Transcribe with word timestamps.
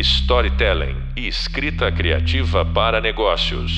storytelling 0.00 0.96
e 1.16 1.28
escrita 1.28 1.92
criativa 1.92 2.64
para 2.64 3.00
negócios. 3.00 3.70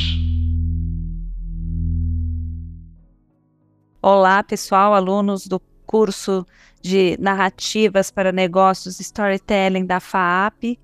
Olá, 4.00 4.42
pessoal, 4.42 4.94
alunos 4.94 5.46
do 5.46 5.60
curso 5.86 6.46
de 6.80 7.16
narrativas 7.18 8.10
para 8.10 8.32
negócios 8.32 9.00
storytelling 9.00 9.84
da 9.84 10.00
FAAP. 10.00 10.78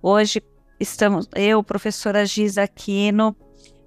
Hoje 0.00 0.42
estamos 0.78 1.28
eu, 1.34 1.62
professora 1.62 2.24
Giza 2.24 2.62
Aquino, 2.62 3.36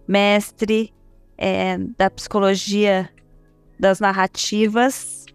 mestre 0.07 0.93
é, 1.37 1.77
da 1.97 2.09
psicologia 2.09 3.09
das 3.79 3.99
narrativas. 3.99 5.25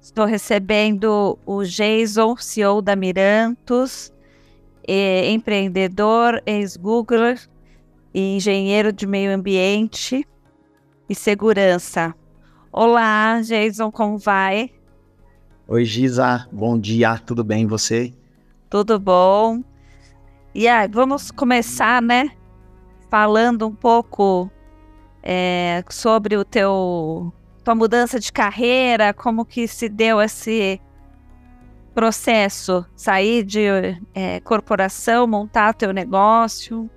Estou 0.00 0.24
recebendo 0.24 1.38
o 1.44 1.64
Jason, 1.64 2.36
CEO 2.36 2.80
da 2.80 2.94
Mirantos, 2.94 4.12
é, 4.86 5.30
empreendedor, 5.30 6.42
ex-Googler, 6.46 7.40
engenheiro 8.14 8.92
de 8.92 9.06
meio 9.06 9.34
ambiente 9.34 10.26
e 11.08 11.14
segurança. 11.14 12.14
Olá, 12.72 13.40
Jason, 13.42 13.90
como 13.90 14.18
vai? 14.18 14.70
Oi, 15.68 15.84
Giza, 15.84 16.48
bom 16.52 16.78
dia, 16.78 17.18
tudo 17.18 17.42
bem 17.42 17.62
e 17.62 17.66
você? 17.66 18.14
Tudo 18.70 18.98
bom. 18.98 19.62
E 20.54 20.68
aí, 20.68 20.88
vamos 20.88 21.30
começar, 21.30 22.00
né? 22.00 22.30
Falando 23.10 23.66
um 23.66 23.74
pouco 23.74 24.50
é, 25.22 25.84
sobre 25.90 26.36
o 26.36 26.44
teu 26.44 27.32
tua 27.64 27.74
mudança 27.74 28.20
de 28.20 28.32
carreira, 28.32 29.12
como 29.12 29.44
que 29.44 29.66
se 29.66 29.88
deu 29.88 30.22
esse 30.22 30.80
processo, 31.96 32.84
sair 32.94 33.42
de 33.42 33.64
é, 34.14 34.38
corporação, 34.40 35.26
montar 35.26 35.72
teu 35.72 35.94
negócio. 35.94 36.90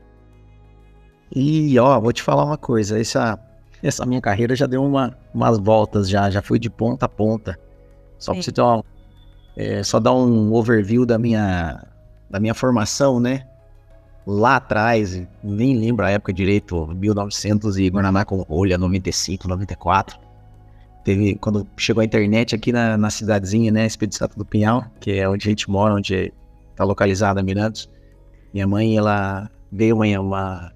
E 1.33 1.79
ó, 1.79 1.97
vou 2.01 2.11
te 2.11 2.21
falar 2.21 2.43
uma 2.43 2.57
coisa, 2.57 2.99
essa, 2.99 3.39
essa 3.81 4.05
minha 4.05 4.19
carreira 4.19 4.57
já 4.57 4.65
deu 4.65 4.83
uma, 4.83 5.17
umas 5.33 5.57
voltas 5.57 6.09
já, 6.09 6.29
já 6.29 6.41
fui 6.41 6.59
de 6.59 6.69
ponta 6.69 7.05
a 7.05 7.09
ponta. 7.09 7.57
Só 8.17 8.33
para 8.33 8.43
você 8.43 8.51
ter 8.51 8.61
uma, 8.61 8.83
é, 9.55 9.81
só 9.83 10.01
dar 10.01 10.13
um 10.13 10.53
overview 10.53 11.05
da 11.05 11.17
minha, 11.17 11.81
da 12.29 12.37
minha 12.37 12.53
formação, 12.53 13.21
né? 13.21 13.47
Lá 14.27 14.57
atrás, 14.57 15.25
nem 15.41 15.79
lembro 15.79 16.05
a 16.05 16.09
época 16.09 16.33
direito, 16.33 16.87
1900 16.87 17.77
e 17.77 17.89
Guaraná 17.89 18.25
com 18.25 18.41
rolha, 18.41 18.77
95, 18.77 19.47
94. 19.47 20.19
Teve, 21.09 21.33
quando 21.41 21.67
chegou 21.75 22.01
a 22.01 22.05
internet 22.05 22.53
aqui 22.53 22.71
na, 22.71 22.95
na 22.95 23.09
cidadezinha, 23.09 23.71
né, 23.71 23.83
Espírito 23.83 24.15
Santo 24.15 24.37
do 24.37 24.45
Pinhal, 24.45 24.85
que 24.99 25.13
é 25.13 25.27
onde 25.27 25.47
a 25.47 25.49
gente 25.49 25.67
mora, 25.67 25.95
onde 25.95 26.31
está 26.69 26.83
localizada 26.83 27.41
Mirandos. 27.41 27.89
Minha 28.53 28.67
mãe, 28.67 28.95
ela 28.95 29.49
veio 29.71 29.95
uma, 29.95 30.05
uma, 30.19 30.71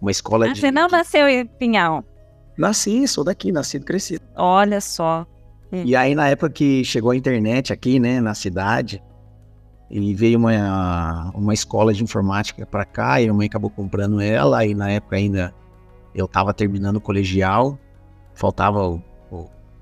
uma 0.00 0.10
escola 0.10 0.46
ah, 0.46 0.52
de... 0.54 0.60
Você 0.60 0.70
não 0.70 0.88
nasceu 0.88 1.28
em 1.28 1.44
Pinhal? 1.44 2.02
Nasci, 2.56 3.06
sou 3.06 3.22
daqui, 3.22 3.52
nascido 3.52 3.82
e 3.82 3.84
crescido. 3.84 4.22
Olha 4.34 4.80
só. 4.80 5.26
Hum. 5.70 5.82
E 5.84 5.94
aí, 5.94 6.14
na 6.14 6.30
época 6.30 6.48
que 6.48 6.82
chegou 6.82 7.10
a 7.10 7.16
internet 7.16 7.70
aqui, 7.70 8.00
né, 8.00 8.18
na 8.18 8.32
cidade, 8.32 9.02
e 9.90 10.14
veio 10.14 10.38
uma, 10.38 11.32
uma 11.34 11.52
escola 11.52 11.92
de 11.92 12.02
informática 12.02 12.64
para 12.64 12.86
cá, 12.86 13.20
e 13.20 13.28
a 13.28 13.34
mãe 13.34 13.46
acabou 13.46 13.68
comprando 13.68 14.22
ela, 14.22 14.64
e 14.64 14.74
na 14.74 14.88
época 14.88 15.16
ainda 15.16 15.52
eu 16.14 16.24
estava 16.24 16.54
terminando 16.54 16.96
o 16.96 17.00
colegial, 17.02 17.78
faltava 18.32 18.98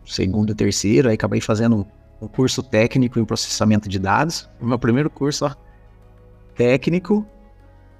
segundo 0.06 0.54
terceiro, 0.54 1.08
aí 1.08 1.14
acabei 1.14 1.40
fazendo 1.40 1.86
um 2.20 2.28
curso 2.28 2.62
técnico 2.62 3.18
em 3.18 3.24
processamento 3.24 3.88
de 3.88 3.98
dados, 3.98 4.48
meu 4.60 4.78
primeiro 4.78 5.10
curso, 5.10 5.46
ó, 5.46 5.54
técnico, 6.54 7.26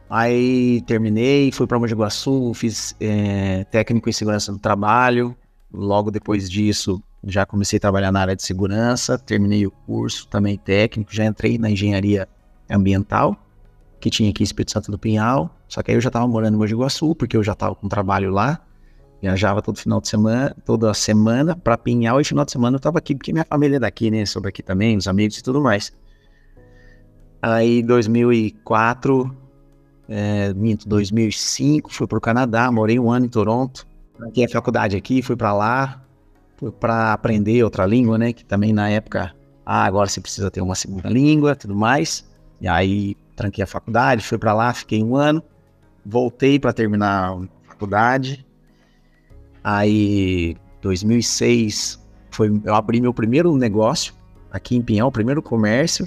aí 0.08 0.82
terminei, 0.86 1.50
fui 1.52 1.66
para 1.66 1.78
Mogi 1.78 1.94
Guaçu, 1.94 2.52
fiz 2.54 2.94
é, 3.00 3.64
técnico 3.64 4.08
em 4.08 4.12
segurança 4.12 4.52
do 4.52 4.58
trabalho, 4.58 5.36
logo 5.72 6.10
depois 6.10 6.48
disso 6.48 7.02
já 7.26 7.46
comecei 7.46 7.78
a 7.78 7.80
trabalhar 7.80 8.12
na 8.12 8.20
área 8.20 8.36
de 8.36 8.42
segurança, 8.42 9.18
terminei 9.18 9.66
o 9.66 9.70
curso 9.70 10.28
também 10.28 10.56
técnico, 10.58 11.14
já 11.14 11.24
entrei 11.24 11.58
na 11.58 11.70
engenharia 11.70 12.28
ambiental, 12.68 13.36
que 13.98 14.10
tinha 14.10 14.30
aqui 14.30 14.42
em 14.42 14.44
Espírito 14.44 14.72
Santo 14.72 14.90
do 14.90 14.98
Pinhal, 14.98 15.54
só 15.66 15.82
que 15.82 15.90
aí 15.90 15.96
eu 15.96 16.00
já 16.00 16.08
estava 16.08 16.26
morando 16.28 16.54
em 16.54 16.58
Mogi 16.58 16.74
Guaçu, 16.74 17.14
porque 17.14 17.36
eu 17.36 17.42
já 17.42 17.52
estava 17.52 17.74
com 17.74 17.88
trabalho 17.88 18.30
lá, 18.30 18.60
viajava 19.24 19.62
todo 19.62 19.78
final 19.78 20.02
de 20.02 20.08
semana, 20.08 20.54
toda 20.66 20.92
semana 20.92 21.56
para 21.56 21.78
Pinhal, 21.78 22.20
e 22.20 22.24
final 22.24 22.44
de 22.44 22.52
semana 22.52 22.74
eu 22.74 22.78
estava 22.78 22.98
aqui, 22.98 23.14
porque 23.14 23.32
minha 23.32 23.44
família 23.44 23.76
é 23.76 23.80
daqui, 23.80 24.10
né, 24.10 24.26
sobre 24.26 24.50
aqui 24.50 24.62
também, 24.62 24.98
os 24.98 25.08
amigos 25.08 25.38
e 25.38 25.42
tudo 25.42 25.62
mais. 25.62 25.92
Aí, 27.40 27.82
2004, 27.82 29.34
é, 30.08 30.52
minto, 30.52 30.86
2005, 30.86 31.90
fui 31.90 32.06
para 32.06 32.18
o 32.18 32.20
Canadá, 32.20 32.70
morei 32.70 32.98
um 32.98 33.10
ano 33.10 33.24
em 33.24 33.28
Toronto, 33.30 33.86
aqui 34.20 34.44
a 34.44 34.48
faculdade 34.48 34.94
aqui, 34.94 35.22
fui 35.22 35.36
para 35.36 35.54
lá, 35.54 36.04
para 36.78 37.14
aprender 37.14 37.64
outra 37.64 37.86
língua, 37.86 38.18
né? 38.18 38.32
Que 38.32 38.44
também 38.44 38.72
na 38.72 38.90
época, 38.90 39.34
ah, 39.64 39.84
agora 39.84 40.08
você 40.08 40.20
precisa 40.20 40.50
ter 40.50 40.60
uma 40.60 40.74
segunda 40.74 41.08
língua, 41.08 41.56
tudo 41.56 41.74
mais. 41.74 42.28
E 42.60 42.68
aí 42.68 43.16
tranquei 43.34 43.64
a 43.64 43.66
faculdade, 43.66 44.22
fui 44.22 44.38
para 44.38 44.54
lá, 44.54 44.72
fiquei 44.72 45.02
um 45.02 45.16
ano, 45.16 45.42
voltei 46.04 46.58
para 46.58 46.72
terminar 46.72 47.32
a 47.32 47.68
faculdade. 47.68 48.46
Aí 49.64 50.56
2006 50.82 51.98
foi 52.30 52.60
eu 52.64 52.74
abri 52.74 53.00
meu 53.00 53.14
primeiro 53.14 53.56
negócio 53.56 54.14
aqui 54.52 54.76
em 54.76 54.82
Pinhão, 54.82 55.08
o 55.08 55.12
primeiro 55.12 55.42
comércio, 55.42 56.06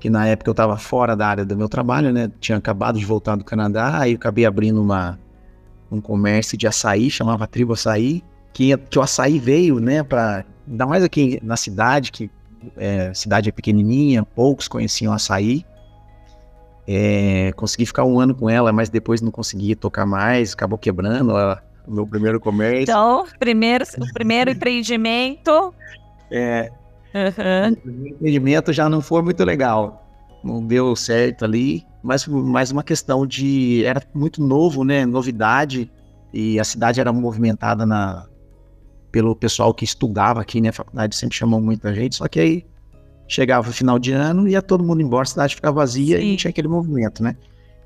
que 0.00 0.10
na 0.10 0.26
época 0.26 0.50
eu 0.50 0.52
estava 0.52 0.76
fora 0.76 1.16
da 1.16 1.28
área 1.28 1.44
do 1.44 1.56
meu 1.56 1.68
trabalho, 1.68 2.12
né? 2.12 2.30
Tinha 2.40 2.58
acabado 2.58 2.98
de 2.98 3.06
voltar 3.06 3.36
do 3.36 3.44
Canadá, 3.44 4.00
aí 4.00 4.12
eu 4.12 4.16
acabei 4.16 4.44
abrindo 4.44 4.82
uma 4.82 5.18
um 5.90 6.00
comércio 6.00 6.58
de 6.58 6.66
açaí, 6.66 7.08
chamava 7.08 7.46
Tribo 7.46 7.74
Açaí 7.74 8.24
que, 8.54 8.74
que 8.76 8.98
o 8.98 9.02
açaí 9.02 9.38
veio, 9.38 9.80
né, 9.80 10.02
para 10.02 10.44
ainda 10.66 10.86
mais 10.86 11.02
aqui 11.02 11.40
na 11.42 11.56
cidade, 11.56 12.12
que 12.12 12.30
é, 12.76 13.12
cidade 13.12 13.48
é 13.48 13.52
pequenininha, 13.52 14.22
poucos 14.22 14.68
conheciam 14.68 15.12
açaí. 15.12 15.66
É, 16.86 17.50
consegui 17.56 17.84
ficar 17.86 18.04
um 18.04 18.20
ano 18.20 18.34
com 18.34 18.48
ela, 18.48 18.72
mas 18.72 18.88
depois 18.88 19.20
não 19.20 19.30
consegui 19.30 19.74
tocar 19.74 20.06
mais, 20.06 20.52
acabou 20.52 20.78
quebrando 20.78 21.30
ela, 21.30 21.62
o 21.86 21.92
meu 21.92 22.06
primeiro 22.06 22.40
comércio. 22.40 22.82
Então, 22.82 23.26
primeiro, 23.38 23.84
o 23.84 24.12
primeiro 24.12 24.50
empreendimento. 24.50 25.74
É, 26.30 26.70
uhum. 27.14 27.72
o 27.72 27.76
primeiro 27.76 28.14
empreendimento 28.16 28.72
já 28.72 28.88
não 28.88 29.00
foi 29.00 29.22
muito 29.22 29.44
legal, 29.44 30.06
não 30.42 30.64
deu 30.64 30.96
certo 30.96 31.44
ali, 31.44 31.84
mas 32.02 32.26
mais 32.26 32.70
uma 32.70 32.82
questão 32.82 33.26
de 33.26 33.84
era 33.84 34.02
muito 34.14 34.42
novo, 34.42 34.84
né, 34.84 35.06
novidade 35.06 35.90
e 36.32 36.58
a 36.58 36.64
cidade 36.64 37.00
era 37.00 37.12
movimentada 37.12 37.86
na 37.86 38.26
pelo 39.12 39.36
pessoal 39.36 39.72
que 39.72 39.84
estudava 39.84 40.40
aqui, 40.40 40.60
né? 40.60 40.70
A 40.70 40.72
faculdade 40.72 41.14
sempre 41.14 41.36
chamou 41.36 41.60
muita 41.60 41.94
gente, 41.94 42.16
só 42.16 42.26
que 42.26 42.40
aí 42.40 42.66
chegava 43.28 43.70
o 43.70 43.72
final 43.72 43.96
de 43.96 44.10
ano, 44.10 44.48
ia 44.48 44.60
todo 44.60 44.82
mundo 44.82 45.02
embora, 45.02 45.22
a 45.22 45.26
cidade 45.26 45.54
ficava 45.54 45.76
vazia 45.76 46.18
Sim. 46.18 46.24
e 46.24 46.30
não 46.30 46.36
tinha 46.36 46.50
aquele 46.50 46.66
movimento, 46.66 47.22
né? 47.22 47.36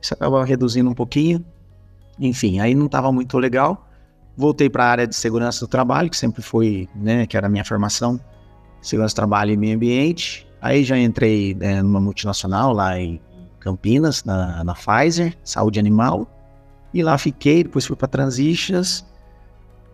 Isso 0.00 0.14
acabava 0.14 0.42
reduzindo 0.46 0.88
um 0.88 0.94
pouquinho. 0.94 1.44
Enfim, 2.18 2.60
aí 2.60 2.74
não 2.74 2.86
estava 2.86 3.12
muito 3.12 3.36
legal. 3.38 3.87
Voltei 4.38 4.70
para 4.70 4.84
a 4.84 4.88
área 4.88 5.06
de 5.06 5.14
segurança 5.14 5.66
do 5.66 5.68
trabalho, 5.68 6.08
que 6.08 6.16
sempre 6.16 6.40
foi, 6.40 6.88
né, 6.94 7.26
que 7.26 7.36
era 7.36 7.48
a 7.48 7.50
minha 7.50 7.64
formação, 7.64 8.18
segurança 8.80 9.12
do 9.12 9.16
trabalho 9.16 9.52
e 9.52 9.56
meio 9.56 9.74
ambiente. 9.74 10.46
Aí 10.62 10.84
já 10.84 10.96
entrei 10.96 11.54
né, 11.54 11.82
numa 11.82 12.00
multinacional 12.00 12.72
lá 12.72 12.98
em 12.98 13.20
Campinas, 13.60 14.24
na, 14.24 14.62
na 14.62 14.74
Pfizer, 14.74 15.36
saúde 15.44 15.78
animal. 15.78 16.26
E 16.94 17.02
lá 17.02 17.18
fiquei, 17.18 17.64
depois 17.64 17.84
fui 17.84 17.96
para 17.96 18.08
Transitions 18.08 19.04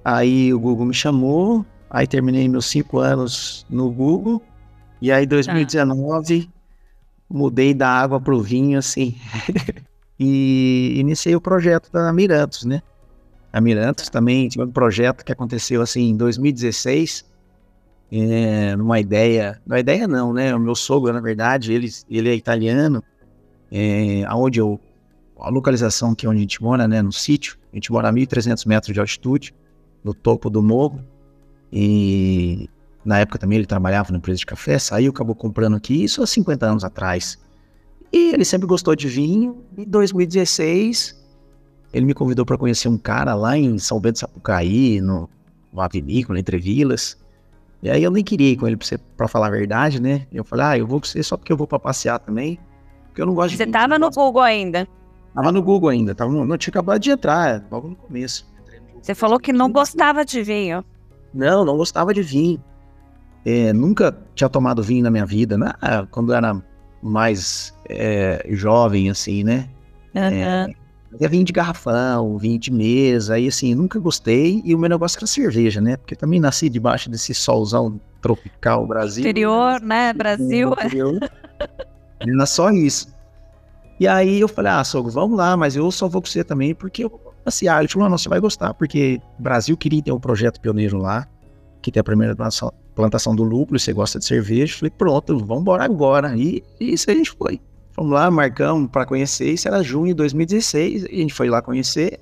Aí 0.04 0.53
o 0.53 0.60
Google 0.60 0.84
me 0.84 0.94
chamou, 0.94 1.65
aí 1.88 2.06
terminei 2.06 2.47
meus 2.47 2.66
cinco 2.66 2.99
anos 2.99 3.65
no 3.71 3.91
Google, 3.91 4.43
e 5.00 5.10
aí 5.10 5.25
2019 5.25 6.47
ah. 6.47 6.60
mudei 7.31 7.72
da 7.72 7.88
água 7.88 8.21
pro 8.21 8.43
vinho, 8.43 8.78
assim, 8.78 9.16
e 10.21 10.95
iniciei 10.98 11.34
o 11.34 11.41
projeto 11.41 11.91
da 11.91 12.13
Mirantos, 12.13 12.66
né? 12.66 12.83
A 13.54 13.60
Mirantos 13.60 14.09
também 14.09 14.48
tinha 14.48 14.65
um 14.65 14.71
projeto 14.72 15.24
que 15.24 15.30
aconteceu 15.30 15.80
assim 15.80 16.10
em 16.10 16.16
2016, 16.16 17.24
é, 18.10 18.74
numa 18.74 18.98
ideia, 18.98 19.62
não 19.65 19.78
ideia 19.78 20.09
não, 20.09 20.33
né? 20.33 20.53
O 20.53 20.59
meu 20.59 20.74
sogro, 20.74 21.12
na 21.12 21.21
verdade, 21.21 21.72
ele, 21.72 21.89
ele 22.10 22.30
é 22.30 22.34
italiano, 22.34 23.01
é, 23.71 24.24
aonde 24.27 24.59
eu, 24.59 24.80
a 25.39 25.51
localização 25.51 26.16
que 26.16 26.27
é 26.27 26.28
onde 26.28 26.39
a 26.39 26.41
gente 26.41 26.60
mora, 26.60 26.89
né, 26.89 27.01
no 27.01 27.12
sítio, 27.12 27.56
a 27.72 27.77
gente 27.77 27.92
mora 27.92 28.09
a 28.09 28.12
1.300 28.12 28.66
metros 28.66 28.92
de 28.92 28.98
altitude, 28.98 29.54
no 30.03 30.12
topo 30.12 30.50
do 30.50 30.60
morro. 30.60 31.00
E 31.72 32.68
na 33.04 33.21
época 33.21 33.39
também 33.39 33.59
ele 33.59 33.66
trabalhava 33.66 34.10
na 34.10 34.18
empresa 34.18 34.41
de 34.41 34.47
café, 34.47 34.80
saiu, 34.80 35.12
acabou 35.12 35.36
comprando 35.36 35.77
aqui, 35.77 36.03
isso 36.03 36.24
há 36.24 36.27
50 36.27 36.66
anos 36.66 36.83
atrás. 36.83 37.39
E 38.12 38.33
ele 38.33 38.45
sempre 38.45 38.66
gostou 38.66 38.97
de 38.97 39.07
vinho. 39.07 39.62
Em 39.78 39.84
2016, 39.84 41.23
ele 41.95 42.05
me 42.05 42.13
convidou 42.13 42.45
para 42.45 42.59
conhecer 42.59 42.89
um 42.89 42.99
cara 42.99 43.35
lá 43.35 43.57
em 43.57 43.79
São 43.79 44.01
Bento 44.01 44.19
Sapucaí, 44.19 45.01
no, 45.01 45.31
numa 45.73 45.87
vinícola, 45.87 46.41
entre 46.41 46.59
vilas. 46.59 47.17
E 47.81 47.89
aí 47.89 48.03
eu 48.03 48.11
nem 48.11 48.25
queria 48.25 48.51
ir 48.51 48.57
com 48.57 48.67
ele 48.67 48.77
para 49.17 49.29
falar 49.29 49.47
a 49.47 49.51
verdade, 49.51 50.03
né? 50.03 50.27
Eu 50.33 50.43
falei, 50.43 50.67
ah, 50.67 50.79
eu 50.79 50.87
vou 50.89 51.01
com 51.01 51.07
você 51.07 51.23
só 51.23 51.37
porque 51.37 51.53
eu 51.53 51.57
vou 51.57 51.69
para 51.69 51.79
passear 51.79 52.19
também. 52.19 52.59
porque 53.07 53.23
eu 53.23 53.27
não 53.27 53.35
gosto 53.35 53.51
de 53.51 53.59
Você 53.59 53.67
tava 53.67 53.97
no 53.97 54.11
Google 54.11 54.43
ainda. 54.43 54.89
Tava 55.33 55.53
no 55.53 55.63
Google 55.63 55.91
ainda, 55.91 56.15
tava 56.15 56.33
no, 56.33 56.45
não 56.45 56.59
tinha 56.59 56.73
acabado 56.73 57.01
de 57.01 57.11
entrar, 57.11 57.65
logo 57.71 57.89
no 57.89 57.97
começo. 57.97 58.45
Você 59.01 59.15
falou 59.15 59.39
que 59.39 59.53
não 59.53 59.71
gostava 59.71 60.25
de 60.25 60.43
vinho. 60.43 60.85
Não, 61.33 61.65
não 61.65 61.77
gostava 61.77 62.13
de 62.13 62.23
vinho. 62.23 62.63
É, 63.45 63.73
nunca 63.73 64.17
tinha 64.35 64.49
tomado 64.49 64.83
vinho 64.83 65.05
na 65.05 65.11
minha 65.11 65.27
vida, 65.27 65.57
né? 65.57 65.73
Ah, 65.81 66.07
quando 66.11 66.33
eu 66.33 66.37
era 66.37 66.61
mais 67.03 67.73
é, 67.89 68.45
jovem, 68.51 69.11
assim, 69.11 69.45
né? 69.45 69.69
Aham. 70.17 70.73
Fazia 71.15 71.28
vinho 71.28 71.45
de 71.45 71.53
garrafão, 71.53 72.37
vinho 72.37 72.59
de 72.59 72.72
mesa, 72.72 73.39
e 73.39 73.47
assim, 73.47 73.72
nunca 73.72 74.01
gostei. 74.01 74.61
E 74.65 74.75
o 74.75 74.78
meu 74.78 74.91
negócio 74.91 75.16
era 75.16 75.27
cerveja, 75.28 75.81
né? 75.81 75.97
Porque 75.97 76.15
eu 76.15 76.19
também 76.19 76.41
nasci 76.41 76.69
debaixo 76.69 77.09
desse 77.09 77.33
solzão 77.33 78.01
tropical 78.21 78.84
Brasil. 78.84 79.22
Exterior, 79.22 79.81
né? 79.81 80.13
Brasil. 80.13 80.75
Era 82.19 82.47
só 82.47 82.71
isso. 82.71 83.15
E 84.01 84.09
aí 84.09 84.41
eu 84.41 84.49
falei, 84.49 84.72
ah, 84.72 84.83
sogro, 84.83 85.13
vamos 85.13 85.39
lá, 85.39 85.57
mas 85.57 85.77
eu 85.77 85.89
só 85.93 86.09
vou 86.09 86.21
com 86.21 86.27
você 86.27 86.43
também, 86.43 86.75
porque 86.75 87.05
eu 87.05 87.09
vou 87.09 87.33
passear. 87.45 87.78
Ele 87.78 87.89
falou, 87.89 88.09
não, 88.09 88.19
você 88.19 88.28
vai 88.28 88.41
gostar, 88.41 88.75
porque 88.75 89.21
o 89.39 89.43
Brasil 89.43 89.77
queria 89.77 90.03
ter 90.03 90.10
um 90.10 90.19
projeto 90.19 90.60
pioneiro 90.60 90.99
lá, 90.99 91.28
que 91.81 91.93
tem 91.93 92.01
a 92.01 92.05
primeira 92.05 92.34
plantação, 92.34 92.72
plantação 92.93 93.37
do 93.37 93.45
lúpulo, 93.45 93.78
você 93.78 93.93
gosta 93.93 94.19
de 94.19 94.25
cerveja. 94.25 94.75
Eu 94.75 94.78
falei, 94.78 94.91
pronto, 94.91 95.39
vamos 95.39 95.63
embora 95.63 95.84
agora. 95.84 96.37
E, 96.37 96.65
e 96.81 96.95
isso 96.95 97.09
a 97.09 97.15
gente 97.15 97.31
foi. 97.31 97.60
Fomos 97.95 98.13
lá, 98.13 98.29
marcamos 98.29 98.91
para 98.91 99.07
conhecer, 99.07 99.53
isso 99.53 99.69
era 99.69 99.81
junho 99.81 100.09
de 100.09 100.15
2016, 100.15 101.05
e 101.05 101.07
a 101.07 101.19
gente 101.19 101.33
foi 101.33 101.49
lá 101.49 101.63
conhecer. 101.63 102.19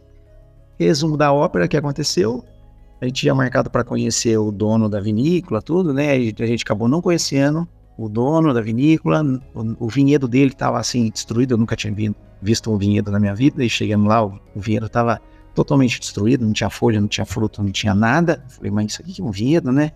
Resumo 0.79 1.17
da 1.17 1.33
ópera 1.33 1.67
que 1.67 1.77
aconteceu. 1.77 2.45
A 3.01 3.07
gente 3.07 3.23
tinha 3.23 3.35
marcado 3.35 3.71
para 3.71 3.83
conhecer 3.83 4.37
o 4.37 4.53
dono 4.53 4.87
da 4.87 5.01
vinícola, 5.01 5.63
tudo, 5.63 5.95
né? 5.95 6.13
A 6.13 6.47
gente 6.47 6.63
acabou 6.63 6.89
não 6.89 7.01
conhecendo 7.01 7.67
o 7.97 8.07
dono 8.07 8.53
da 8.53 8.61
vinícola. 8.61 9.23
O, 9.55 9.87
o 9.87 9.89
vinhedo 9.89 10.29
dele 10.29 10.53
estava 10.53 10.79
assim 10.79 11.09
destruído. 11.09 11.55
Eu 11.55 11.59
nunca 11.59 11.75
tinha 11.75 11.93
vi- 11.93 12.15
visto 12.41 12.71
um 12.71 12.77
vinhedo 12.77 13.11
na 13.11 13.19
minha 13.19 13.35
vida. 13.35 13.65
E 13.65 13.69
chegando 13.71 14.07
lá, 14.07 14.25
o, 14.25 14.39
o 14.55 14.61
vinhedo 14.61 14.87
estava 14.87 15.21
totalmente 15.55 15.99
destruído, 15.99 16.45
não 16.45 16.53
tinha 16.53 16.71
folha, 16.71 17.01
não 17.01 17.09
tinha 17.09 17.25
fruto, 17.25 17.63
não 17.63 17.73
tinha 17.73 17.95
nada. 17.95 18.45
Falei, 18.49 18.71
mas 18.71 18.93
isso 18.93 19.03
aqui 19.03 19.21
é 19.21 19.25
um 19.25 19.31
vinhedo, 19.31 19.73
né? 19.73 19.93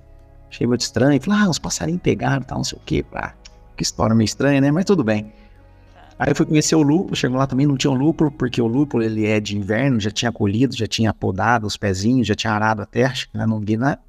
Achei 0.51 0.67
muito 0.67 0.81
estranho. 0.81 1.21
Falei, 1.21 1.41
ah, 1.43 1.51
os 1.51 1.59
passarinhos 1.59 2.01
pegaram, 2.03 2.43
tal, 2.43 2.59
não 2.59 2.65
sei 2.65 2.79
o 2.79 2.83
quê. 2.85 3.05
Ah, 3.15 3.35
que 3.77 3.83
história 3.83 4.17
meio 4.17 4.25
estranha, 4.27 4.61
né? 4.61 4.71
Mas 4.71 4.85
tudo 4.85 5.05
bem. 5.05 5.33
Aí 6.19 6.31
eu 6.31 6.35
fui 6.35 6.47
conhecer 6.47 6.75
o 6.75 6.83
lúpulo, 6.83 7.15
chegou 7.15 7.37
lá 7.37 7.47
também, 7.47 7.67
não 7.67 7.77
tinha 7.77 7.91
o 7.91 7.95
lúpulo, 7.95 8.31
porque 8.31 8.61
o 8.61 8.67
lúpulo 8.67 9.03
ele 9.03 9.27
é 9.27 9.39
de 9.39 9.57
inverno, 9.57 10.01
já 10.01 10.11
tinha 10.11 10.33
colhido, 10.33 10.75
já 10.75 10.87
tinha 10.87 11.13
podado 11.13 11.67
os 11.67 11.77
pezinhos, 11.77 12.27
já 12.27 12.35
tinha 12.35 12.53
arado 12.53 12.81
a 12.81 12.87
terra, 12.87 13.15
né, 13.35 13.45
não 13.47 13.61
vi 13.61 13.77
nada. 13.77 14.01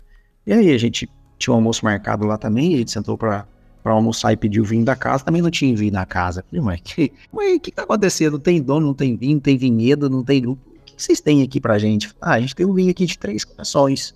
E 0.45 0.53
aí 0.53 0.71
a 0.71 0.77
gente 0.77 1.09
tinha 1.37 1.53
um 1.53 1.57
almoço 1.57 1.83
marcado 1.83 2.25
lá 2.25 2.37
também, 2.37 2.75
a 2.75 2.77
gente 2.77 2.91
sentou 2.91 3.17
pra, 3.17 3.45
pra 3.83 3.91
almoçar 3.91 4.31
e 4.31 4.37
pediu 4.37 4.63
vinho 4.63 4.85
da 4.85 4.95
casa, 4.95 5.25
também 5.25 5.41
não 5.41 5.51
tinha 5.51 5.75
vinho 5.75 5.91
na 5.91 6.05
casa. 6.05 6.45
Falei, 6.49 6.63
mas 6.63 6.79
que, 6.81 7.11
mas 7.31 7.59
que 7.59 7.71
tá 7.71 7.83
acontecendo? 7.83 8.33
Não 8.33 8.39
tem 8.39 8.61
dono, 8.61 8.87
não 8.87 8.93
tem 8.93 9.17
vinho, 9.17 9.33
não 9.33 9.41
tem 9.41 9.57
vinhedo, 9.57 10.09
não 10.09 10.23
tem 10.23 10.39
lúpulo. 10.41 10.65
O 10.77 10.85
que 10.85 11.03
vocês 11.03 11.19
têm 11.19 11.43
aqui 11.43 11.59
pra 11.59 11.77
gente? 11.77 12.09
Ah, 12.21 12.33
a 12.33 12.39
gente 12.39 12.55
tem 12.55 12.65
um 12.65 12.73
vinho 12.73 12.89
aqui 12.89 13.05
de 13.05 13.17
três 13.17 13.43
corações. 13.43 14.15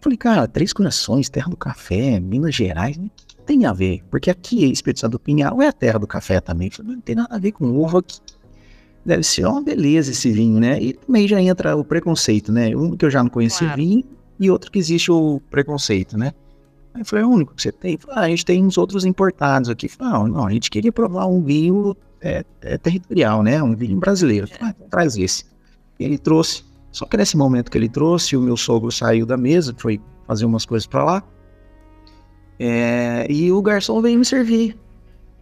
Falei, 0.00 0.16
cara, 0.16 0.48
três 0.48 0.72
corações, 0.72 1.28
terra 1.28 1.50
do 1.50 1.56
café, 1.56 2.18
Minas 2.20 2.54
Gerais, 2.54 2.96
né? 2.96 3.06
o 3.06 3.10
que 3.26 3.29
tem 3.50 3.66
a 3.66 3.72
ver? 3.72 4.04
Porque 4.08 4.30
aqui, 4.30 4.70
Espírito 4.70 5.00
Santo 5.00 5.12
do 5.12 5.18
Pinhal 5.18 5.60
é 5.60 5.66
a 5.66 5.72
terra 5.72 5.98
do 5.98 6.06
café 6.06 6.40
também. 6.40 6.70
Falei, 6.70 6.94
não 6.94 7.00
tem 7.00 7.16
nada 7.16 7.34
a 7.34 7.38
ver 7.38 7.50
com 7.50 7.66
uva 7.66 7.98
aqui. 7.98 8.20
Deve 9.04 9.24
ser 9.24 9.44
uma 9.44 9.60
beleza 9.60 10.12
esse 10.12 10.30
vinho, 10.30 10.60
né? 10.60 10.80
E 10.80 10.92
também 10.92 11.26
já 11.26 11.42
entra 11.42 11.74
o 11.76 11.84
preconceito, 11.84 12.52
né? 12.52 12.76
Um 12.76 12.96
que 12.96 13.04
eu 13.04 13.10
já 13.10 13.24
não 13.24 13.30
conhecia 13.30 13.66
Claro. 13.66 13.82
vinho 13.82 14.04
e 14.38 14.48
outro 14.48 14.70
que 14.70 14.78
existe 14.78 15.10
o 15.10 15.40
preconceito, 15.50 16.16
né? 16.16 16.32
Aí 16.94 17.00
eu 17.00 17.04
falei, 17.04 17.24
é 17.24 17.26
o 17.26 17.30
único 17.30 17.52
que 17.52 17.62
você 17.62 17.72
tem? 17.72 17.98
Falei, 17.98 18.18
ah, 18.18 18.20
a 18.20 18.28
gente 18.28 18.44
tem 18.44 18.64
uns 18.64 18.78
outros 18.78 19.04
importados 19.04 19.68
aqui. 19.68 19.88
Falei, 19.88 20.12
ah, 20.14 20.28
não, 20.28 20.46
a 20.46 20.52
gente 20.52 20.70
queria 20.70 20.92
provar 20.92 21.26
um 21.26 21.42
vinho 21.42 21.96
é, 22.20 22.44
é, 22.60 22.78
territorial, 22.78 23.42
né? 23.42 23.60
Um 23.60 23.74
vinho 23.74 23.98
brasileiro. 23.98 24.46
Falei, 24.46 24.62
ah, 24.68 24.74
então 24.76 24.88
traz 24.88 25.16
esse. 25.16 25.44
E 25.98 26.04
ele 26.04 26.18
trouxe. 26.18 26.62
Só 26.92 27.04
que 27.04 27.16
nesse 27.16 27.36
momento 27.36 27.68
que 27.68 27.78
ele 27.78 27.88
trouxe, 27.88 28.36
o 28.36 28.40
meu 28.40 28.56
sogro 28.56 28.92
saiu 28.92 29.26
da 29.26 29.36
mesa, 29.36 29.74
foi 29.76 30.00
fazer 30.24 30.44
umas 30.44 30.64
coisas 30.64 30.86
pra 30.86 31.02
lá. 31.04 31.24
É, 32.62 33.26
e 33.30 33.50
o 33.50 33.62
garçom 33.62 34.02
veio 34.02 34.18
me 34.18 34.24
servir. 34.24 34.76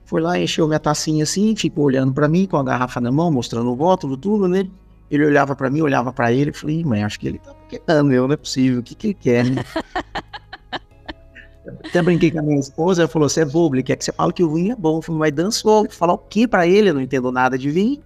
Foi 0.04 0.20
lá, 0.20 0.38
encheu 0.38 0.68
minha 0.68 0.78
tacinha 0.78 1.24
assim, 1.24 1.56
ficou 1.56 1.86
olhando 1.86 2.12
pra 2.12 2.28
mim 2.28 2.46
com 2.46 2.56
a 2.56 2.62
garrafa 2.62 3.00
na 3.00 3.10
mão, 3.10 3.28
mostrando 3.28 3.68
o 3.70 3.74
rótulo, 3.74 4.16
tudo, 4.16 4.46
né? 4.46 4.68
Ele 5.10 5.26
olhava 5.26 5.56
pra 5.56 5.68
mim, 5.68 5.80
olhava 5.80 6.12
pra 6.12 6.32
ele, 6.32 6.52
falei, 6.52 6.84
mãe, 6.84 7.02
acho 7.02 7.18
que 7.18 7.26
ele 7.26 7.38
tá 7.38 7.52
pequenando, 7.52 8.12
eu, 8.12 8.28
não 8.28 8.34
é 8.34 8.36
possível, 8.36 8.78
o 8.78 8.82
que 8.84 8.94
que 8.94 9.08
ele 9.08 9.14
quer, 9.14 9.44
né? 9.46 9.64
Até 11.84 12.00
brinquei 12.00 12.30
com 12.30 12.38
a 12.38 12.42
minha 12.42 12.60
esposa, 12.60 13.02
ela 13.02 13.08
falou, 13.08 13.28
você 13.28 13.40
é 13.40 13.44
bobo, 13.44 13.74
ele 13.74 13.82
quer 13.82 13.96
que 13.96 14.04
você 14.04 14.12
fale 14.12 14.32
que 14.32 14.44
o 14.44 14.54
vinho 14.54 14.72
é 14.72 14.76
bom. 14.76 14.98
Eu 14.98 15.02
falei, 15.02 15.18
mas 15.18 15.32
dançou, 15.32 15.90
falar 15.90 16.14
o 16.14 16.18
que 16.18 16.46
pra 16.46 16.66
ele? 16.66 16.90
Eu 16.90 16.94
não 16.94 17.00
entendo 17.00 17.32
nada 17.32 17.58
de 17.58 17.70
vinho. 17.70 18.00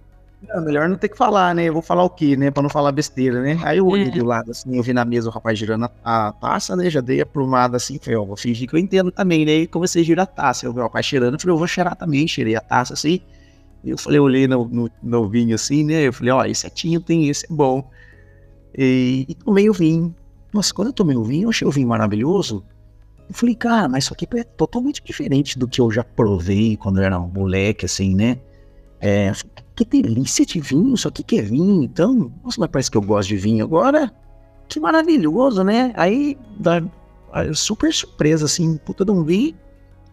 Não, 0.47 0.63
melhor 0.63 0.89
não 0.89 0.97
ter 0.97 1.09
que 1.09 1.17
falar, 1.17 1.55
né? 1.55 1.65
Eu 1.65 1.73
vou 1.73 1.81
falar 1.81 2.03
o 2.03 2.09
quê, 2.09 2.35
né? 2.35 2.51
Pra 2.51 2.61
não 2.61 2.69
falar 2.69 2.91
besteira, 2.91 3.41
né? 3.41 3.57
Aí 3.63 3.77
eu 3.77 3.87
olhei 3.87 4.07
É. 4.07 4.11
do 4.11 4.25
lado, 4.25 4.51
assim, 4.51 4.75
eu 4.75 4.83
vi 4.83 4.91
na 4.91 5.05
mesa 5.05 5.29
o 5.29 5.31
rapaz 5.31 5.57
girando 5.57 5.85
a, 6.03 6.27
a 6.27 6.31
taça, 6.33 6.75
né? 6.75 6.89
Já 6.89 6.99
dei 7.01 7.21
a 7.21 7.25
plumada 7.25 7.77
assim, 7.77 7.97
falei, 7.97 8.17
ó, 8.17 8.25
vou 8.25 8.35
fingir 8.35 8.67
que 8.67 8.75
eu 8.75 8.79
entendo 8.79 9.11
também, 9.11 9.45
né? 9.45 9.53
E 9.59 9.67
comecei 9.67 10.01
a 10.01 10.05
girar 10.05 10.23
a 10.23 10.27
taça. 10.27 10.65
Eu 10.65 10.73
vi 10.73 10.79
o 10.79 10.83
rapaz 10.83 11.05
cheirando, 11.05 11.35
eu 11.35 11.39
falei, 11.39 11.53
eu 11.53 11.57
vou 11.57 11.67
cheirar 11.67 11.95
também. 11.95 12.27
Cheirei 12.27 12.55
a 12.55 12.61
taça 12.61 12.93
assim. 12.93 13.21
E 13.83 13.89
eu 13.89 13.97
falei, 13.97 14.19
eu 14.19 14.23
olhei 14.23 14.47
no, 14.47 14.65
no, 14.65 14.91
no 15.01 15.29
vinho 15.29 15.55
assim, 15.55 15.83
né? 15.83 16.03
Eu 16.03 16.13
falei, 16.13 16.33
ó, 16.33 16.43
esse 16.45 16.65
é 16.67 16.69
tinto, 16.69 17.05
tem 17.05 17.29
esse 17.29 17.45
é 17.45 17.53
bom. 17.53 17.89
E, 18.77 19.25
e 19.29 19.35
tomei 19.35 19.69
o 19.69 19.73
vinho. 19.73 20.13
Nossa, 20.53 20.73
quando 20.73 20.89
eu 20.89 20.93
tomei 20.93 21.15
o 21.15 21.23
vinho, 21.23 21.45
eu 21.45 21.49
achei 21.49 21.67
o 21.67 21.71
vinho 21.71 21.87
maravilhoso. 21.87 22.63
Eu 23.29 23.33
falei, 23.33 23.55
cara, 23.55 23.87
mas 23.87 24.03
isso 24.03 24.13
aqui 24.13 24.27
é 24.35 24.43
totalmente 24.43 25.01
diferente 25.03 25.57
do 25.57 25.67
que 25.67 25.79
eu 25.79 25.89
já 25.89 26.03
provei 26.03 26.75
quando 26.77 26.99
eu 26.99 27.03
era 27.05 27.19
um 27.19 27.27
moleque, 27.27 27.85
assim, 27.85 28.13
né? 28.13 28.39
É, 28.99 29.31
que 29.75 29.83
delícia 29.85 30.45
de 30.45 30.59
vinho, 30.59 30.93
isso 30.93 31.07
aqui 31.07 31.23
que 31.23 31.39
é 31.39 31.41
vinho, 31.41 31.83
então, 31.83 32.31
nossa, 32.43 32.59
mas 32.59 32.69
parece 32.69 32.91
que 32.91 32.97
eu 32.97 33.01
gosto 33.01 33.29
de 33.29 33.37
vinho 33.37 33.65
agora. 33.65 34.11
Que 34.69 34.79
maravilhoso, 34.79 35.63
né? 35.63 35.91
Aí, 35.95 36.37
a- 37.31 37.53
super 37.53 37.91
surpresa, 37.93 38.45
assim, 38.45 38.77
puta 38.77 39.09
um 39.11 39.23
vinho. 39.23 39.55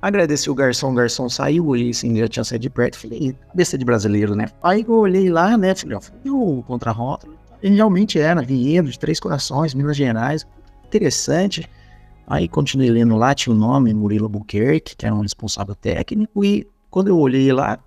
Agradeci 0.03 0.49
o 0.51 0.55
garçom, 0.55 0.93
o 0.93 0.95
garçom 0.95 1.29
saiu, 1.29 1.67
olhei 1.67 1.91
assim, 1.91 2.17
já 2.17 2.27
tinha 2.27 2.43
saído 2.43 2.62
de 2.62 2.71
perto, 2.71 2.99
falei, 2.99 3.37
cabeça 3.49 3.77
de 3.77 3.85
brasileiro, 3.85 4.35
né? 4.35 4.47
Aí 4.62 4.83
eu 4.89 4.95
olhei 4.95 5.29
lá, 5.31 5.59
né, 5.59 5.75
falei, 5.75 5.97
ó, 5.97 6.01
foi 6.01 6.31
o 6.31 6.62
contrarótulo, 6.67 7.35
e 7.62 7.69
realmente 7.69 8.19
era, 8.19 8.41
vinhedo 8.41 8.89
de 8.89 8.99
Três 8.99 9.21
Corações, 9.21 9.75
Minas 9.75 9.97
Gerais, 9.99 10.47
interessante. 10.87 11.69
Aí 12.27 12.49
continuei 12.49 12.91
lendo 12.91 13.15
lá, 13.17 13.35
tinha 13.35 13.55
o 13.55 13.59
nome 13.59 13.93
Murilo 13.93 14.27
Buquerque, 14.29 14.97
que 14.97 15.05
era 15.05 15.15
um 15.15 15.21
responsável 15.21 15.75
técnico, 15.75 16.43
e 16.43 16.67
quando 16.91 17.09
eu 17.09 17.19
olhei 17.19 17.53
lá, 17.53 17.79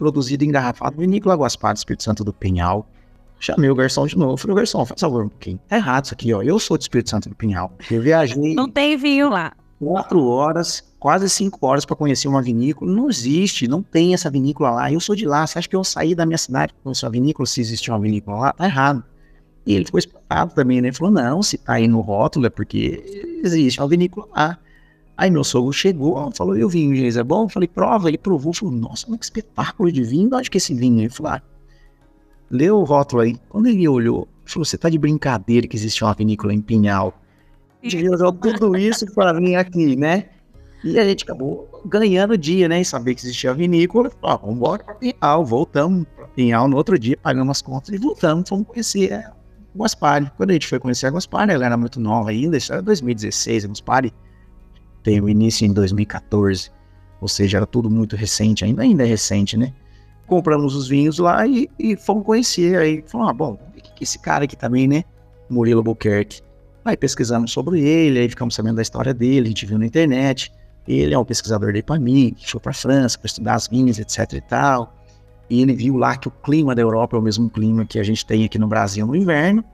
produzido 0.00 0.42
e 0.42 0.46
engarrafado, 0.48 0.96
Vinícola 0.96 1.34
Guaspar, 1.36 1.74
Espírito 1.74 2.02
Santo 2.02 2.24
do 2.24 2.32
Pinhal. 2.32 2.88
Chamei 3.38 3.68
o 3.70 3.74
garçom 3.74 4.06
de 4.06 4.16
novo. 4.16 4.36
Falei, 4.38 4.56
garçom, 4.56 4.84
faz 4.86 4.98
favor 5.00 5.24
um 5.26 5.28
pouquinho. 5.28 5.60
Tá 5.68 5.76
errado 5.76 6.06
isso 6.06 6.14
aqui, 6.14 6.32
ó. 6.32 6.42
Eu 6.42 6.58
sou 6.58 6.76
do 6.76 6.80
Espírito 6.80 7.10
Santo 7.10 7.28
do 7.28 7.34
Pinhal. 7.34 7.70
Eu 7.90 8.00
viajei 8.02 8.54
Não 8.54 8.68
tem 8.68 8.96
vinho 8.96 9.28
lá. 9.30 9.52
quatro 9.78 10.24
horas, 10.26 10.82
quase 10.98 11.28
cinco 11.28 11.66
horas 11.66 11.84
para 11.84 11.96
conhecer 11.96 12.28
uma 12.28 12.40
vinícola. 12.42 12.90
Não 12.90 13.08
existe, 13.10 13.68
não 13.68 13.82
tem 13.82 14.12
essa 14.14 14.30
vinícola 14.30 14.70
lá. 14.70 14.92
Eu 14.92 15.00
sou 15.00 15.14
de 15.14 15.26
lá. 15.26 15.46
Você 15.46 15.58
acha 15.58 15.68
que 15.68 15.76
eu 15.76 15.84
saí 15.84 16.14
da 16.14 16.24
minha 16.26 16.38
cidade 16.38 16.72
para 16.72 16.82
conhecer 16.82 17.04
uma 17.06 17.12
vinícola 17.12 17.46
se 17.46 17.60
existe 17.60 17.90
uma 17.90 17.98
vinícola 18.00 18.38
lá? 18.38 18.52
Tá 18.54 18.64
errado. 18.66 19.04
E 19.66 19.74
ele 19.74 19.84
ficou 19.84 19.98
espantado 19.98 20.54
também, 20.54 20.80
né? 20.80 20.88
Ele 20.88 20.96
falou: 20.96 21.12
não, 21.12 21.42
se 21.42 21.56
tá 21.58 21.74
aí 21.74 21.86
no 21.88 22.00
rótulo 22.00 22.46
é 22.46 22.50
porque 22.50 23.40
existe 23.44 23.78
uma 23.80 23.88
vinícola 23.88 24.26
lá. 24.34 24.58
Aí 25.20 25.30
meu 25.30 25.44
sogro 25.44 25.70
chegou, 25.70 26.32
falou: 26.32 26.56
e 26.56 26.64
o 26.64 26.68
vinho, 26.70 26.96
Geis, 26.96 27.18
é 27.18 27.22
bom? 27.22 27.42
Eu 27.42 27.48
falei: 27.50 27.68
prova. 27.68 28.08
Ele 28.08 28.16
provou, 28.16 28.54
falou: 28.54 28.74
nossa, 28.74 29.04
mas 29.06 29.18
que 29.18 29.24
espetáculo 29.26 29.92
de 29.92 30.02
vinho. 30.02 30.30
De 30.30 30.34
onde 30.34 30.50
que 30.50 30.56
é 30.56 30.60
esse 30.60 30.72
vinho? 30.72 31.00
Ele 31.00 31.10
falou: 31.10 31.32
ah, 31.32 31.42
lê 32.50 32.70
o 32.70 32.82
rótulo 32.84 33.20
aí. 33.20 33.36
Quando 33.50 33.66
ele 33.66 33.86
olhou, 33.86 34.26
ele 34.40 34.50
falou: 34.50 34.64
você 34.64 34.78
tá 34.78 34.88
de 34.88 34.96
brincadeira 34.96 35.68
que 35.68 35.76
existe 35.76 36.02
uma 36.02 36.14
vinícola 36.14 36.54
em 36.54 36.62
Pinhal. 36.62 37.12
Jogou 37.82 38.34
tudo 38.54 38.78
isso 38.78 39.04
para 39.14 39.38
mim 39.38 39.56
aqui, 39.56 39.94
né? 39.94 40.30
E 40.82 40.98
a 40.98 41.04
gente 41.04 41.24
acabou 41.24 41.68
ganhando 41.84 42.30
o 42.30 42.38
dia, 42.38 42.66
né? 42.66 42.80
Em 42.80 42.84
saber 42.84 43.14
que 43.14 43.20
existia 43.20 43.50
a 43.50 43.52
vinícola. 43.52 44.10
Ó, 44.22 44.38
vamos 44.38 44.56
embora 44.56 44.82
para 44.82 44.94
Pinhal, 44.94 45.44
voltamos 45.44 46.06
para 46.16 46.28
Pinhal 46.28 46.66
no 46.66 46.78
outro 46.78 46.98
dia, 46.98 47.18
pagamos 47.22 47.58
as 47.58 47.60
contas 47.60 47.90
e 47.94 47.98
voltamos, 47.98 48.48
fomos 48.48 48.66
conhecer 48.66 49.12
a 49.12 49.34
Guaspari. 49.76 50.32
Quando 50.38 50.48
a 50.48 50.52
gente 50.54 50.66
foi 50.66 50.78
conhecer 50.78 51.08
a 51.08 51.10
Guaspari, 51.10 51.52
ela 51.52 51.66
era 51.66 51.76
muito 51.76 52.00
nova 52.00 52.30
ainda, 52.30 52.56
isso 52.56 52.72
era 52.72 52.80
2016, 52.80 53.66
a 53.66 53.68
Guaspari 53.68 54.14
tem 55.02 55.20
o 55.20 55.28
início 55.28 55.66
em 55.66 55.72
2014, 55.72 56.70
ou 57.20 57.28
seja, 57.28 57.58
era 57.58 57.66
tudo 57.66 57.90
muito 57.90 58.16
recente, 58.16 58.64
ainda, 58.64 58.82
ainda 58.82 59.02
é 59.02 59.06
recente, 59.06 59.56
né? 59.56 59.72
Compramos 60.26 60.74
os 60.74 60.88
vinhos 60.88 61.18
lá 61.18 61.46
e, 61.46 61.68
e 61.78 61.96
fomos 61.96 62.24
conhecer, 62.24 62.78
aí 62.78 63.04
falamos, 63.06 63.30
ah, 63.30 63.34
bom, 63.34 63.58
esse 64.00 64.18
cara 64.18 64.44
aqui 64.44 64.56
também, 64.56 64.86
né? 64.86 65.04
Murilo 65.48 65.82
Buquerque. 65.82 66.40
Aí 66.84 66.96
pesquisamos 66.96 67.52
sobre 67.52 67.80
ele, 67.80 68.20
aí 68.20 68.28
ficamos 68.28 68.54
sabendo 68.54 68.76
da 68.76 68.82
história 68.82 69.12
dele, 69.12 69.46
a 69.46 69.48
gente 69.48 69.66
viu 69.66 69.78
na 69.78 69.86
internet. 69.86 70.52
Ele 70.88 71.14
é 71.14 71.18
um 71.18 71.24
pesquisador 71.24 71.72
da 71.72 71.78
IPAMI, 71.78 72.32
que 72.32 72.50
foi 72.50 72.60
para 72.60 72.72
França 72.72 73.18
para 73.18 73.26
estudar 73.26 73.54
as 73.54 73.68
vinhas, 73.68 73.98
etc 73.98 74.32
e 74.32 74.40
tal. 74.40 74.96
E 75.48 75.60
ele 75.60 75.74
viu 75.74 75.96
lá 75.96 76.16
que 76.16 76.28
o 76.28 76.30
clima 76.30 76.74
da 76.74 76.80
Europa 76.80 77.16
é 77.16 77.20
o 77.20 77.22
mesmo 77.22 77.50
clima 77.50 77.84
que 77.84 77.98
a 77.98 78.02
gente 78.02 78.24
tem 78.24 78.44
aqui 78.44 78.58
no 78.58 78.66
Brasil 78.66 79.06
no 79.06 79.14
inverno. 79.14 79.64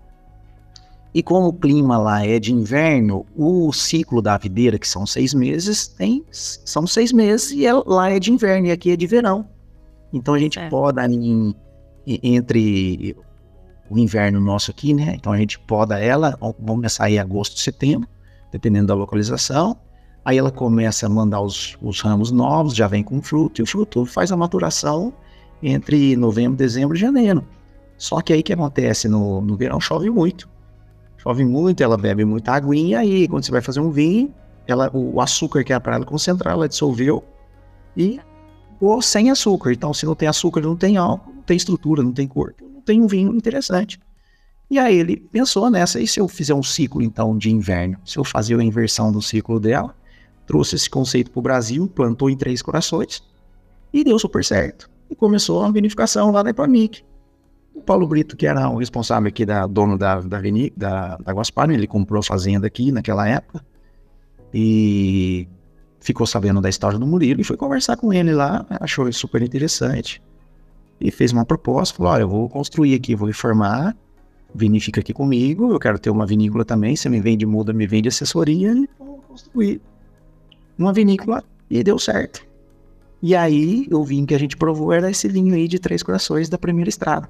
E 1.17 1.23
como 1.23 1.49
o 1.49 1.53
clima 1.55 1.97
lá 1.97 2.27
é 2.27 2.39
de 2.39 2.53
inverno, 2.53 3.25
o 3.35 3.73
ciclo 3.73 4.21
da 4.21 4.37
videira, 4.37 4.79
que 4.79 4.87
são 4.87 5.07
seis 5.07 5.33
meses, 5.33 5.89
tem, 5.89 6.23
são 6.31 6.87
seis 6.87 7.11
meses 7.11 7.53
e 7.53 7.65
é- 7.65 7.73
lá 7.73 8.11
é 8.11 8.21
de 8.21 8.31
inverno 8.31 8.67
e 8.67 8.71
aqui 8.71 8.91
é 8.91 8.97
de 8.97 9.07
verão. 9.07 9.49
Então 10.13 10.35
a 10.35 10.39
gente 10.39 10.61
poda 10.69 11.07
em, 11.07 11.55
em, 12.07 12.21
entre 12.23 13.17
o 13.89 13.99
inverno 13.99 14.39
nosso 14.43 14.71
aqui, 14.71 14.93
né? 14.93 15.15
Então 15.19 15.33
a 15.33 15.39
gente 15.39 15.59
poda 15.59 15.99
ela, 15.99 16.37
vamos 16.39 16.57
começar 16.59 17.05
aí 17.05 17.19
agosto, 17.19 17.59
setembro, 17.59 18.07
dependendo 18.53 18.89
da 18.89 18.95
localização. 18.95 19.75
Aí 20.23 20.37
ela 20.37 20.51
começa 20.51 21.07
a 21.07 21.09
mandar 21.09 21.41
os, 21.41 21.79
os 21.81 21.99
ramos 22.03 22.31
novos, 22.31 22.75
já 22.75 22.87
vem 22.89 23.03
com 23.03 23.23
fruto, 23.23 23.63
e 23.63 23.65
o 23.65 23.67
fruto 23.67 24.05
faz 24.05 24.31
a 24.31 24.37
maturação 24.37 25.15
entre 25.63 26.15
novembro, 26.15 26.59
dezembro 26.59 26.95
e 26.95 27.01
janeiro. 27.01 27.43
Só 27.97 28.21
que 28.21 28.35
aí 28.35 28.43
que 28.43 28.53
acontece 28.53 29.09
no, 29.09 29.41
no 29.41 29.57
verão 29.57 29.81
chove 29.81 30.11
muito. 30.11 30.55
Chove 31.19 31.45
muito, 31.45 31.83
ela 31.83 31.97
bebe 31.97 32.25
muita 32.25 32.53
aguinha, 32.53 33.05
e 33.05 33.27
quando 33.27 33.45
você 33.45 33.51
vai 33.51 33.61
fazer 33.61 33.81
um 33.81 33.91
vinho, 33.91 34.33
ela, 34.67 34.91
o 34.93 35.21
açúcar 35.21 35.65
que 35.65 35.73
é 35.73 35.79
para 35.79 35.97
ela 35.97 36.05
concentrar, 36.05 36.55
ela 36.55 36.69
dissolveu 36.69 37.25
e 37.97 38.21
ou 38.81 39.01
sem 39.01 39.31
açúcar. 39.31 39.73
Então, 39.73 39.95
se 39.95 40.05
não 40.05 40.15
tem 40.15 40.29
açúcar, 40.29 40.61
não 40.61 40.77
tem 40.77 40.97
álcool, 40.97 41.33
não 41.35 41.43
tem 41.43 41.57
estrutura, 41.57 42.03
não 42.03 42.13
tem 42.13 42.29
cor, 42.29 42.55
não 42.61 42.81
tem 42.81 43.01
um 43.01 43.07
vinho 43.07 43.35
interessante. 43.35 43.99
E 44.69 44.79
aí 44.79 44.97
ele 44.97 45.17
pensou 45.17 45.71
nessa, 45.71 46.01
e 46.01 46.07
se 46.07 46.19
eu 46.19 46.27
fizer 46.27 46.55
um 46.55 46.63
ciclo 46.63 47.01
então 47.01 47.39
de 47.39 47.51
inverno? 47.51 47.97
Se 48.05 48.19
eu 48.19 48.25
fazer 48.25 48.59
a 48.59 48.65
inversão 48.65 49.13
do 49.13 49.23
ciclo 49.23 49.61
dela, 49.61 49.95
trouxe 50.47 50.75
esse 50.75 50.91
conceito 50.91 51.31
para 51.31 51.39
o 51.39 51.43
Brasil, 51.43 51.87
plantou 51.89 52.29
em 52.29 52.37
Três 52.37 52.61
Corações 52.61 53.23
e 53.93 54.03
deu 54.03 54.19
super 54.19 54.45
certo. 54.45 54.91
E 55.09 55.15
começou 55.15 55.63
a 55.63 55.71
vinificação 55.71 56.33
lá 56.33 56.43
da 56.43 56.51
Ipamic. 56.51 57.05
Paulo 57.87 58.07
Brito, 58.07 58.37
que 58.37 58.47
era 58.47 58.69
o 58.69 58.78
responsável 58.78 59.28
aqui, 59.28 59.47
da 59.47 59.66
dono 59.66 59.97
da, 59.97 60.21
da, 60.21 60.40
da, 60.76 61.16
da 61.16 61.33
Guaspar, 61.33 61.71
ele 61.71 61.87
comprou 61.87 62.21
a 62.21 62.23
fazenda 62.23 62.66
aqui 62.66 62.90
naquela 62.93 63.28
época 63.28 63.64
e 64.52 65.49
ficou 66.00 66.26
sabendo 66.26 66.61
da 66.61 66.69
história 66.69 66.99
do 66.99 67.07
Murilo 67.07 67.40
e 67.40 67.45
foi 67.45 67.57
conversar 67.57 67.97
com 67.97 68.12
ele 68.12 68.33
lá, 68.33 68.66
achou 68.81 69.11
super 69.12 69.40
interessante 69.43 70.23
e 71.00 71.11
fez 71.11 71.33
uma 71.33 71.45
proposta, 71.45 71.97
falou, 71.97 72.12
olha, 72.12 72.23
eu 72.23 72.28
vou 72.28 72.49
construir 72.49 72.95
aqui, 72.95 73.14
vou 73.14 73.26
reformar, 73.26 73.97
vinifica 74.55 75.00
aqui 75.00 75.12
comigo, 75.12 75.73
eu 75.73 75.78
quero 75.78 75.99
ter 75.99 76.11
uma 76.11 76.26
vinícola 76.26 76.64
também, 76.64 76.97
você 76.97 77.09
me 77.09 77.21
vende 77.21 77.45
muda, 77.47 77.73
me 77.73 77.87
vende 77.87 78.09
assessoria 78.09 78.73
e 78.73 78.88
vou 78.99 79.19
construir 79.28 79.81
uma 80.78 80.93
vinícola. 80.93 81.43
E 81.69 81.83
deu 81.83 81.99
certo. 81.99 82.47
E 83.21 83.35
aí, 83.35 83.88
o 83.90 84.05
vinho 84.05 84.25
que 84.25 84.35
a 84.35 84.38
gente 84.38 84.57
provou 84.57 84.93
era 84.93 85.11
esse 85.11 85.26
vinho 85.26 85.55
aí 85.55 85.66
de 85.66 85.81
Três 85.81 86.00
Corações 86.02 86.49
da 86.49 86.57
primeira 86.57 86.88
estrada, 86.88 87.28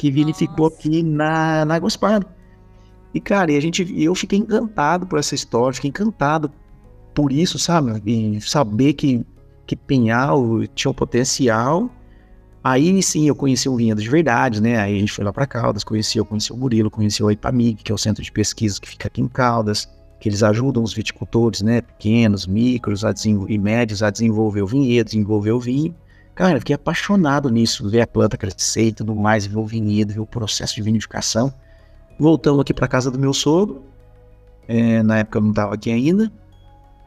que 0.00 0.10
vinificou 0.10 0.70
Nossa. 0.70 0.78
aqui 0.78 1.02
na, 1.02 1.66
na 1.66 1.74
Água 1.74 1.90
E, 3.12 3.20
cara, 3.20 3.52
e 3.52 3.56
a 3.58 3.60
gente, 3.60 3.86
eu 4.02 4.14
fiquei 4.14 4.38
encantado 4.38 5.06
por 5.06 5.18
essa 5.18 5.34
história, 5.34 5.74
fiquei 5.74 5.90
encantado 5.90 6.50
por 7.14 7.30
isso, 7.30 7.58
sabe? 7.58 8.00
E 8.06 8.40
saber 8.40 8.94
que, 8.94 9.22
que 9.66 9.76
Penhal 9.76 10.66
tinha 10.74 10.90
um 10.90 10.94
potencial. 10.94 11.90
Aí 12.64 13.02
sim 13.02 13.28
eu 13.28 13.34
conheci 13.34 13.68
o 13.68 13.76
Vinhedo 13.76 14.00
de 14.00 14.08
verdade, 14.08 14.62
né? 14.62 14.78
Aí 14.78 14.96
a 14.96 14.98
gente 14.98 15.12
foi 15.12 15.22
lá 15.22 15.34
para 15.34 15.46
Caldas, 15.46 15.84
conheci, 15.84 16.16
eu 16.16 16.24
conheci 16.24 16.50
o 16.50 16.56
Murilo, 16.56 16.90
conheci 16.90 17.22
o 17.22 17.30
IPAMIG, 17.30 17.82
que 17.82 17.92
é 17.92 17.94
o 17.94 17.98
centro 17.98 18.22
de 18.22 18.32
pesquisa 18.32 18.80
que 18.80 18.88
fica 18.88 19.06
aqui 19.06 19.20
em 19.20 19.28
Caldas 19.28 19.86
que 20.18 20.28
eles 20.28 20.42
ajudam 20.42 20.82
os 20.82 20.92
viticultores, 20.92 21.62
né, 21.62 21.80
pequenos, 21.80 22.46
micros 22.46 23.06
a 23.06 23.14
e 23.48 23.58
médios 23.58 24.02
a 24.02 24.10
desenvolver 24.10 24.60
o 24.60 24.66
vinhedo, 24.66 25.06
desenvolver 25.06 25.52
o 25.52 25.58
vinho. 25.58 25.94
Cara, 26.40 26.54
eu 26.54 26.60
fiquei 26.60 26.74
apaixonado 26.74 27.50
nisso, 27.50 27.86
ver 27.86 28.00
a 28.00 28.06
planta 28.06 28.34
crescer 28.34 28.84
e 28.84 28.92
tudo 28.92 29.14
mais, 29.14 29.44
ver 29.44 29.58
o 29.58 29.66
vinhedo, 29.66 30.14
ver 30.14 30.20
o 30.20 30.26
processo 30.26 30.74
de 30.74 30.80
vinificação. 30.80 31.52
Voltamos 32.18 32.62
aqui 32.62 32.72
para 32.72 32.88
casa 32.88 33.10
do 33.10 33.18
meu 33.18 33.34
sogro, 33.34 33.84
é, 34.66 35.02
na 35.02 35.18
época 35.18 35.36
eu 35.36 35.42
não 35.42 35.50
estava 35.50 35.74
aqui 35.74 35.92
ainda. 35.92 36.32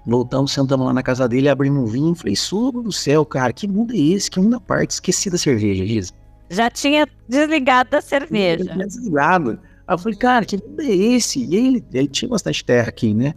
Voltamos, 0.06 0.54
sentamos 0.54 0.86
lá 0.86 0.94
na 0.94 1.02
casa 1.02 1.28
dele, 1.28 1.50
abrimos 1.50 1.82
um 1.82 1.88
vinho. 1.88 2.14
Falei, 2.14 2.36
sogro 2.36 2.84
do 2.84 2.92
céu, 2.92 3.26
cara, 3.26 3.52
que 3.52 3.68
mundo 3.68 3.92
é 3.96 3.98
esse? 3.98 4.30
Que 4.30 4.40
mundo 4.40 4.58
à 4.58 4.60
parte? 4.60 4.92
Esqueci 4.92 5.32
da 5.32 5.38
cerveja, 5.40 5.84
Giz. 5.84 6.14
Já 6.52 6.70
tinha 6.70 7.08
desligado 7.28 7.90
da 7.90 8.02
cerveja. 8.02 8.66
Já 8.66 8.74
tinha 8.74 8.86
desligado. 8.86 9.60
Aí 9.88 9.96
eu 9.96 9.98
falei, 9.98 10.18
cara, 10.20 10.46
que 10.46 10.58
mundo 10.58 10.80
é 10.80 10.94
esse? 10.94 11.44
E 11.44 11.58
aí 11.58 11.68
ele, 11.70 11.86
ele 11.92 12.08
tinha 12.08 12.30
bastante 12.30 12.64
terra 12.64 12.90
aqui, 12.90 13.16
né? 13.16 13.34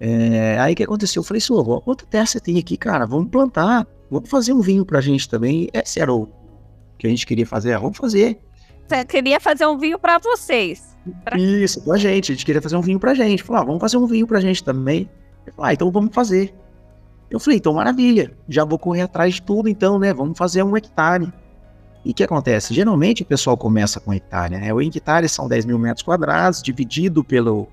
É, 0.00 0.58
aí 0.58 0.72
o 0.72 0.76
que 0.76 0.82
aconteceu? 0.82 1.20
Eu 1.20 1.24
falei, 1.24 1.42
senhor, 1.42 1.82
quanta 1.82 2.06
terra 2.06 2.24
você 2.24 2.40
tem 2.40 2.58
aqui, 2.58 2.78
cara? 2.78 3.04
Vamos 3.04 3.28
plantar, 3.28 3.86
vamos 4.10 4.28
fazer 4.28 4.52
um 4.52 4.60
vinho 4.60 4.84
pra 4.84 5.00
gente 5.00 5.28
também. 5.28 5.68
Esse 5.72 6.00
era 6.00 6.12
o 6.12 6.28
que 6.98 7.06
a 7.06 7.10
gente 7.10 7.26
queria 7.26 7.46
fazer, 7.46 7.78
vamos 7.78 7.96
fazer. 7.96 8.40
Você 8.86 9.04
queria 9.04 9.38
fazer 9.38 9.66
um 9.66 9.78
vinho 9.78 9.98
para 9.98 10.18
vocês? 10.18 10.96
Pra... 11.24 11.38
Isso, 11.38 11.82
pra 11.82 11.96
gente. 11.96 12.32
A 12.32 12.34
gente 12.34 12.44
queria 12.44 12.60
fazer 12.60 12.76
um 12.76 12.80
vinho 12.80 12.98
pra 12.98 13.14
gente. 13.14 13.42
Falei, 13.42 13.62
ah, 13.62 13.64
vamos 13.64 13.80
fazer 13.80 13.96
um 13.96 14.06
vinho 14.06 14.26
pra 14.26 14.40
gente 14.40 14.64
também. 14.64 15.08
Ele 15.46 15.54
falou, 15.54 15.68
ah, 15.68 15.72
então 15.72 15.90
vamos 15.90 16.14
fazer. 16.14 16.52
Eu 17.30 17.38
falei, 17.38 17.58
então 17.58 17.72
maravilha, 17.72 18.36
já 18.48 18.64
vou 18.64 18.78
correr 18.78 19.02
atrás 19.02 19.34
de 19.34 19.42
tudo 19.42 19.68
então, 19.68 19.98
né? 19.98 20.12
Vamos 20.12 20.36
fazer 20.36 20.64
um 20.64 20.76
hectare. 20.76 21.32
E 22.04 22.10
o 22.10 22.14
que 22.14 22.24
acontece? 22.24 22.74
Geralmente 22.74 23.22
o 23.22 23.26
pessoal 23.26 23.56
começa 23.56 24.00
com 24.00 24.12
hectare, 24.12 24.58
né? 24.58 24.74
O 24.74 24.82
hectare 24.82 25.28
são 25.28 25.46
10 25.46 25.66
mil 25.66 25.78
metros 25.78 26.02
quadrados, 26.02 26.60
dividido 26.62 27.22
pelo. 27.22 27.68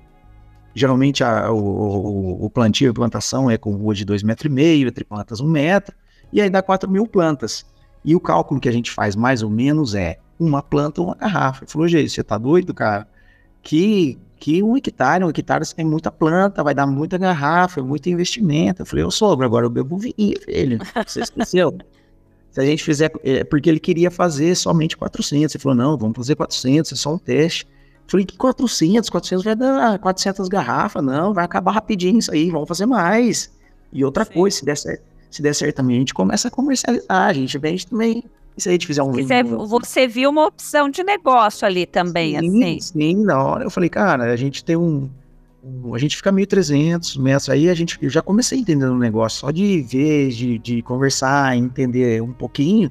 Geralmente 0.74 1.24
a, 1.24 1.50
o, 1.50 2.44
o, 2.44 2.50
plantio 2.50 2.90
e 2.90 2.92
plantação 2.92 3.50
é 3.50 3.58
com 3.58 3.72
rua 3.72 3.94
de 3.94 4.06
2,5 4.06 4.24
metros, 4.24 4.52
meio, 4.52 4.86
entre 4.86 5.02
plantas 5.02 5.40
1 5.40 5.44
um 5.44 5.50
metro, 5.50 5.96
e 6.32 6.40
aí 6.40 6.50
dá 6.50 6.62
4 6.62 6.90
mil 6.90 7.06
plantas. 7.06 7.64
E 8.04 8.14
o 8.14 8.20
cálculo 8.20 8.60
que 8.60 8.68
a 8.68 8.72
gente 8.72 8.90
faz 8.90 9.16
mais 9.16 9.42
ou 9.42 9.50
menos 9.50 9.94
é 9.94 10.18
uma 10.38 10.62
planta 10.62 11.00
ou 11.00 11.08
uma 11.08 11.16
garrafa. 11.16 11.64
Ele 11.64 11.70
falou, 11.70 11.88
gente, 11.88 12.10
você 12.10 12.22
tá 12.22 12.38
doido, 12.38 12.72
cara? 12.72 13.06
Que, 13.62 14.18
que 14.36 14.62
um 14.62 14.76
hectare, 14.76 15.24
um 15.24 15.30
hectare 15.30 15.64
você 15.64 15.74
tem 15.74 15.84
muita 15.84 16.10
planta, 16.10 16.62
vai 16.62 16.74
dar 16.74 16.86
muita 16.86 17.18
garrafa, 17.18 17.82
muito 17.82 18.08
investimento. 18.08 18.82
Eu 18.82 18.86
falei, 18.86 19.04
eu 19.04 19.10
sogro, 19.10 19.44
agora 19.44 19.66
eu 19.66 19.70
bebo 19.70 19.98
vinho, 19.98 20.14
filho. 20.44 20.78
Você 21.06 21.20
esqueceu? 21.20 21.76
Se 22.50 22.60
a 22.60 22.64
gente 22.64 22.82
fizer, 22.82 23.12
é, 23.22 23.44
porque 23.44 23.68
ele 23.68 23.78
queria 23.78 24.10
fazer 24.10 24.54
somente 24.54 24.96
400. 24.96 25.54
Ele 25.54 25.62
falou, 25.62 25.76
não, 25.76 25.98
vamos 25.98 26.16
fazer 26.16 26.34
400, 26.34 26.92
é 26.92 26.96
só 26.96 27.14
um 27.14 27.18
teste. 27.18 27.66
Eu 27.66 28.10
falei, 28.10 28.24
que 28.24 28.36
400? 28.36 29.10
400 29.10 29.44
vai 29.44 29.54
dar 29.54 29.98
400 29.98 30.48
garrafas? 30.48 31.04
Não, 31.04 31.34
vai 31.34 31.44
acabar 31.44 31.72
rapidinho 31.72 32.18
isso 32.18 32.32
aí, 32.32 32.50
vamos 32.50 32.66
fazer 32.66 32.86
mais. 32.86 33.52
E 33.92 34.04
outra 34.04 34.24
Sim. 34.24 34.32
coisa, 34.32 34.56
se 34.56 34.64
der, 34.64 34.76
certo, 34.76 35.02
se 35.30 35.42
der 35.42 35.54
certo 35.54 35.76
também, 35.76 35.96
a 35.96 35.98
gente 36.00 36.14
começa 36.14 36.48
a 36.48 36.50
comercializar, 36.50 37.28
a 37.28 37.32
gente 37.32 37.56
vende 37.58 37.86
também. 37.86 38.24
E 38.56 38.62
se 38.62 38.68
a 38.68 38.72
gente 38.72 38.86
fizer 38.86 39.02
um 39.02 39.12
você, 39.12 39.42
você 39.42 40.08
viu 40.08 40.30
uma 40.30 40.46
opção 40.46 40.90
de 40.90 41.04
negócio 41.04 41.66
ali 41.66 41.86
também, 41.86 42.38
sim, 42.38 42.48
assim? 42.48 42.80
Sim, 42.80 43.24
na 43.24 43.42
hora 43.42 43.64
eu 43.64 43.70
falei, 43.70 43.88
cara, 43.88 44.32
a 44.32 44.36
gente 44.36 44.64
tem 44.64 44.76
um, 44.76 45.08
a 45.94 45.98
gente 45.98 46.16
fica 46.16 46.32
1.300 46.32 47.20
metros, 47.20 47.48
aí 47.48 47.68
a 47.68 47.74
gente, 47.74 47.98
eu 48.00 48.10
já 48.10 48.22
comecei 48.22 48.58
entendendo 48.58 48.92
o 48.92 48.98
negócio, 48.98 49.40
só 49.40 49.50
de 49.50 49.82
ver, 49.82 50.30
de, 50.30 50.58
de 50.58 50.82
conversar, 50.82 51.56
entender 51.56 52.22
um 52.22 52.32
pouquinho, 52.32 52.90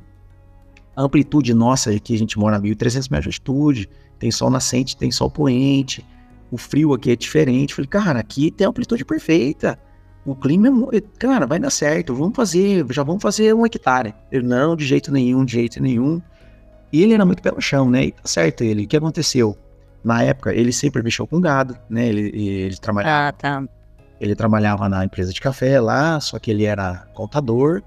a 0.96 1.04
amplitude 1.04 1.54
nossa 1.54 1.92
aqui, 1.92 2.16
a 2.16 2.18
gente 2.18 2.38
mora 2.38 2.58
a 2.58 2.60
1.300 2.60 3.10
metros 3.12 3.24
de 3.24 3.28
altitude, 3.30 3.90
tem 4.20 4.32
sol 4.32 4.50
nascente, 4.50 4.98
tem 4.98 5.12
sol 5.12 5.30
poente, 5.30 6.06
o 6.52 6.58
frio 6.58 6.94
aqui 6.94 7.12
é 7.12 7.16
diferente, 7.16 7.74
falei, 7.74 7.88
cara, 7.88 8.20
aqui 8.20 8.52
tem 8.52 8.66
a 8.66 8.70
amplitude 8.70 9.06
perfeita, 9.06 9.80
o 10.28 10.36
clima 10.36 10.70
é, 10.94 11.02
cara, 11.18 11.46
vai 11.46 11.60
dar 11.60 11.70
certo, 11.70 12.14
vamos 12.14 12.36
fazer, 12.36 12.86
já 12.92 13.04
vamos 13.04 13.22
fazer 13.22 13.54
um 13.56 13.66
hectare. 13.66 14.14
Ele, 14.32 14.46
não, 14.46 14.76
de 14.76 14.86
jeito 14.86 15.12
nenhum, 15.12 15.44
de 15.44 15.54
jeito 15.54 15.82
nenhum. 15.82 16.22
E 16.92 17.02
ele 17.02 17.14
era 17.14 17.26
muito 17.26 17.42
pelo 17.42 17.60
chão, 17.60 17.90
né? 17.90 18.06
E 18.06 18.12
tá 18.12 18.22
certo 18.26 18.64
ele, 18.64 18.86
o 18.86 18.88
que 18.88 18.98
aconteceu? 18.98 19.58
na 20.08 20.24
época, 20.24 20.54
ele 20.54 20.72
sempre 20.72 21.04
mexeu 21.04 21.28
com 21.28 21.42
gado, 21.42 21.78
né? 21.90 22.08
Ele, 22.08 22.32
ele 22.34 22.78
trabalhava. 22.78 23.28
Ah, 23.28 23.32
tá. 23.34 23.64
Ele 24.22 24.36
trabalhava 24.36 24.88
na 24.88 25.04
empresa 25.04 25.34
de 25.34 25.42
café 25.42 25.82
lá, 25.82 26.20
só 26.22 26.40
que 26.40 26.50
ele 26.50 26.64
era 26.64 27.06
contador. 27.14 27.84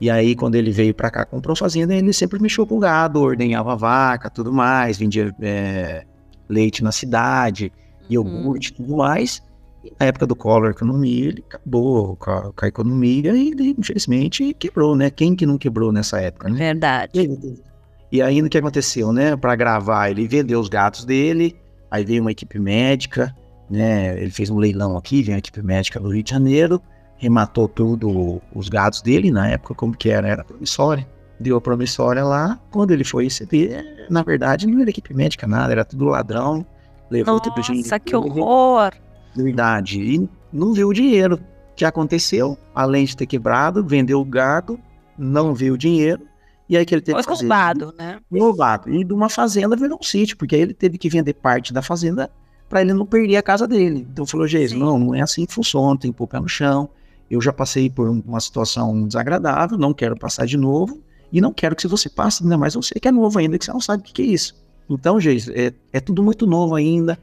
E 0.00 0.08
aí, 0.08 0.36
quando 0.36 0.54
ele 0.54 0.70
veio 0.70 0.94
para 0.94 1.10
cá, 1.10 1.24
comprou 1.24 1.56
fazenda, 1.56 1.92
ele 1.92 2.12
sempre 2.12 2.40
mexeu 2.40 2.66
com 2.66 2.78
gado, 2.78 3.20
ordenhava 3.20 3.74
vaca, 3.74 4.30
tudo 4.30 4.52
mais, 4.52 4.96
vendia 4.96 5.34
é, 5.40 6.04
leite 6.48 6.84
na 6.84 6.92
cidade, 6.92 7.72
uhum. 8.02 8.06
iogurte, 8.10 8.70
uhum. 8.70 8.76
tudo 8.76 8.96
mais. 8.98 9.42
E 9.86 9.92
na 9.98 10.06
época 10.06 10.26
do 10.26 10.34
Collor 10.34 10.70
Economia, 10.70 11.28
ele 11.28 11.44
acabou 11.48 12.16
com 12.16 12.30
a, 12.30 12.52
com 12.52 12.64
a 12.64 12.68
economia 12.68 13.34
e, 13.34 13.50
ele, 13.50 13.74
infelizmente, 13.78 14.54
quebrou, 14.54 14.96
né? 14.96 15.10
Quem 15.10 15.36
que 15.36 15.46
não 15.46 15.56
quebrou 15.56 15.92
nessa 15.92 16.20
época, 16.20 16.48
né? 16.48 16.58
Verdade. 16.58 17.12
Ele, 17.14 17.62
e 18.10 18.22
aí, 18.22 18.42
o 18.42 18.48
que 18.48 18.58
aconteceu, 18.58 19.12
né? 19.12 19.36
Para 19.36 19.54
gravar, 19.54 20.10
ele 20.10 20.26
vendeu 20.26 20.60
os 20.60 20.68
gatos 20.68 21.04
dele, 21.04 21.56
aí 21.90 22.04
veio 22.04 22.22
uma 22.22 22.32
equipe 22.32 22.58
médica, 22.58 23.34
né? 23.70 24.20
Ele 24.20 24.30
fez 24.30 24.50
um 24.50 24.58
leilão 24.58 24.96
aqui, 24.96 25.22
veio 25.22 25.36
a 25.36 25.38
equipe 25.38 25.62
médica 25.62 26.00
do 26.00 26.08
Rio 26.08 26.22
de 26.22 26.30
Janeiro, 26.30 26.80
rematou 27.16 27.68
tudo 27.68 28.40
os 28.54 28.68
gatos 28.68 29.02
dele, 29.02 29.30
na 29.30 29.48
época, 29.48 29.74
como 29.74 29.96
que 29.96 30.10
era? 30.10 30.28
Era 30.28 30.44
promissória. 30.44 31.06
Deu 31.38 31.56
a 31.56 31.60
promissória 31.60 32.24
lá, 32.24 32.58
quando 32.70 32.92
ele 32.92 33.04
foi 33.04 33.24
receber, 33.24 34.06
na 34.08 34.22
verdade, 34.22 34.66
não 34.66 34.80
era 34.80 34.88
equipe 34.88 35.12
médica, 35.12 35.46
nada, 35.46 35.70
era 35.70 35.84
tudo 35.84 36.06
ladrão, 36.06 36.64
levou. 37.10 37.40
Nossa, 37.44 37.98
que 37.98 38.16
horror! 38.16 38.92
Verdade. 39.36 40.00
E 40.00 40.28
não 40.52 40.72
viu 40.72 40.88
o 40.88 40.94
dinheiro. 40.94 41.36
O 41.36 41.74
que 41.76 41.84
aconteceu? 41.84 42.56
Além 42.74 43.04
de 43.04 43.16
ter 43.16 43.26
quebrado, 43.26 43.84
vendeu 43.84 44.20
o 44.20 44.24
gado, 44.24 44.78
não 45.18 45.54
viu 45.54 45.74
o 45.74 45.78
dinheiro, 45.78 46.22
e 46.68 46.76
aí 46.76 46.84
que 46.84 46.94
ele 46.94 47.02
teve 47.02 47.14
Foi 47.14 47.22
que 47.22 47.28
fazer. 47.28 47.42
roubado, 47.42 47.94
né? 47.96 48.18
Roubado. 48.32 48.90
E 48.90 49.04
de 49.04 49.12
uma 49.12 49.28
fazenda 49.28 49.76
virou 49.76 49.98
um 50.00 50.02
sítio, 50.02 50.36
porque 50.36 50.56
aí 50.56 50.62
ele 50.62 50.74
teve 50.74 50.98
que 50.98 51.08
vender 51.08 51.34
parte 51.34 51.72
da 51.72 51.82
fazenda 51.82 52.30
para 52.68 52.80
ele 52.80 52.92
não 52.92 53.06
perder 53.06 53.36
a 53.36 53.42
casa 53.42 53.68
dele. 53.68 54.06
Então 54.10 54.26
falou, 54.26 54.46
Jesus, 54.46 54.78
não, 54.78 54.98
não 54.98 55.14
é 55.14 55.20
assim 55.20 55.46
que 55.46 55.54
funciona, 55.54 55.98
tem 55.98 56.10
que 56.10 56.16
pôr 56.16 56.26
pé 56.26 56.40
no 56.40 56.48
chão. 56.48 56.88
Eu 57.30 57.40
já 57.40 57.52
passei 57.52 57.88
por 57.88 58.08
uma 58.08 58.40
situação 58.40 59.06
desagradável, 59.06 59.78
não 59.78 59.92
quero 59.92 60.16
passar 60.16 60.46
de 60.46 60.56
novo. 60.56 61.00
E 61.32 61.40
não 61.40 61.52
quero 61.52 61.74
que 61.74 61.86
você 61.88 62.08
passe, 62.08 62.42
ainda 62.42 62.56
mais 62.56 62.74
você 62.74 62.94
que 63.00 63.08
é 63.08 63.12
novo 63.12 63.38
ainda, 63.38 63.58
que 63.58 63.64
você 63.64 63.72
não 63.72 63.80
sabe 63.80 64.02
o 64.02 64.06
que, 64.06 64.12
que 64.12 64.22
é 64.22 64.26
isso. 64.26 64.54
Então, 64.88 65.20
gente, 65.20 65.52
é, 65.52 65.72
é 65.92 66.00
tudo 66.00 66.22
muito 66.22 66.46
novo 66.46 66.74
ainda. 66.74 67.18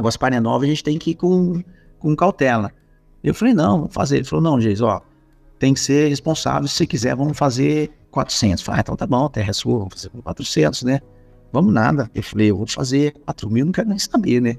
A 0.00 0.02
Guaspar 0.02 0.32
é 0.32 0.40
nova, 0.40 0.64
a 0.64 0.66
gente 0.66 0.82
tem 0.82 0.98
que 0.98 1.10
ir 1.10 1.14
com, 1.14 1.62
com 1.98 2.16
cautela. 2.16 2.72
Eu 3.22 3.34
falei, 3.34 3.52
não, 3.52 3.80
vamos 3.80 3.94
fazer. 3.94 4.16
Ele 4.16 4.24
falou, 4.24 4.42
não, 4.42 4.58
Geis, 4.58 4.80
ó, 4.80 5.02
tem 5.58 5.74
que 5.74 5.80
ser 5.80 6.08
responsável, 6.08 6.66
se 6.66 6.74
você 6.74 6.86
quiser, 6.86 7.14
vamos 7.14 7.36
fazer 7.36 7.90
400. 8.10 8.62
Eu 8.62 8.64
falei, 8.64 8.78
ah, 8.78 8.80
então 8.80 8.96
tá 8.96 9.06
bom, 9.06 9.28
terra 9.28 9.50
é 9.50 9.52
sua, 9.52 9.78
vamos 9.80 9.92
fazer 9.92 10.08
com 10.08 10.22
400, 10.22 10.82
né? 10.84 11.00
Vamos 11.52 11.74
nada. 11.74 12.10
Eu 12.14 12.22
falei, 12.22 12.50
eu 12.50 12.56
vou 12.56 12.66
fazer 12.66 13.12
4 13.26 13.50
mil, 13.50 13.66
não 13.66 13.72
quero 13.72 13.90
nem 13.90 13.98
saber, 13.98 14.40
né? 14.40 14.56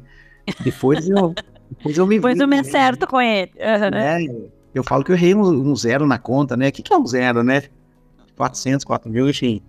Depois 0.64 1.10
eu, 1.10 1.34
depois 1.70 1.98
eu 1.98 2.06
me 2.06 2.16
Depois 2.18 2.40
eu 2.40 2.48
me 2.48 2.60
acerto 2.60 3.08
com 3.08 3.20
ele. 3.20 3.52
Uhum. 3.56 3.98
É, 3.98 4.48
eu 4.76 4.84
falo 4.84 5.04
que 5.04 5.12
eu 5.12 5.16
errei 5.16 5.34
um, 5.34 5.72
um, 5.72 5.76
zero 5.76 6.06
na 6.06 6.20
conta, 6.20 6.56
né? 6.56 6.68
O 6.68 6.72
que, 6.72 6.84
que 6.84 6.94
é 6.94 6.98
um 6.98 7.08
zero, 7.08 7.42
né? 7.42 7.64
400, 8.38 8.86
4 8.86 9.10
mil, 9.10 9.28
enfim. 9.28 9.60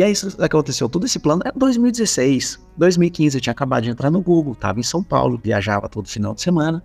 E 0.00 0.02
aí 0.02 0.12
isso 0.12 0.34
aconteceu. 0.42 0.88
Todo 0.88 1.04
esse 1.04 1.18
plano 1.18 1.42
era 1.44 1.52
2016. 1.54 2.58
2015 2.74 3.36
eu 3.36 3.40
tinha 3.42 3.52
acabado 3.52 3.82
de 3.82 3.90
entrar 3.90 4.10
no 4.10 4.22
Google, 4.22 4.54
estava 4.54 4.80
em 4.80 4.82
São 4.82 5.02
Paulo, 5.02 5.38
viajava 5.44 5.90
todo 5.90 6.08
final 6.08 6.32
de 6.32 6.40
semana. 6.40 6.82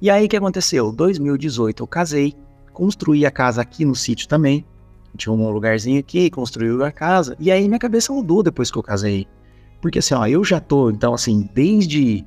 E 0.00 0.08
aí 0.08 0.26
o 0.26 0.28
que 0.28 0.36
aconteceu? 0.36 0.92
2018 0.92 1.82
eu 1.82 1.86
casei, 1.88 2.34
construí 2.72 3.26
a 3.26 3.32
casa 3.32 3.60
aqui 3.60 3.84
no 3.84 3.96
sítio 3.96 4.28
também. 4.28 4.64
Tinha 5.16 5.32
um 5.32 5.50
lugarzinho 5.50 5.98
aqui, 5.98 6.30
construiu 6.30 6.84
a 6.84 6.92
casa. 6.92 7.36
E 7.40 7.50
aí 7.50 7.66
minha 7.66 7.80
cabeça 7.80 8.12
mudou 8.12 8.44
depois 8.44 8.70
que 8.70 8.78
eu 8.78 8.82
casei. 8.82 9.26
Porque 9.82 9.98
assim, 9.98 10.14
ó, 10.14 10.24
eu 10.24 10.44
já 10.44 10.60
tô, 10.60 10.88
então 10.88 11.14
assim, 11.14 11.50
desde 11.52 12.24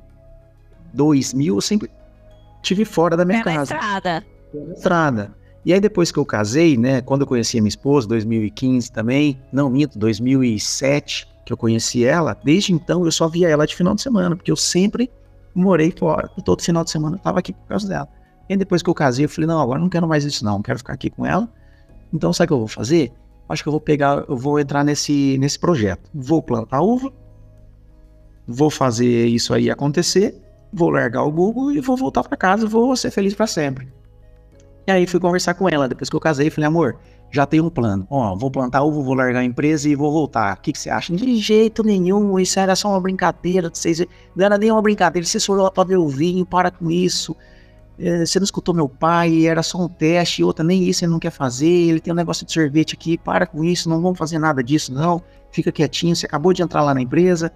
2000 0.92 1.54
eu 1.54 1.60
sempre 1.62 1.90
tive 2.60 2.84
fora 2.84 3.16
da 3.16 3.24
minha 3.24 3.40
é 3.40 3.42
casa. 3.42 3.74
Estrada. 3.74 4.26
Estrada. 4.76 5.34
E 5.64 5.72
aí 5.74 5.80
depois 5.80 6.10
que 6.10 6.18
eu 6.18 6.24
casei, 6.24 6.76
né, 6.76 7.00
quando 7.02 7.22
eu 7.22 7.26
conheci 7.26 7.58
a 7.58 7.60
minha 7.60 7.68
esposa, 7.68 8.08
2015 8.08 8.90
também, 8.90 9.40
não 9.52 9.68
minto, 9.68 9.98
2007 9.98 11.28
que 11.44 11.52
eu 11.52 11.56
conheci 11.56 12.04
ela, 12.04 12.36
desde 12.44 12.72
então 12.72 13.04
eu 13.04 13.12
só 13.12 13.28
via 13.28 13.48
ela 13.48 13.66
de 13.66 13.74
final 13.74 13.94
de 13.94 14.02
semana, 14.02 14.36
porque 14.36 14.50
eu 14.50 14.56
sempre 14.56 15.10
morei 15.54 15.90
fora, 15.90 16.30
e 16.38 16.42
todo 16.42 16.62
final 16.62 16.84
de 16.84 16.90
semana 16.90 17.16
eu 17.16 17.20
tava 17.20 17.40
aqui 17.40 17.52
por 17.52 17.66
causa 17.66 17.88
dela. 17.88 18.08
E 18.48 18.52
aí 18.52 18.56
depois 18.56 18.82
que 18.82 18.88
eu 18.88 18.94
casei, 18.94 19.24
eu 19.24 19.28
falei, 19.28 19.48
não, 19.48 19.60
agora 19.60 19.80
não 19.80 19.88
quero 19.88 20.08
mais 20.08 20.24
isso 20.24 20.44
não, 20.44 20.62
quero 20.62 20.78
ficar 20.78 20.94
aqui 20.94 21.10
com 21.10 21.26
ela. 21.26 21.48
Então 22.12 22.32
sabe 22.32 22.46
o 22.46 22.48
que 22.48 22.52
eu 22.54 22.58
vou 22.58 22.68
fazer? 22.68 23.12
Acho 23.48 23.62
que 23.62 23.68
eu 23.68 23.72
vou 23.72 23.80
pegar, 23.80 24.24
eu 24.28 24.36
vou 24.36 24.60
entrar 24.60 24.84
nesse, 24.84 25.36
nesse 25.38 25.58
projeto. 25.58 26.08
Vou 26.14 26.40
plantar 26.40 26.80
uva, 26.80 27.12
vou 28.46 28.70
fazer 28.70 29.26
isso 29.26 29.52
aí 29.52 29.70
acontecer, 29.70 30.40
vou 30.72 30.90
largar 30.90 31.24
o 31.24 31.32
Google 31.32 31.72
e 31.72 31.80
vou 31.80 31.96
voltar 31.96 32.22
para 32.22 32.36
casa, 32.36 32.66
vou 32.66 32.94
ser 32.96 33.10
feliz 33.10 33.34
para 33.34 33.46
sempre. 33.46 33.99
E 34.90 34.92
aí 34.92 35.06
fui 35.06 35.20
conversar 35.20 35.54
com 35.54 35.68
ela, 35.68 35.88
depois 35.88 36.10
que 36.10 36.16
eu 36.16 36.20
casei, 36.20 36.50
falei, 36.50 36.66
amor, 36.66 36.96
já 37.30 37.46
tenho 37.46 37.64
um 37.64 37.70
plano. 37.70 38.04
Ó, 38.10 38.34
vou 38.34 38.50
plantar 38.50 38.82
uva, 38.82 39.00
vou 39.00 39.14
largar 39.14 39.38
a 39.38 39.44
empresa 39.44 39.88
e 39.88 39.94
vou 39.94 40.10
voltar. 40.10 40.56
O 40.56 40.60
que, 40.60 40.72
que 40.72 40.78
você 40.80 40.90
acha? 40.90 41.14
De 41.14 41.36
jeito 41.36 41.84
nenhum, 41.84 42.36
isso 42.40 42.58
era 42.58 42.74
só 42.74 42.88
uma 42.88 43.00
brincadeira. 43.00 43.70
Vocês... 43.72 44.00
Não 44.34 44.44
era 44.44 44.58
nem 44.58 44.68
uma 44.72 44.82
brincadeira, 44.82 45.24
você 45.24 45.38
só 45.38 45.54
lá 45.54 45.70
pra 45.70 45.84
ver 45.84 45.96
o 45.96 46.08
vinho, 46.08 46.44
para 46.44 46.72
com 46.72 46.90
isso. 46.90 47.36
É, 47.96 48.26
você 48.26 48.40
não 48.40 48.44
escutou 48.44 48.74
meu 48.74 48.88
pai, 48.88 49.46
era 49.46 49.62
só 49.62 49.78
um 49.78 49.88
teste, 49.88 50.42
outra, 50.42 50.64
nem 50.64 50.82
isso 50.88 51.04
ele 51.04 51.12
não 51.12 51.20
quer 51.20 51.30
fazer, 51.30 51.68
ele 51.68 52.00
tem 52.00 52.12
um 52.12 52.16
negócio 52.16 52.44
de 52.44 52.52
sorvete 52.52 52.94
aqui, 52.94 53.16
para 53.16 53.46
com 53.46 53.62
isso, 53.62 53.88
não 53.88 54.02
vamos 54.02 54.18
fazer 54.18 54.40
nada 54.40 54.60
disso, 54.60 54.92
não. 54.92 55.22
Fica 55.52 55.70
quietinho, 55.70 56.16
você 56.16 56.26
acabou 56.26 56.52
de 56.52 56.62
entrar 56.62 56.82
lá 56.82 56.92
na 56.92 57.00
empresa, 57.00 57.52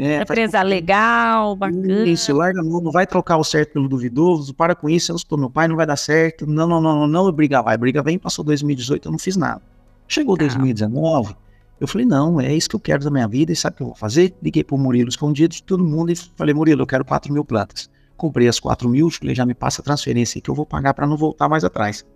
é, 0.00 0.22
Empresa 0.22 0.58
faz... 0.58 0.68
legal, 0.68 1.56
bacana. 1.56 2.06
Isso, 2.06 2.32
larga 2.32 2.62
não, 2.62 2.80
não 2.80 2.92
vai 2.92 3.04
trocar 3.04 3.36
o 3.36 3.42
certo 3.42 3.72
pelo 3.72 3.88
duvidoso, 3.88 4.54
para 4.54 4.72
com 4.76 4.88
isso, 4.88 5.10
eu 5.10 5.14
não 5.14 5.18
sou 5.18 5.36
meu 5.36 5.50
pai, 5.50 5.66
não 5.66 5.74
vai 5.74 5.86
dar 5.86 5.96
certo. 5.96 6.46
Não, 6.46 6.68
não, 6.68 6.80
não, 6.80 7.00
não, 7.00 7.06
não, 7.08 7.32
briga 7.32 7.60
vai, 7.60 7.76
briga 7.76 8.00
vem, 8.00 8.16
passou 8.16 8.44
2018, 8.44 9.08
eu 9.08 9.12
não 9.12 9.18
fiz 9.18 9.36
nada. 9.36 9.60
Chegou 10.06 10.36
tá. 10.36 10.44
2019, 10.44 11.34
eu 11.80 11.88
falei, 11.88 12.06
não, 12.06 12.40
é 12.40 12.54
isso 12.54 12.68
que 12.68 12.76
eu 12.76 12.80
quero 12.80 13.02
da 13.02 13.10
minha 13.10 13.26
vida, 13.26 13.50
e 13.50 13.56
sabe 13.56 13.74
o 13.74 13.76
que 13.76 13.82
eu 13.82 13.86
vou 13.88 13.96
fazer? 13.96 14.36
Liguei 14.40 14.62
pro 14.62 14.78
Murilo 14.78 15.08
escondido 15.08 15.52
de 15.52 15.64
todo 15.64 15.82
mundo 15.82 16.12
e 16.12 16.16
falei, 16.16 16.54
Murilo, 16.54 16.82
eu 16.82 16.86
quero 16.86 17.04
4 17.04 17.32
mil 17.32 17.44
plantas. 17.44 17.90
Comprei 18.16 18.46
as 18.46 18.60
4 18.60 18.88
mil, 18.88 19.10
falei, 19.10 19.34
já 19.34 19.44
me 19.44 19.54
passa 19.54 19.82
a 19.82 19.84
transferência 19.84 20.40
que 20.40 20.48
eu 20.48 20.54
vou 20.54 20.64
pagar 20.64 20.94
para 20.94 21.08
não 21.08 21.16
voltar 21.16 21.48
mais 21.48 21.64
atrás. 21.64 22.06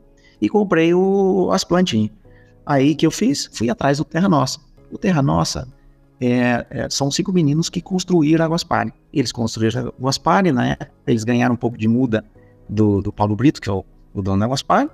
E 0.41 0.49
comprei 0.49 0.95
o, 0.95 1.51
as 1.53 1.65
plantinhas. 1.65 2.13
Aí 2.65 2.95
que 2.95 3.05
eu 3.05 3.11
fiz? 3.11 3.51
Fui 3.53 3.69
atrás 3.69 3.99
do 3.99 4.05
Terra 4.05 4.29
Nossa. 4.29 4.61
O 4.91 4.99
Terra 4.99 5.21
Nossa 5.21 5.67
é, 6.25 6.67
é, 6.71 6.89
são 6.89 7.11
cinco 7.11 7.33
meninos 7.33 7.69
que 7.69 7.81
construíram 7.81 8.45
a 8.45 8.49
Guaspari. 8.49 8.93
Eles 9.13 9.33
construíram 9.33 9.89
a 9.89 9.93
Guaspari, 10.01 10.53
né? 10.53 10.77
Eles 11.05 11.25
ganharam 11.25 11.55
um 11.55 11.59
pouco 11.59 11.77
de 11.77 11.89
muda 11.89 12.25
do, 12.69 13.03
do 13.03 13.13
Paulo 13.13 13.35
Brito, 13.35 13.61
que 13.61 13.69
é 13.69 13.73
o, 13.73 13.85
o 14.15 14.23
dono 14.23 14.39
da 14.39 14.47
Guaspari. 14.47 14.89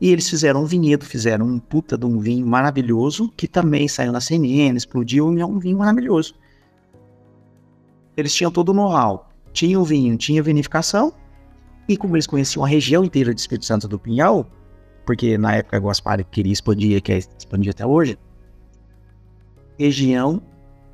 E 0.00 0.10
eles 0.10 0.30
fizeram 0.30 0.62
um 0.62 0.66
vinhedo, 0.66 1.04
fizeram 1.04 1.44
um 1.44 1.58
puta 1.58 1.98
de 1.98 2.06
um 2.06 2.20
vinho 2.20 2.46
maravilhoso, 2.46 3.28
que 3.36 3.48
também 3.48 3.88
saiu 3.88 4.12
na 4.12 4.20
CNN, 4.20 4.76
explodiu, 4.76 5.36
e 5.36 5.40
é 5.40 5.44
um 5.44 5.58
vinho 5.58 5.78
maravilhoso. 5.78 6.34
Eles 8.16 8.32
tinham 8.32 8.52
todo 8.52 8.68
o 8.68 8.72
know-how. 8.72 9.28
Tinha 9.52 9.78
o 9.78 9.84
vinho, 9.84 10.16
tinha 10.16 10.40
vinificação, 10.40 11.12
e 11.88 11.96
como 11.96 12.14
eles 12.14 12.28
conheciam 12.28 12.64
a 12.64 12.68
região 12.68 13.04
inteira 13.04 13.34
de 13.34 13.40
Espírito 13.40 13.66
Santo 13.66 13.88
do 13.88 13.98
Pinhal, 13.98 14.46
porque 15.04 15.36
na 15.36 15.56
época 15.56 15.76
a 15.76 15.80
Guaspari 15.80 16.22
queria 16.22 16.52
expandir, 16.52 17.02
quer 17.02 17.18
expandir 17.18 17.72
até 17.72 17.84
hoje, 17.84 18.16
região 19.76 20.40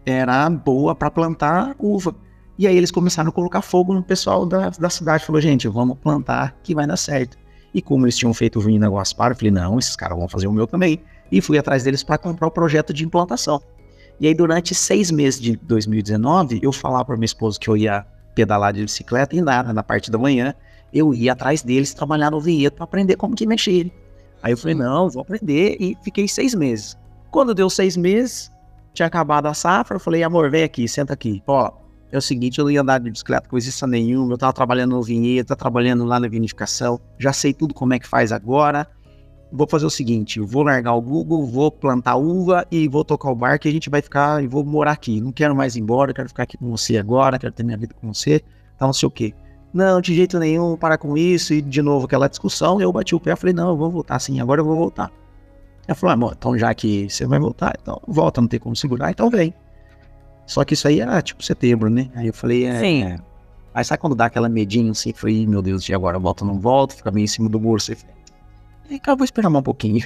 era 0.07 0.49
boa 0.49 0.95
para 0.95 1.11
plantar 1.11 1.75
uva. 1.79 2.15
E 2.57 2.67
aí 2.67 2.77
eles 2.77 2.91
começaram 2.91 3.29
a 3.29 3.33
colocar 3.33 3.61
fogo 3.61 3.93
no 3.93 4.03
pessoal 4.03 4.47
da, 4.47 4.71
da 4.71 4.89
cidade. 4.89 5.27
Falou, 5.27 5.41
gente, 5.41 5.69
vamos 5.69 5.99
plantar 5.99 6.57
que 6.63 6.75
vai 6.75 6.87
dar 6.87 6.97
certo. 6.97 7.37
E 7.75 7.83
como 7.83 8.07
eles 8.07 8.17
tinham 8.17 8.33
feito 8.33 8.59
o 8.59 8.63
vinho 8.63 8.81
na 8.81 8.89
Guaspar, 8.89 9.33
eu 9.33 9.37
falei, 9.37 9.51
não, 9.51 9.79
esses 9.79 9.97
caras 9.97 10.17
vão 10.17 10.29
fazer 10.29 10.47
o 10.47 10.53
meu 10.53 10.67
também. 10.67 11.03
E 11.31 11.43
fui 11.43 11.59
atrás 11.59 11.83
deles 11.83 12.03
para 12.03 12.17
comprar 12.17 12.47
o 12.47 12.51
projeto 12.51 12.95
de 12.95 13.05
implantação. 13.05 13.61
E 14.19 14.27
aí, 14.27 14.35
durante 14.35 14.75
seis 14.75 15.11
meses 15.11 15.39
de 15.39 15.57
2019, 15.57 16.61
eu 16.63 16.73
falava 16.73 17.05
para 17.05 17.17
minha 17.17 17.27
esposa 17.27 17.59
que 17.61 17.69
eu 17.69 17.77
ia 17.77 18.07
pedalar 18.35 18.73
de 18.73 18.83
bicicleta 18.83 19.37
e 19.37 19.43
nada, 19.43 19.73
na 19.73 19.83
parte 19.83 20.11
da 20.11 20.17
manhã, 20.17 20.55
eu 20.93 21.13
ia 21.13 21.33
atrás 21.33 21.63
deles 21.63 21.93
trabalhar 21.93 22.31
no 22.31 22.41
vinhedo 22.41 22.75
para 22.75 22.85
aprender 22.85 23.17
como 23.17 23.35
que 23.35 23.47
mexer. 23.47 23.93
Aí 24.43 24.53
eu 24.53 24.57
falei, 24.57 24.75
não, 24.75 25.11
vou 25.11 25.21
aprender 25.23 25.77
e 25.79 25.97
fiquei 26.03 26.27
seis 26.29 26.55
meses. 26.55 26.97
Quando 27.31 27.55
deu 27.55 27.69
seis 27.69 27.97
meses, 27.97 28.51
tinha 28.97 29.07
acabado 29.07 29.47
a 29.47 29.55
safra, 29.55 29.97
eu 29.97 30.01
falei, 30.01 30.23
amor, 30.23 30.51
vem 30.51 30.65
aqui, 30.65 30.89
senta 30.89 31.13
aqui. 31.13 31.43
Ó, 31.47 31.71
é 32.11 32.17
o 32.17 32.23
seguinte, 32.23 32.59
eu 32.59 32.65
não 32.65 32.71
ia 32.71 32.81
andar 32.81 32.99
de 32.99 33.11
bicicleta 33.11 33.49
com 33.49 33.57
exista 33.57 33.87
nenhuma, 33.87 34.33
eu 34.33 34.39
tava 34.39 34.53
trabalhando 34.53 34.97
no 34.97 35.03
vinhedo, 35.03 35.47
tava 35.47 35.59
trabalhando 35.59 36.05
lá 36.05 36.19
na 36.19 36.29
vinificação, 36.29 37.01
já 37.19 37.33
sei 37.33 37.53
tudo 37.53 37.75
como 37.75 37.95
é 37.95 37.99
que 37.99 38.09
faz 38.09 38.33
agora. 38.33 38.89
Vou 39.53 39.67
fazer 39.69 39.87
o 39.87 39.91
seguinte, 39.91 40.41
vou 40.41 40.65
largar 40.65 40.95
o 40.95 41.01
Google, 41.01 41.47
vou 41.47 41.71
plantar 41.71 42.17
uva 42.17 42.67
e 42.71 42.89
vou 42.89 43.05
tocar 43.05 43.31
o 43.31 43.35
barco 43.35 43.67
e 43.67 43.71
a 43.71 43.73
gente 43.73 43.89
vai 43.89 44.03
ficar 44.03 44.43
e 44.43 44.49
vou 44.49 44.65
morar 44.65 44.93
aqui. 44.93 45.21
Não 45.21 45.31
quero 45.31 45.55
mais 45.55 45.77
ir 45.77 45.81
embora, 45.81 46.13
quero 46.13 46.29
ficar 46.29 46.43
aqui 46.43 46.57
com 46.57 46.69
você 46.71 46.99
agora, 46.99 47.39
quero 47.39 47.53
ter 47.53 47.63
minha 47.63 47.77
vida 47.77 47.95
com 47.95 48.13
você, 48.13 48.41
tá 48.77 48.87
não 48.87 48.93
sei 48.93 49.07
o 49.07 49.11
quê. 49.11 49.35
Não, 49.73 50.01
de 50.01 50.15
jeito 50.15 50.39
nenhum, 50.39 50.77
para 50.77 50.99
com 50.99 51.17
isso, 51.17 51.53
e 51.53 51.61
de 51.61 51.83
novo 51.83 52.07
aquela 52.07 52.29
discussão, 52.29 52.81
eu 52.81 52.91
bati 52.91 53.15
o 53.15 53.21
pé, 53.21 53.37
falei, 53.37 53.55
não, 53.55 53.69
eu 53.69 53.77
vou 53.77 53.91
voltar 53.91 54.19
sim, 54.19 54.41
agora 54.41 54.61
eu 54.61 54.65
vou 54.65 54.77
voltar. 54.77 55.13
Ela 55.87 55.95
falou, 55.95 56.13
amor, 56.13 56.35
então 56.37 56.59
já 56.59 56.75
que 56.75 57.09
você 57.09 57.27
vai 57.27 57.39
voltar, 57.39 57.75
então 57.81 58.01
volta, 58.07 58.41
não 58.41 58.49
tem 58.49 58.59
como 58.59 58.75
segurar, 58.75 59.11
então 59.11 59.31
vem. 59.31 59.55
Só 60.47 60.65
que 60.65 60.75
isso 60.75 60.87
aí 60.87 61.01
era 61.01 61.21
tipo 61.23 61.43
setembro, 61.43 61.91
né? 61.91 62.11
Aí 62.15 62.29
eu 62.29 62.35
falei, 62.35 62.65
é. 62.65 62.81
Sim. 62.81 63.05
É. 63.05 63.19
Aí 63.75 63.85
sabe 63.85 64.01
quando 64.01 64.17
dá 64.17 64.27
aquela 64.27 64.49
medinha 64.49 64.91
assim? 64.91 65.13
Falei, 65.13 65.47
meu 65.47 65.61
Deus, 65.61 65.89
e 65.89 65.95
agora 65.95 66.19
volta 66.19 66.45
ou 66.45 66.51
não 66.53 66.59
volta? 66.59 66.95
Fica 66.95 67.11
meio 67.11 67.25
em 67.25 67.29
cima 67.29 67.49
do 67.49 67.61
muro. 67.61 67.81
Você 67.81 67.97
falei, 68.83 68.99
cara, 68.99 69.17
vou 69.17 69.25
esperar 69.25 69.51
mais 69.51 69.61
um 69.61 69.65
pouquinho. 69.65 70.05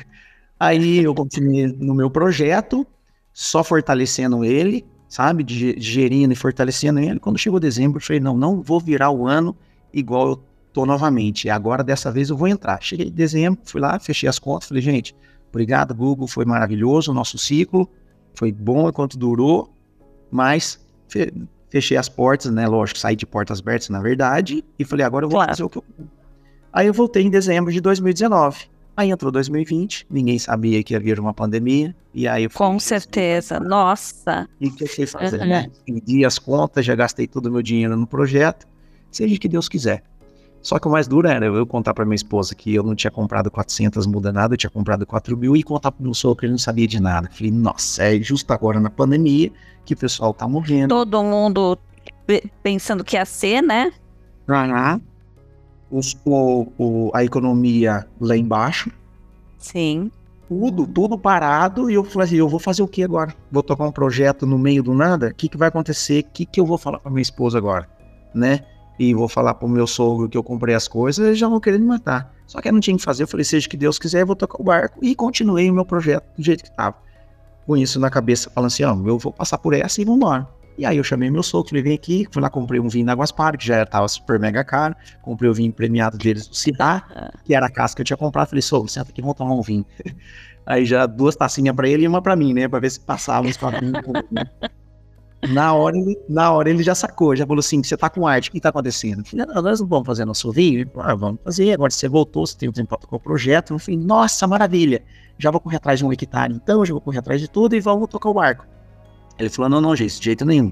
Aí 0.58 0.98
eu 0.98 1.14
continuei 1.14 1.68
no 1.68 1.94
meu 1.94 2.10
projeto, 2.10 2.86
só 3.32 3.62
fortalecendo 3.62 4.44
ele, 4.44 4.84
sabe? 5.08 5.44
Digerindo 5.44 6.32
e 6.32 6.36
fortalecendo 6.36 6.98
ele. 6.98 7.20
Quando 7.20 7.38
chegou 7.38 7.60
dezembro, 7.60 7.98
eu 7.98 8.04
falei, 8.04 8.20
não, 8.20 8.36
não 8.36 8.60
vou 8.60 8.80
virar 8.80 9.10
o 9.10 9.26
ano 9.26 9.56
igual 9.92 10.28
eu 10.28 10.44
tô 10.72 10.84
novamente. 10.84 11.48
Agora, 11.48 11.84
dessa 11.84 12.10
vez, 12.10 12.28
eu 12.30 12.36
vou 12.36 12.48
entrar. 12.48 12.82
Cheguei 12.82 13.08
em 13.08 13.12
dezembro, 13.12 13.60
fui 13.64 13.80
lá, 13.80 13.98
fechei 13.98 14.28
as 14.28 14.38
contas, 14.38 14.68
falei, 14.68 14.82
gente, 14.82 15.14
Obrigado, 15.50 15.94
Google, 15.94 16.26
foi 16.26 16.44
maravilhoso 16.44 17.10
o 17.10 17.14
nosso 17.14 17.36
ciclo, 17.36 17.88
foi 18.34 18.50
bom 18.52 18.88
enquanto 18.88 19.18
durou, 19.18 19.74
mas 20.30 20.80
fechei 21.68 21.96
as 21.96 22.08
portas, 22.08 22.50
né? 22.50 22.66
Lógico, 22.66 22.98
saí 22.98 23.16
de 23.16 23.26
portas 23.26 23.60
abertas, 23.60 23.88
na 23.88 24.00
verdade, 24.00 24.64
e 24.78 24.84
falei, 24.84 25.04
agora 25.04 25.26
eu 25.26 25.28
vou 25.28 25.38
claro. 25.38 25.50
fazer 25.50 25.64
o 25.64 25.68
que 25.68 25.78
eu. 25.78 25.84
Aí 26.72 26.86
eu 26.86 26.94
voltei 26.94 27.24
em 27.24 27.30
dezembro 27.30 27.72
de 27.72 27.80
2019. 27.80 28.70
Aí 28.96 29.10
entrou 29.10 29.32
2020, 29.32 30.06
ninguém 30.10 30.38
sabia 30.38 30.82
que 30.82 30.92
ia 30.92 31.00
vir 31.00 31.18
uma 31.18 31.32
pandemia, 31.32 31.96
e 32.12 32.28
aí 32.28 32.44
eu 32.44 32.50
Com 32.50 32.78
certeza, 32.78 33.58
nossa. 33.58 34.48
E 34.60 34.68
o 34.68 34.74
que 34.74 34.84
eu 34.84 34.88
sei 34.88 35.06
fazer, 35.06 35.40
uhum. 35.40 35.48
né? 35.48 35.70
Pedi 35.86 36.24
as 36.24 36.38
contas, 36.38 36.84
já 36.84 36.94
gastei 36.94 37.26
todo 37.26 37.46
o 37.46 37.52
meu 37.52 37.62
dinheiro 37.62 37.96
no 37.96 38.06
projeto, 38.06 38.68
seja 39.10 39.34
o 39.34 39.38
que 39.38 39.48
Deus 39.48 39.68
quiser. 39.68 40.02
Só 40.62 40.78
que 40.78 40.86
o 40.86 40.90
mais 40.90 41.08
duro 41.08 41.26
era 41.26 41.46
eu 41.46 41.66
contar 41.66 41.94
para 41.94 42.04
minha 42.04 42.14
esposa 42.14 42.54
que 42.54 42.74
eu 42.74 42.82
não 42.82 42.94
tinha 42.94 43.10
comprado 43.10 43.50
400 43.50 44.06
muda 44.06 44.30
nada, 44.30 44.54
eu 44.54 44.58
tinha 44.58 44.70
comprado 44.70 45.06
4 45.06 45.36
mil 45.36 45.56
e 45.56 45.62
contar 45.62 45.90
pro 45.90 46.02
meu 46.02 46.12
sogro 46.12 46.36
que 46.36 46.46
ele 46.46 46.52
não 46.52 46.58
sabia 46.58 46.86
de 46.86 47.00
nada. 47.00 47.30
Falei, 47.32 47.50
nossa, 47.50 48.04
é 48.04 48.20
justo 48.20 48.50
agora 48.52 48.78
na 48.78 48.90
pandemia 48.90 49.50
que 49.84 49.94
o 49.94 49.96
pessoal 49.96 50.34
tá 50.34 50.46
morrendo. 50.46 50.88
Todo 50.88 51.22
mundo 51.22 51.78
pensando 52.62 53.02
que 53.02 53.16
ia 53.16 53.24
ser, 53.24 53.62
né? 53.62 53.92
Ah, 54.46 55.00
os, 55.90 56.16
o, 56.24 56.66
o, 56.78 57.10
a 57.14 57.24
economia 57.24 58.06
lá 58.20 58.36
embaixo. 58.36 58.90
Sim. 59.58 60.10
tudo, 60.48 60.86
tudo 60.86 61.18
parado, 61.18 61.90
e 61.90 61.94
eu 61.94 62.04
falei 62.04 62.26
assim, 62.26 62.36
eu 62.36 62.48
vou 62.48 62.60
fazer 62.60 62.82
o 62.82 62.88
que 62.88 63.02
agora? 63.02 63.34
Vou 63.50 63.62
tocar 63.62 63.84
um 63.84 63.92
projeto 63.92 64.46
no 64.46 64.58
meio 64.58 64.82
do 64.82 64.94
nada? 64.94 65.28
O 65.28 65.34
que, 65.34 65.48
que 65.48 65.56
vai 65.56 65.68
acontecer? 65.68 66.24
O 66.24 66.32
que, 66.32 66.44
que 66.44 66.60
eu 66.60 66.66
vou 66.66 66.78
falar 66.78 66.98
pra 66.98 67.10
minha 67.10 67.22
esposa 67.22 67.58
agora? 67.58 67.88
Né? 68.34 68.60
E 69.00 69.14
vou 69.14 69.26
falar 69.26 69.54
pro 69.54 69.66
meu 69.66 69.86
sogro 69.86 70.28
que 70.28 70.36
eu 70.36 70.42
comprei 70.42 70.74
as 70.74 70.86
coisas, 70.86 71.24
eles 71.24 71.38
já 71.38 71.48
vão 71.48 71.58
querer 71.58 71.78
me 71.78 71.86
matar. 71.86 72.34
Só 72.46 72.60
que 72.60 72.68
eu 72.68 72.72
não 72.74 72.80
tinha 72.80 72.94
que 72.94 73.02
fazer, 73.02 73.22
eu 73.22 73.26
falei, 73.26 73.44
seja 73.44 73.66
que 73.66 73.74
Deus 73.74 73.98
quiser, 73.98 74.20
eu 74.20 74.26
vou 74.26 74.36
tocar 74.36 74.60
o 74.60 74.62
barco, 74.62 74.98
e 75.02 75.14
continuei 75.14 75.70
o 75.70 75.72
meu 75.72 75.86
projeto 75.86 76.26
do 76.36 76.44
jeito 76.44 76.62
que 76.62 76.68
estava. 76.68 76.94
Com 77.64 77.78
isso 77.78 77.98
na 77.98 78.10
cabeça, 78.10 78.50
falando 78.50 78.66
assim, 78.66 78.84
ó, 78.84 78.94
eu 79.06 79.18
vou 79.18 79.32
passar 79.32 79.56
por 79.56 79.72
essa 79.72 80.02
e 80.02 80.04
vamos 80.04 80.18
embora. 80.18 80.46
E 80.76 80.84
aí 80.84 80.98
eu 80.98 81.02
chamei 81.02 81.30
meu 81.30 81.42
sogro, 81.42 81.70
falei, 81.70 81.82
vem 81.82 81.94
aqui, 81.94 82.28
fui 82.30 82.42
lá, 82.42 82.50
comprei 82.50 82.78
um 82.78 82.90
vinho 82.90 83.06
da 83.06 83.12
Águas 83.12 83.32
Parque, 83.32 83.60
que 83.60 83.66
já 83.68 83.82
estava 83.82 84.06
super 84.06 84.38
mega 84.38 84.62
caro, 84.62 84.94
comprei 85.22 85.48
o 85.48 85.54
vinho 85.54 85.72
premiado 85.72 86.18
deles 86.18 86.46
do 86.46 86.54
Cidá, 86.54 87.02
que 87.42 87.54
era 87.54 87.64
a 87.64 87.70
casca 87.70 87.96
que 87.96 88.02
eu 88.02 88.04
tinha 88.04 88.18
comprado, 88.18 88.48
falei, 88.48 88.60
sogro, 88.60 88.86
senta 88.86 89.08
aqui, 89.10 89.22
vamos 89.22 89.36
tomar 89.38 89.54
um 89.54 89.62
vinho. 89.62 89.86
Aí 90.66 90.84
já 90.84 91.06
duas 91.06 91.34
tacinhas 91.34 91.74
para 91.74 91.88
ele 91.88 92.04
e 92.04 92.08
uma 92.08 92.20
para 92.20 92.36
mim, 92.36 92.52
né, 92.52 92.68
para 92.68 92.80
ver 92.80 92.90
se 92.90 93.00
passava 93.00 93.48
os 93.48 93.56
papinhos. 93.56 93.94
Na 95.48 95.72
hora, 95.72 95.96
ele, 95.96 96.18
na 96.28 96.52
hora 96.52 96.68
ele 96.68 96.82
já 96.82 96.94
sacou, 96.94 97.34
já 97.34 97.46
falou 97.46 97.60
assim, 97.60 97.82
você 97.82 97.96
tá 97.96 98.10
com 98.10 98.26
arte, 98.26 98.50
o 98.50 98.52
que 98.52 98.60
tá 98.60 98.68
acontecendo? 98.68 99.24
Falei, 99.26 99.46
não, 99.46 99.62
nós 99.62 99.80
não 99.80 99.86
vamos 99.86 100.06
fazer 100.06 100.24
nosso 100.24 100.52
vinho? 100.52 100.90
Ah, 100.96 101.14
vamos 101.14 101.40
fazer, 101.42 101.72
agora 101.72 101.90
você 101.90 102.08
voltou, 102.08 102.46
você 102.46 102.56
tem 102.56 102.68
um 102.68 102.72
tempo 102.72 102.98
com 103.06 103.16
o 103.16 103.20
projeto. 103.20 103.72
Eu 103.72 103.78
falei, 103.78 103.98
nossa, 103.98 104.46
maravilha, 104.46 105.02
já 105.38 105.50
vou 105.50 105.60
correr 105.60 105.76
atrás 105.76 105.98
de 105.98 106.04
um 106.04 106.12
hectare 106.12 106.52
então, 106.52 106.84
já 106.84 106.92
vou 106.92 107.00
correr 107.00 107.18
atrás 107.18 107.40
de 107.40 107.48
tudo 107.48 107.74
e 107.74 107.80
vamos 107.80 108.08
tocar 108.08 108.28
o 108.28 108.34
barco. 108.34 108.66
Ele 109.40 109.48
falou: 109.48 109.70
não, 109.70 109.80
não, 109.80 109.96
gente, 109.96 110.18
de 110.18 110.24
jeito 110.24 110.44
nenhum. 110.44 110.70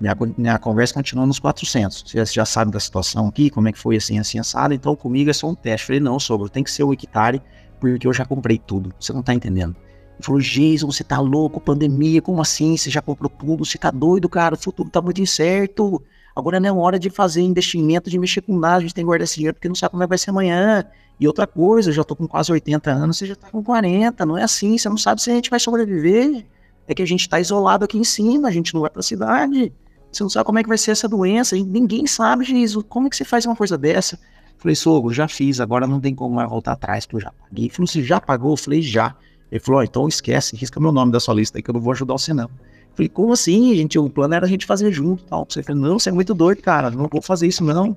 Minha, 0.00 0.16
minha 0.36 0.58
conversa 0.58 0.94
continua 0.94 1.26
nos 1.26 1.38
400. 1.38 2.04
Você 2.06 2.24
já 2.24 2.44
sabe 2.44 2.72
da 2.72 2.80
situação 2.80 3.28
aqui, 3.28 3.50
como 3.50 3.68
é 3.68 3.72
que 3.72 3.78
foi 3.78 3.96
assim, 3.96 4.18
assim, 4.18 4.38
assado. 4.38 4.74
Então 4.74 4.96
comigo 4.96 5.30
é 5.30 5.32
só 5.32 5.48
um 5.48 5.54
teste. 5.54 5.84
Eu 5.84 5.86
falei: 5.86 6.00
não, 6.00 6.18
sogro, 6.18 6.48
tem 6.48 6.64
que 6.64 6.70
ser 6.70 6.82
o 6.82 6.92
hectare, 6.92 7.40
porque 7.78 8.06
eu 8.06 8.12
já 8.12 8.24
comprei 8.24 8.58
tudo. 8.58 8.92
Você 8.98 9.12
não 9.12 9.22
tá 9.22 9.32
entendendo. 9.32 9.76
Falou: 10.22 10.40
Jason, 10.40 10.90
você 10.90 11.04
tá 11.04 11.18
louco, 11.20 11.60
pandemia, 11.60 12.20
como 12.20 12.40
assim? 12.40 12.76
Você 12.76 12.90
já 12.90 13.00
comprou 13.00 13.30
tudo? 13.30 13.64
Você 13.64 13.78
tá 13.78 13.90
doido, 13.90 14.28
cara? 14.28 14.54
O 14.54 14.58
futuro 14.58 14.88
tá 14.88 15.00
muito 15.00 15.20
incerto. 15.20 16.02
Agora 16.34 16.60
não 16.60 16.68
é 16.68 16.72
hora 16.72 16.98
de 16.98 17.10
fazer 17.10 17.42
investimento, 17.42 18.08
de 18.08 18.18
mexer 18.18 18.40
com 18.40 18.56
nada. 18.58 18.78
A 18.78 18.80
gente 18.80 18.94
tem 18.94 19.02
que 19.02 19.06
guardar 19.06 19.24
esse 19.24 19.34
dinheiro 19.34 19.54
porque 19.54 19.68
não 19.68 19.74
sabe 19.74 19.90
como 19.92 20.02
é 20.02 20.06
que 20.06 20.10
vai 20.10 20.18
ser 20.18 20.30
amanhã. 20.30 20.84
E 21.18 21.26
outra 21.26 21.46
coisa, 21.46 21.90
eu 21.90 21.94
já 21.94 22.04
tô 22.04 22.16
com 22.16 22.26
quase 22.26 22.50
80 22.50 22.90
anos, 22.90 23.18
você 23.18 23.26
já 23.26 23.34
tá 23.34 23.50
com 23.50 23.62
40. 23.62 24.24
Não 24.24 24.38
é 24.38 24.42
assim, 24.42 24.78
você 24.78 24.88
não 24.88 24.96
sabe 24.96 25.20
se 25.20 25.30
a 25.30 25.34
gente 25.34 25.50
vai 25.50 25.60
sobreviver 25.60 26.46
é 26.90 26.94
que 26.94 27.02
a 27.02 27.06
gente 27.06 27.20
está 27.20 27.38
isolado 27.38 27.84
aqui 27.84 27.96
em 27.96 28.04
cima, 28.04 28.48
a 28.48 28.50
gente 28.50 28.74
não 28.74 28.80
vai 28.80 28.90
para 28.90 29.00
a 29.00 29.02
cidade. 29.02 29.72
Você 30.10 30.22
não 30.24 30.30
sabe 30.30 30.44
como 30.44 30.58
é 30.58 30.62
que 30.62 30.68
vai 30.68 30.78
ser 30.78 30.90
essa 30.90 31.08
doença, 31.08 31.54
ninguém 31.56 32.06
sabe, 32.06 32.44
Jesus, 32.44 32.84
como 32.88 33.06
é 33.06 33.10
que 33.10 33.16
você 33.16 33.24
faz 33.24 33.46
uma 33.46 33.54
coisa 33.54 33.78
dessa? 33.78 34.18
Falei, 34.58 34.74
sogro, 34.74 35.12
já 35.12 35.28
fiz, 35.28 35.60
agora 35.60 35.86
não 35.86 36.00
tem 36.00 36.14
como 36.14 36.34
mais 36.34 36.50
voltar 36.50 36.72
atrás, 36.72 37.06
que 37.06 37.14
eu 37.14 37.20
já 37.20 37.30
paguei. 37.30 37.70
Falou, 37.70 37.86
você 37.86 38.02
já 38.02 38.20
pagou? 38.20 38.52
Eu 38.52 38.56
falei, 38.56 38.82
já. 38.82 39.14
Ele 39.50 39.60
falou, 39.60 39.80
oh, 39.80 39.84
então 39.84 40.06
esquece, 40.06 40.56
risca 40.56 40.78
meu 40.78 40.92
nome 40.92 41.10
da 41.10 41.18
sua 41.18 41.34
lista 41.34 41.58
aí 41.58 41.62
que 41.62 41.70
eu 41.70 41.74
não 41.74 41.80
vou 41.80 41.92
ajudar 41.92 42.14
você 42.14 42.32
não. 42.32 42.44
Eu 42.44 42.94
falei, 42.94 43.08
como 43.08 43.32
assim, 43.32 43.74
gente? 43.74 43.98
O 43.98 44.08
plano 44.08 44.34
era 44.34 44.46
a 44.46 44.48
gente 44.48 44.66
fazer 44.66 44.92
junto 44.92 45.24
tal. 45.24 45.46
Você 45.48 45.62
falou, 45.62 45.82
não, 45.82 45.98
você 45.98 46.10
é 46.10 46.12
muito 46.12 46.34
doido, 46.34 46.62
cara, 46.62 46.90
não 46.90 47.08
vou 47.10 47.22
fazer 47.22 47.46
isso 47.46 47.64
não. 47.64 47.96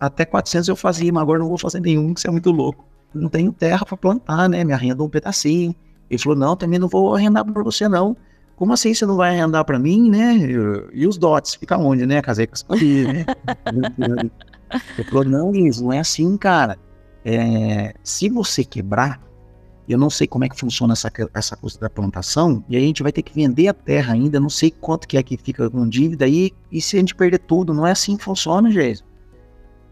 Até 0.00 0.24
400 0.24 0.68
eu 0.68 0.76
fazia, 0.76 1.12
mas 1.12 1.22
agora 1.22 1.38
não 1.38 1.48
vou 1.48 1.58
fazer 1.58 1.80
nenhum, 1.80 2.14
que 2.14 2.20
você 2.20 2.28
é 2.28 2.30
muito 2.30 2.50
louco. 2.50 2.84
Não 3.14 3.28
tenho 3.28 3.52
terra 3.52 3.84
para 3.84 3.96
plantar, 3.96 4.48
né? 4.48 4.64
Me 4.64 4.72
arrenda 4.72 5.02
um 5.02 5.08
pedacinho. 5.08 5.74
Ele 6.10 6.22
falou: 6.22 6.38
Não, 6.38 6.56
também 6.56 6.78
não 6.78 6.88
vou 6.88 7.14
arrendar 7.14 7.44
para 7.44 7.62
você, 7.62 7.88
não. 7.88 8.16
Como 8.56 8.72
assim 8.72 8.94
você 8.94 9.04
não 9.04 9.16
vai 9.16 9.38
arrendar 9.38 9.64
para 9.64 9.78
mim, 9.78 10.10
né? 10.10 10.36
E 10.92 11.06
os 11.06 11.18
dots, 11.18 11.54
fica 11.54 11.76
onde, 11.76 12.06
né? 12.06 12.22
Casei 12.22 12.46
com 12.46 12.54
as 12.54 12.64
né? 12.68 13.26
Ele 14.98 15.08
falou: 15.08 15.24
Não, 15.24 15.52
Liz, 15.52 15.80
não 15.80 15.92
é 15.92 15.98
assim, 15.98 16.36
cara. 16.36 16.78
É, 17.24 17.94
se 18.02 18.28
você 18.28 18.64
quebrar, 18.64 19.20
eu 19.92 19.98
não 19.98 20.10
sei 20.10 20.26
como 20.26 20.44
é 20.44 20.48
que 20.48 20.58
funciona 20.58 20.92
essa, 20.92 21.10
essa 21.34 21.56
coisa 21.56 21.78
da 21.78 21.88
plantação, 21.88 22.64
e 22.68 22.76
aí 22.76 22.82
a 22.82 22.86
gente 22.86 23.02
vai 23.02 23.12
ter 23.12 23.22
que 23.22 23.32
vender 23.34 23.68
a 23.68 23.74
terra 23.74 24.14
ainda, 24.14 24.40
não 24.40 24.50
sei 24.50 24.70
quanto 24.70 25.06
que 25.06 25.16
é 25.16 25.22
que 25.22 25.36
fica 25.36 25.68
com 25.70 25.88
dívida 25.88 26.24
aí, 26.24 26.52
e 26.70 26.80
se 26.80 26.96
a 26.96 27.00
gente 27.00 27.14
perder 27.14 27.38
tudo, 27.38 27.72
não 27.72 27.86
é 27.86 27.92
assim 27.92 28.16
que 28.16 28.24
funciona, 28.24 28.70
Jesus. 28.70 29.04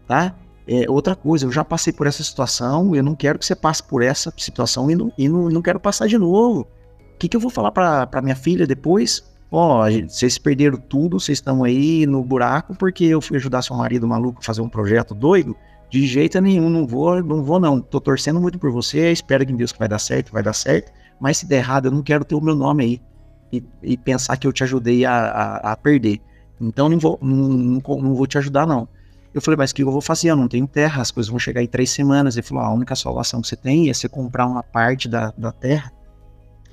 Tá? 0.07 0.35
É, 0.67 0.89
outra 0.89 1.15
coisa, 1.15 1.45
eu 1.45 1.51
já 1.51 1.63
passei 1.63 1.93
por 1.93 2.07
essa 2.07 2.23
situação, 2.23 2.95
eu 2.95 3.03
não 3.03 3.15
quero 3.15 3.37
que 3.37 3.45
você 3.45 3.55
passe 3.55 3.83
por 3.83 4.01
essa 4.01 4.33
situação 4.35 4.89
e 4.89 4.95
não, 4.95 5.11
e 5.17 5.29
não, 5.29 5.49
não 5.49 5.61
quero 5.61 5.79
passar 5.79 6.07
de 6.07 6.17
novo. 6.17 6.61
O 6.61 7.17
que, 7.17 7.29
que 7.29 7.37
eu 7.37 7.41
vou 7.41 7.51
falar 7.51 7.71
para 7.71 8.21
minha 8.21 8.35
filha 8.35 8.65
depois? 8.65 9.23
Ó, 9.51 9.87
oh, 9.87 10.09
vocês 10.09 10.37
perderam 10.37 10.77
tudo, 10.77 11.19
vocês 11.19 11.37
estão 11.37 11.63
aí 11.63 12.05
no 12.07 12.23
buraco 12.23 12.75
porque 12.75 13.05
eu 13.05 13.21
fui 13.21 13.37
ajudar 13.37 13.61
seu 13.61 13.75
marido 13.75 14.07
maluco 14.07 14.39
a 14.41 14.43
fazer 14.43 14.61
um 14.61 14.67
projeto 14.67 15.13
doido. 15.13 15.55
De 15.95 16.05
jeito 16.05 16.41
nenhum, 16.41 16.69
não 16.69 16.85
vou, 16.85 17.23
não 17.23 17.41
vou 17.41 17.57
não. 17.57 17.79
Tô 17.79 18.01
torcendo 18.01 18.41
muito 18.41 18.59
por 18.59 18.69
você, 18.69 19.13
espero 19.13 19.45
que 19.45 19.53
em 19.53 19.55
Deus 19.55 19.71
que 19.71 19.79
vai 19.79 19.87
dar 19.87 19.97
certo, 19.97 20.29
vai 20.29 20.43
dar 20.43 20.51
certo. 20.51 20.91
Mas 21.21 21.37
se 21.37 21.45
der 21.45 21.59
errado, 21.59 21.85
eu 21.85 21.91
não 21.91 22.03
quero 22.03 22.25
ter 22.25 22.35
o 22.35 22.41
meu 22.41 22.53
nome 22.53 22.83
aí 22.83 23.01
e, 23.49 23.63
e 23.81 23.95
pensar 23.95 24.35
que 24.35 24.45
eu 24.45 24.51
te 24.51 24.61
ajudei 24.61 25.05
a, 25.05 25.13
a, 25.13 25.71
a 25.71 25.77
perder. 25.77 26.19
Então 26.59 26.89
não 26.89 26.99
vou, 26.99 27.17
não, 27.21 27.47
não, 27.47 27.81
não 28.01 28.13
vou 28.13 28.27
te 28.27 28.37
ajudar 28.37 28.67
não. 28.67 28.89
Eu 29.33 29.41
falei, 29.41 29.57
mas 29.57 29.71
o 29.71 29.75
que 29.75 29.83
eu 29.83 29.89
vou 29.89 30.01
fazer? 30.01 30.31
Eu 30.31 30.35
não 30.35 30.49
tenho 30.49 30.67
terra, 30.67 31.01
as 31.01 31.11
coisas 31.11 31.29
vão 31.29 31.39
chegar 31.39 31.63
em 31.63 31.67
três 31.67 31.91
semanas. 31.91 32.35
Ele 32.35 32.45
falou, 32.45 32.65
a 32.65 32.73
única 32.73 32.93
salvação 32.93 33.41
que 33.41 33.47
você 33.47 33.55
tem 33.55 33.89
é 33.89 33.93
você 33.93 34.09
comprar 34.09 34.47
uma 34.47 34.63
parte 34.63 35.07
da, 35.07 35.33
da 35.37 35.53
terra 35.53 35.93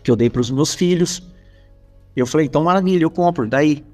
que 0.03 0.11
eu 0.11 0.17
dei 0.17 0.29
para 0.29 0.41
os 0.41 0.51
meus 0.51 0.75
filhos. 0.75 1.33
Eu 2.17 2.27
falei, 2.27 2.49
então 2.49 2.65
maravilha, 2.65 3.05
eu 3.05 3.11
compro. 3.11 3.49
Daí, 3.49 3.85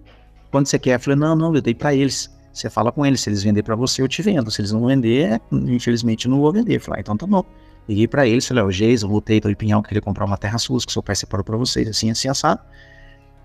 quando 0.51 0.69
você 0.69 0.79
quer? 0.79 0.95
Eu 0.95 1.01
falei, 1.01 1.19
não, 1.19 1.37
não, 1.37 1.55
eu 1.55 1.61
dei 1.61 1.75
para 1.75 1.95
eles. 1.95 2.35
Você 2.59 2.69
fala 2.69 2.91
com 2.91 3.07
eles, 3.07 3.21
se 3.21 3.31
eles 3.31 3.41
vender 3.41 3.63
para 3.63 3.77
você, 3.77 4.03
eu 4.03 4.09
te 4.09 4.21
vendo. 4.21 4.51
Se 4.51 4.61
eles 4.61 4.73
não 4.73 4.85
vender, 4.85 5.41
infelizmente 5.53 6.27
eu 6.27 6.31
não 6.33 6.41
vou 6.41 6.53
vender. 6.53 6.75
Eu 6.75 6.81
falei, 6.81 6.99
ah, 6.99 7.03
então 7.03 7.17
tá 7.17 7.25
bom. 7.25 7.45
Liguei 7.89 8.09
para 8.09 8.27
eles, 8.27 8.49
falei, 8.49 8.65
ó, 8.65 8.71
Geis, 8.71 9.03
voltei 9.03 9.41
para 9.41 9.53
o 9.53 9.57
Pinhal, 9.57 9.81
queria 9.81 10.03
comprar 10.03 10.25
uma 10.25 10.37
terra 10.37 10.59
sua, 10.59 10.81
que 10.81 10.93
seu 10.93 11.01
pai 11.01 11.15
separou 11.15 11.45
para 11.45 11.57
vocês, 11.57 11.87
assim, 11.87 12.11
assim, 12.11 12.29
assado. 12.29 12.61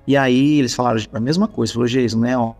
E 0.07 0.17
aí 0.17 0.57
eles 0.57 0.73
falaram 0.73 0.99
a 1.13 1.19
mesma 1.19 1.47
coisa, 1.47 1.71
falou, 1.71 1.87
Geis, 1.87 2.15
não 2.15 2.25
é, 2.25 2.35
ó, 2.35 2.55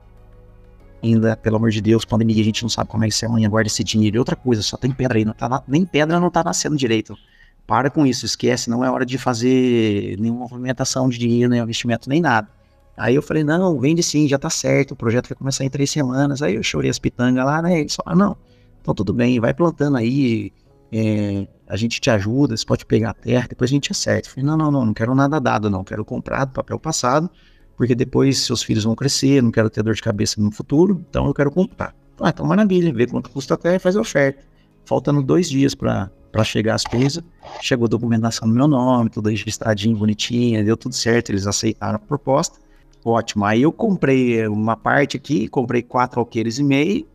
ainda, 1.02 1.36
pelo 1.36 1.56
amor 1.56 1.72
de 1.72 1.82
Deus, 1.82 2.06
pandemia, 2.06 2.40
a 2.40 2.46
gente 2.46 2.62
não 2.62 2.70
sabe 2.70 2.88
como 2.88 3.04
é 3.04 3.08
que 3.08 3.16
você 3.16 3.26
amanhã 3.26 3.50
guarda 3.50 3.68
esse 3.68 3.84
dinheiro. 3.84 4.18
E 4.18 4.20
outra 4.20 4.36
coisa, 4.36 4.62
só 4.62 4.78
tem 4.78 4.92
pedra 4.92 5.18
aí, 5.18 5.26
não 5.26 5.34
tá 5.34 5.50
na, 5.50 5.64
nem 5.68 5.86
pedra 5.86 6.20
não 6.20 6.30
tá 6.30 6.44
nascendo 6.44 6.76
direito. 6.78 7.18
Para 7.66 7.90
com 7.90 8.06
isso, 8.06 8.28
esquece, 8.28 8.70
não 8.70 8.86
é 8.86 8.92
hora 8.92 9.08
de 9.08 9.18
fazer 9.18 10.18
nenhuma 10.20 10.42
movimentação 10.42 11.10
de 11.10 11.18
dinheiro, 11.18 11.50
nem 11.50 11.60
investimento, 11.60 12.08
nem 12.08 12.22
nada. 12.22 12.48
Aí 12.96 13.16
eu 13.16 13.22
falei, 13.22 13.44
não, 13.44 13.80
vende 13.80 14.04
sim, 14.04 14.28
já 14.28 14.38
tá 14.38 14.50
certo, 14.50 14.92
o 14.92 14.96
projeto 14.96 15.28
vai 15.28 15.36
começar 15.36 15.64
em 15.66 15.70
três 15.70 15.90
semanas. 15.90 16.42
Aí 16.42 16.56
eu 16.56 16.64
chorei 16.64 16.90
as 16.90 17.00
pitangas 17.00 17.44
lá, 17.44 17.62
né? 17.62 17.80
Eles 17.80 17.96
falaram, 17.96 18.18
não, 18.18 18.38
então 18.82 18.94
tudo 18.94 19.14
bem, 19.14 19.40
vai 19.40 19.54
plantando 19.54 19.98
aí, 19.98 20.52
é, 20.92 21.48
a 21.68 21.76
gente 21.76 22.00
te 22.00 22.10
ajuda, 22.10 22.56
você 22.56 22.66
pode 22.66 22.86
pegar 22.86 23.12
a 23.12 23.14
terra, 23.14 23.48
depois 23.50 23.72
a 23.72 23.74
gente 23.74 23.92
acerta. 23.92 24.28
Eu 24.28 24.32
falei, 24.32 24.46
não, 24.46 24.58
não, 24.58 24.72
não, 24.72 24.86
não 24.86 24.94
quero 24.94 25.16
nada 25.16 25.40
dado, 25.40 25.70
não, 25.70 25.84
quero 25.84 26.06
comprar 26.06 26.46
do 26.46 26.52
papel 26.52 26.80
passado, 26.80 27.30
porque 27.76 27.96
depois 27.96 28.40
seus 28.40 28.62
filhos 28.62 28.84
vão 28.84 28.96
crescer, 28.96 29.42
não 29.42 29.50
quero 29.52 29.70
ter 29.70 29.82
dor 29.82 29.96
de 29.96 30.02
cabeça 30.02 30.40
no 30.40 30.52
futuro, 30.52 31.04
então 31.10 31.26
eu 31.26 31.34
quero 31.34 31.50
comprar. 31.50 31.96
Ah, 32.22 32.30
então 32.30 32.46
maravilha, 32.46 32.94
vê 32.94 33.08
quanto 33.08 33.30
custa 33.32 33.56
até 33.56 33.76
e 33.76 33.80
faz 33.80 33.96
a 33.96 34.02
oferta. 34.02 34.44
Faltando 34.86 35.24
dois 35.24 35.50
dias 35.50 35.74
para 35.74 36.12
chegar 36.44 36.76
as 36.76 36.84
coisas, 36.84 37.24
chegou 37.62 37.86
a 37.86 37.90
documentação 37.90 38.48
no 38.48 38.54
meu 38.54 38.68
nome, 38.68 39.10
tudo 39.10 39.30
registradinho, 39.30 39.98
bonitinho, 39.98 40.64
deu 40.64 40.78
tudo 40.78 40.94
certo, 40.94 41.32
eles 41.32 41.48
aceitaram 41.48 41.96
a 41.96 42.00
proposta. 42.00 42.60
Ótimo, 43.06 43.44
aí 43.44 43.62
eu 43.62 43.72
comprei 43.72 44.48
uma 44.48 44.78
parte 44.78 45.18
aqui, 45.18 45.48
comprei 45.50 45.82
quatro 45.82 46.22
alqueires 46.22 46.58
e 46.58 46.64
meio, 46.64 47.06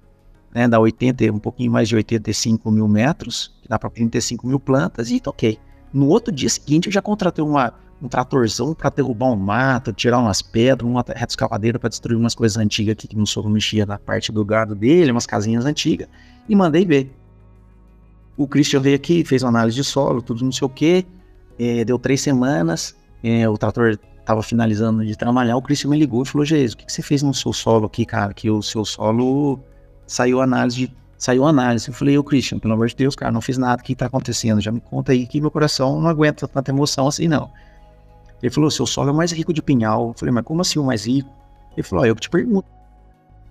né, 0.54 0.68
dá 0.68 0.78
80, 0.78 1.32
um 1.32 1.38
pouquinho 1.38 1.72
mais 1.72 1.88
de 1.88 1.96
85 1.96 2.70
mil 2.70 2.86
metros, 2.86 3.54
dá 3.66 3.78
para 3.78 3.88
35 3.88 4.46
mil 4.46 4.60
plantas, 4.60 5.10
e 5.10 5.18
toquei. 5.18 5.58
No 5.92 6.08
outro 6.08 6.32
dia 6.32 6.48
seguinte 6.48 6.86
eu 6.86 6.92
já 6.92 7.00
contratei 7.00 7.42
uma, 7.42 7.72
um 8.02 8.08
tratorzão 8.08 8.74
para 8.74 8.90
derrubar 8.90 9.30
um 9.30 9.36
mato, 9.36 9.92
tirar 9.92 10.18
umas 10.18 10.42
pedras, 10.42 10.88
uma 10.88 11.00
reta 11.00 11.26
escavadeira 11.30 11.78
para 11.78 11.88
destruir 11.88 12.16
umas 12.16 12.34
coisas 12.34 12.58
antigas 12.58 12.92
aqui 12.92 13.08
que 13.08 13.16
não 13.16 13.24
sogro 13.24 13.50
mexia 13.50 13.86
na 13.86 13.98
parte 13.98 14.30
do 14.30 14.44
gado 14.44 14.74
dele, 14.74 15.10
umas 15.10 15.26
casinhas 15.26 15.64
antigas, 15.64 16.08
e 16.46 16.54
mandei 16.54 16.84
ver. 16.84 17.10
O 18.36 18.46
Christian 18.46 18.80
veio 18.80 18.96
aqui, 18.96 19.24
fez 19.24 19.42
uma 19.42 19.48
análise 19.48 19.76
de 19.76 19.84
solo, 19.84 20.20
tudo 20.20 20.44
não 20.44 20.52
sei 20.52 20.66
o 20.66 20.68
que, 20.68 21.06
é, 21.58 21.84
deu 21.84 21.98
três 21.98 22.20
semanas, 22.20 22.94
é, 23.22 23.48
o 23.48 23.56
trator 23.56 23.98
estava 24.28 24.42
finalizando 24.42 25.04
de 25.04 25.16
trabalhar, 25.16 25.56
o 25.56 25.62
Christian 25.62 25.90
me 25.90 25.98
ligou 25.98 26.22
e 26.22 26.26
falou, 26.26 26.44
Jesus, 26.44 26.74
o 26.74 26.76
que, 26.76 26.84
que 26.84 26.92
você 26.92 27.00
fez 27.00 27.22
no 27.22 27.32
seu 27.32 27.50
solo 27.50 27.86
aqui, 27.86 28.04
cara? 28.04 28.34
Que 28.34 28.50
o 28.50 28.62
seu 28.62 28.84
solo 28.84 29.58
saiu 30.06 30.42
análise 30.42 30.92
saiu 31.18 31.44
análise. 31.44 31.88
Eu 31.88 31.94
falei, 31.94 32.16
ô 32.16 32.22
Christian, 32.22 32.58
pelo 32.60 32.74
amor 32.74 32.86
de 32.86 32.94
Deus, 32.94 33.16
cara, 33.16 33.32
não 33.32 33.40
fiz 33.40 33.58
nada, 33.58 33.82
o 33.82 33.84
que 33.84 33.92
está 33.92 34.06
acontecendo? 34.06 34.60
Já 34.60 34.70
me 34.70 34.80
conta 34.80 35.12
aí 35.12 35.26
que 35.26 35.40
meu 35.40 35.50
coração 35.50 36.00
não 36.00 36.08
aguenta 36.08 36.46
tanta 36.46 36.70
emoção 36.70 37.08
assim, 37.08 37.26
não. 37.26 37.50
Ele 38.40 38.50
falou, 38.50 38.70
seu 38.70 38.86
solo 38.86 39.10
é 39.10 39.12
mais 39.12 39.32
rico 39.32 39.52
de 39.52 39.60
pinhal. 39.60 40.08
Eu 40.08 40.14
falei, 40.16 40.32
mas 40.32 40.44
como 40.44 40.60
assim 40.60 40.78
o 40.78 40.84
mais 40.84 41.06
rico? 41.06 41.28
Ele 41.76 41.82
falou, 41.82 42.06
eu 42.06 42.14
que 42.14 42.20
te 42.20 42.30
pergunto. 42.30 42.68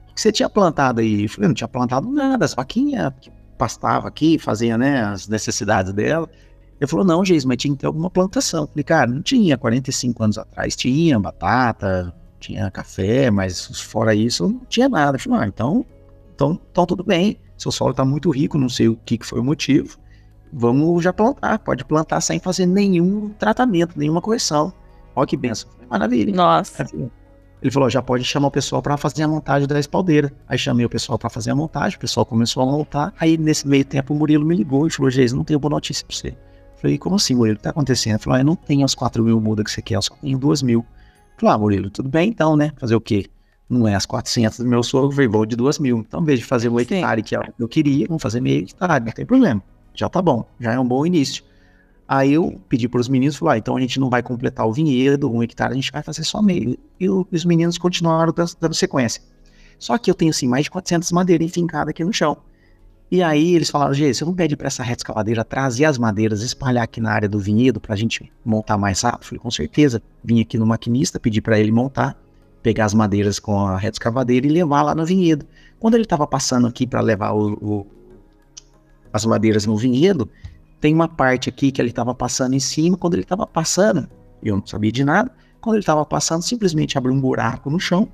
O 0.10 0.13
que 0.13 0.22
você 0.22 0.32
tinha 0.32 0.50
plantado 0.50 1.02
aí? 1.02 1.24
Eu 1.24 1.30
falei, 1.30 1.50
não 1.50 1.56
tinha 1.56 1.68
plantado 1.68 2.10
nada, 2.10 2.46
as 2.46 2.54
vaquinhas 2.54 3.12
que 3.20 3.30
pastava 3.58 4.08
aqui, 4.08 4.40
fazia, 4.40 4.78
né, 4.78 5.04
as 5.04 5.28
necessidades 5.28 5.92
dela. 5.92 6.30
Ele 6.80 6.88
falou, 6.88 7.06
não, 7.06 7.26
Geis, 7.26 7.44
mas 7.44 7.58
tinha 7.58 7.74
que 7.74 7.80
ter 7.80 7.88
alguma 7.88 8.10
plantação. 8.10 8.63
Eu 8.63 8.68
falei, 8.68 8.84
cara, 8.84 9.10
não 9.10 9.22
tinha, 9.22 9.58
45 9.58 10.24
anos 10.24 10.38
atrás 10.38 10.76
tinha 10.76 11.20
batata, 11.20 12.13
tinha 12.40 12.70
café, 12.70 13.32
mas 13.32 13.66
fora 13.82 14.13
isso 14.13 14.48
não 14.48 14.62
tinha 14.70 14.88
nada. 14.88 15.18
Eu 15.18 15.22
falei, 15.22 15.40
ah, 15.40 15.48
então, 15.48 15.86
então, 16.36 16.60
então 16.72 16.86
tudo 16.86 17.04
bem, 17.04 17.40
seu 17.58 17.72
solo 17.72 17.92
está 17.92 18.06
muito 18.06 18.30
rico, 18.30 18.58
não 18.58 18.70
sei 18.70 18.88
o 18.88 18.96
que, 18.96 19.18
que 19.18 19.26
foi 19.26 19.40
o 19.40 19.44
motivo, 19.44 19.98
vamos 20.54 21.04
já 21.04 21.12
plantar, 21.12 21.60
pode 21.60 21.84
plantar 21.84 22.22
sem 22.22 22.40
fazer 22.40 22.66
nenhum 22.66 23.30
tratamento, 23.30 23.98
nenhuma 23.98 24.22
correção. 24.22 24.72
Olha 25.16 25.28
que 25.28 25.36
benção. 25.36 25.70
Maravilha. 25.90 26.34
Nossa. 26.34 26.86
Ele 27.60 27.72
falou, 27.72 27.90
já 27.90 28.04
pode 28.04 28.24
chamar 28.24 28.50
o 28.50 28.52
pessoal 28.52 28.84
para 28.84 28.98
fazer 28.98 29.24
a 29.24 29.28
montagem 29.28 29.68
da 29.68 29.80
espaldeira. 29.80 30.32
Aí 30.48 30.60
chamei 30.60 30.86
o 30.86 30.90
pessoal 30.90 31.18
para 31.18 31.30
fazer 31.30 31.50
a 31.50 31.56
montagem, 31.56 31.98
o 31.98 32.00
pessoal 32.00 32.24
começou 32.24 32.62
a 32.62 32.66
montar. 32.68 33.13
Aí 33.20 33.36
nesse 33.36 33.68
meio 33.68 33.84
tempo 33.84 34.13
o 34.13 34.18
Murilo 34.18 34.46
me 34.46 34.56
ligou 34.56 34.86
e 34.86 34.92
falou, 34.92 35.10
Geis, 35.10 35.34
não 35.34 35.44
tenho 35.44 35.60
boa 35.60 35.72
notícia 35.72 36.06
para 36.06 36.16
você. 36.16 36.38
Falei, 36.80 36.98
como 36.98 37.16
assim, 37.16 37.36
Murilo? 37.36 37.56
O 37.56 37.58
que 37.58 37.63
tá 37.63 37.72
acontecendo? 37.72 38.13
Ele 38.13 38.24
falou, 38.24 38.38
ah, 38.38 38.42
eu 38.42 38.46
não 38.46 38.56
tenho 38.56 38.86
as 38.86 38.94
4 38.94 39.24
mil 39.24 39.42
mudas 39.42 39.66
que 39.66 39.72
você 39.72 39.82
quer, 39.82 39.96
eu 39.96 40.02
só 40.02 40.16
tenho 40.16 40.38
2 40.38 40.62
mil. 40.62 40.86
Falei, 41.38 41.56
ah, 41.56 41.58
Murilo, 41.58 41.90
tudo 41.90 42.10
bem 42.10 42.30
então, 42.30 42.56
né? 42.56 42.72
Fazer 42.78 42.96
o 42.96 43.02
quê? 43.02 43.26
Não 43.70 43.88
é 43.88 43.96
as 43.96 44.06
400 44.06 44.60
do 44.60 44.66
meu 44.66 44.82
sogro, 44.82 45.16
veio 45.16 45.30
vou 45.30 45.46
de 45.46 45.56
2 45.56 45.80
mil. 45.80 46.00
Então, 46.00 46.22
em 46.22 46.26
vez 46.26 46.40
de 46.40 46.46
fazer 46.46 46.70
um 46.70 46.80
hectare 46.80 47.22
que 47.22 47.36
eu 47.36 47.68
queria, 47.68 48.08
vamos 48.08 48.22
fazer 48.22 48.40
meio 48.40 48.63
hectare, 48.63 49.04
não 49.04 49.12
tem 49.12 49.26
problema. 49.26 49.62
Já 49.94 50.08
tá 50.08 50.22
bom, 50.22 50.48
já 50.60 50.74
é 50.74 50.80
um 50.80 50.88
bom 50.88 51.06
início. 51.06 51.44
Aí 52.08 52.34
eu 52.34 52.62
pedi 52.70 52.88
para 52.88 53.02
os 53.02 53.10
meninos, 53.10 53.36
falei, 53.36 53.56
ah, 53.56 53.58
então 53.58 53.76
a 53.76 53.82
gente 53.82 54.00
não 54.00 54.10
vai 54.10 54.24
completar 54.24 54.66
o 54.66 54.72
vinhedo, 54.72 55.30
um 55.30 55.44
hectare, 55.44 55.74
a 55.74 55.76
gente 55.76 55.92
vai 55.92 56.02
fazer 56.02 56.24
só 56.24 56.42
meio. 56.42 56.78
E 57.00 57.10
os 57.10 57.44
meninos 57.44 57.78
continuaram 57.78 58.34
dando 58.60 58.74
sequência. 58.74 59.22
Só 59.78 59.98
que 59.98 60.10
eu 60.10 60.16
tenho, 60.16 60.32
assim, 60.32 60.48
mais 60.48 60.63
de 60.63 60.72
400 60.72 61.12
madeiras 61.12 61.46
enfincadas 61.46 61.90
aqui 61.90 62.04
no 62.04 62.13
chão. 62.13 62.38
E 63.10 63.24
aí 63.24 63.56
eles 63.56 63.70
falaram, 63.70 63.93
Gê, 63.93 64.13
você 64.13 64.26
não 64.26 64.34
pede 64.34 64.58
para 64.58 64.67
essa 64.67 64.84
reta 64.84 65.00
escavadeira 65.00 65.43
trazer 65.43 65.86
as 65.86 65.98
madeiras, 65.98 66.41
espalhar 66.41 66.84
aqui 66.84 67.00
na 67.00 67.12
área 67.12 67.30
do 67.30 67.39
vinhedo 67.39 67.80
para 67.80 67.93
a 67.93 67.98
gente 67.98 68.32
montar 68.43 68.78
mais 68.78 69.02
rápido? 69.02 69.22
Eu 69.22 69.28
falei, 69.28 69.39
com 69.39 69.52
certeza. 69.52 70.02
Vim 70.24 70.41
aqui 70.41 70.58
no 70.58 70.65
maquinista, 70.65 71.17
pedi 71.17 71.41
para 71.41 71.58
ele 71.58 71.72
montar, 71.72 72.17
pegar 72.62 72.84
as 72.84 72.93
madeiras 72.93 73.39
com 73.39 73.60
a 73.60 73.78
reta 73.78 73.96
escavadeira 73.96 74.46
e 74.46 74.50
levar 74.50 74.82
lá 74.82 74.93
no 74.93 75.06
vinhedo. 75.06 75.46
Quando 75.80 75.93
ele 75.93 76.04
estava 76.04 76.28
passando 76.28 76.67
aqui 76.67 76.86
para 76.86 77.00
levar 77.00 77.32
o, 77.32 77.54
o, 77.54 77.88
as 79.13 79.26
madeiras 79.26 79.65
no 79.65 79.78
vinhedo, 79.78 80.30
tem 80.82 80.93
uma 80.93 81.08
parte 81.08 81.48
aqui 81.48 81.72
que 81.72 81.82
ele 81.82 81.89
estava 81.89 82.13
passando 82.13 82.56
em 82.56 82.60
cima. 82.60 82.98
Quando 82.98 83.13
ele 83.13 83.24
estava 83.24 83.48
passando, 83.48 84.10
eu 84.43 84.58
não 84.58 84.67
sabia 84.67 84.91
de 84.91 85.06
nada. 85.06 85.32
Quando 85.62 85.76
ele 85.76 85.82
estava 85.84 86.06
passando, 86.06 86.41
simplesmente 86.41 86.98
abriu 86.98 87.13
um 87.13 87.22
buraco 87.22 87.70
no 87.70 87.80
chão 87.80 88.10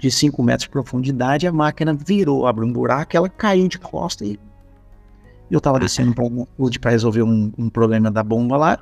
de 0.00 0.10
5 0.10 0.42
metros 0.42 0.64
de 0.64 0.70
profundidade. 0.70 1.46
A 1.46 1.52
máquina 1.52 1.94
virou, 1.94 2.46
abriu 2.46 2.66
um 2.66 2.72
buraco, 2.72 3.16
ela 3.16 3.28
caiu 3.28 3.68
de 3.68 3.78
costa 3.78 4.24
e 4.24 4.38
eu 5.50 5.58
estava 5.58 5.76
ah, 5.78 5.80
descendo 5.80 6.14
para 6.14 6.90
resolver 6.90 7.22
um, 7.22 7.52
um, 7.58 7.68
problema 7.68 8.10
da 8.10 8.22
bomba 8.22 8.56
lá. 8.56 8.78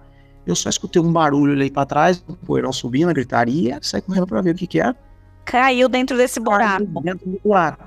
Eu 0.46 0.54
só 0.54 0.68
escutei 0.68 1.00
um 1.00 1.12
barulho 1.12 1.52
ali 1.52 1.70
para 1.70 1.86
trás, 1.86 2.22
o 2.28 2.36
poeirão 2.36 2.72
subindo, 2.72 3.08
a 3.08 3.12
gritaria, 3.12 3.78
saí 3.82 4.02
correndo 4.02 4.26
para 4.26 4.40
ver 4.42 4.54
o 4.54 4.54
que, 4.54 4.66
que 4.66 4.80
era. 4.80 4.96
Caiu 5.44 5.88
dentro 5.88 6.16
desse 6.16 6.38
buraco. 6.38 6.86
Caiu 6.86 7.02
dentro 7.02 7.30
do 7.30 7.40
buraco. 7.42 7.84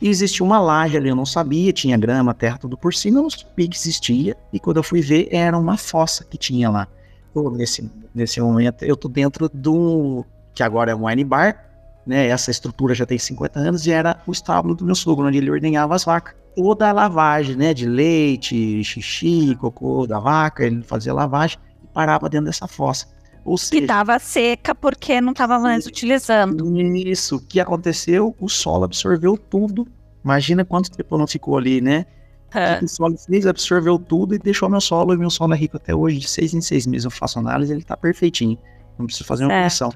E 0.00 0.08
existia 0.08 0.44
uma 0.44 0.60
laje 0.60 0.96
ali, 0.96 1.08
eu 1.08 1.16
não 1.16 1.26
sabia, 1.26 1.72
tinha 1.72 1.96
grama, 1.96 2.34
terra, 2.34 2.58
tudo 2.58 2.76
por 2.76 2.92
cima, 2.92 3.18
eu 3.18 3.22
não 3.24 3.30
sabia 3.30 3.68
que 3.68 3.76
existia. 3.76 4.36
E 4.52 4.58
quando 4.58 4.78
eu 4.78 4.82
fui 4.82 5.00
ver, 5.00 5.28
era 5.30 5.56
uma 5.56 5.76
fossa 5.76 6.24
que 6.24 6.36
tinha 6.36 6.70
lá. 6.70 6.88
Eu, 7.34 7.50
nesse, 7.50 7.90
nesse 8.14 8.40
momento, 8.40 8.84
eu 8.84 8.96
tô 8.96 9.08
dentro 9.08 9.48
do. 9.48 10.24
que 10.54 10.62
agora 10.62 10.90
é 10.90 10.94
um 10.94 11.06
wine 11.06 11.24
bar, 11.24 11.71
né? 12.06 12.26
Essa 12.28 12.50
estrutura 12.50 12.94
já 12.94 13.06
tem 13.06 13.18
50 13.18 13.58
anos 13.58 13.86
e 13.86 13.92
era 13.92 14.20
o 14.26 14.32
estábulo 14.32 14.74
do 14.74 14.84
meu 14.84 14.94
sogro, 14.94 15.26
onde 15.26 15.38
ele 15.38 15.50
ordenhava 15.50 15.94
as 15.94 16.04
vacas. 16.04 16.34
Toda 16.54 16.88
a 16.88 16.92
lavagem, 16.92 17.56
né? 17.56 17.72
De 17.72 17.86
leite, 17.86 18.82
xixi, 18.84 19.56
cocô 19.56 20.06
da 20.06 20.18
vaca, 20.18 20.64
ele 20.64 20.82
fazia 20.82 21.14
lavagem 21.14 21.58
e 21.82 21.86
parava 21.86 22.28
dentro 22.28 22.46
dessa 22.46 22.68
fossa. 22.68 23.06
Ou 23.44 23.58
seja, 23.58 23.70
que 23.72 23.78
estava 23.78 24.18
seca 24.18 24.74
porque 24.74 25.20
não 25.20 25.32
estava 25.32 25.58
mais 25.58 25.86
utilizando. 25.86 26.78
Isso. 26.80 27.36
O 27.36 27.40
que 27.40 27.58
aconteceu? 27.58 28.36
O 28.38 28.48
solo 28.48 28.84
absorveu 28.84 29.36
tudo. 29.36 29.86
Imagina 30.24 30.64
quanto 30.64 30.90
tempo 30.90 31.18
não 31.18 31.26
ficou 31.26 31.56
ali, 31.56 31.80
né? 31.80 32.06
É. 32.54 32.78
O 32.84 32.88
solo 32.88 33.16
fez, 33.16 33.46
absorveu 33.46 33.98
tudo 33.98 34.34
e 34.34 34.38
deixou 34.38 34.68
meu 34.68 34.80
solo. 34.80 35.14
E 35.14 35.16
meu 35.16 35.30
solo 35.30 35.54
é 35.54 35.56
rico 35.56 35.76
até 35.76 35.94
hoje. 35.94 36.18
De 36.18 36.28
seis 36.28 36.54
em 36.54 36.60
seis 36.60 36.86
meses 36.86 37.04
eu 37.04 37.10
faço 37.10 37.38
análise, 37.38 37.72
ele 37.72 37.80
está 37.80 37.96
perfeitinho. 37.96 38.58
Não 38.98 39.06
preciso 39.06 39.24
fazer 39.24 39.44
uma 39.44 39.54
correção. 39.54 39.90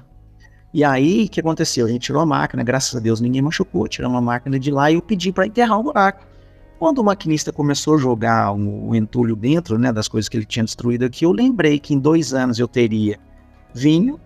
E 0.73 0.83
aí, 0.83 1.25
o 1.25 1.29
que 1.29 1.39
aconteceu? 1.39 1.85
A 1.85 1.89
gente 1.89 2.01
tirou 2.01 2.21
a 2.21 2.25
máquina, 2.25 2.63
graças 2.63 2.95
a 2.95 2.99
Deus 2.99 3.21
ninguém 3.21 3.41
machucou, 3.41 3.87
tiramos 3.87 4.17
a 4.17 4.21
máquina 4.21 4.59
de 4.59 4.69
lá 4.69 4.91
e 4.91 4.95
eu 4.95 5.01
pedi 5.01 5.31
para 5.31 5.47
enterrar 5.47 5.79
o 5.79 5.83
buraco. 5.83 6.25
Quando 6.77 6.99
o 6.99 7.03
maquinista 7.03 7.51
começou 7.51 7.95
a 7.95 7.97
jogar 7.97 8.51
o, 8.51 8.89
o 8.89 8.95
entulho 8.95 9.35
dentro, 9.35 9.79
né, 9.79 9.91
das 9.91 10.07
coisas 10.07 10.29
que 10.29 10.37
ele 10.37 10.45
tinha 10.45 10.63
destruído 10.63 11.05
aqui, 11.05 11.25
eu 11.25 11.31
lembrei 11.31 11.79
que 11.79 11.93
em 11.93 11.99
dois 11.99 12.33
anos 12.33 12.59
eu 12.59 12.67
teria 12.67 13.17
vinho 13.73 14.19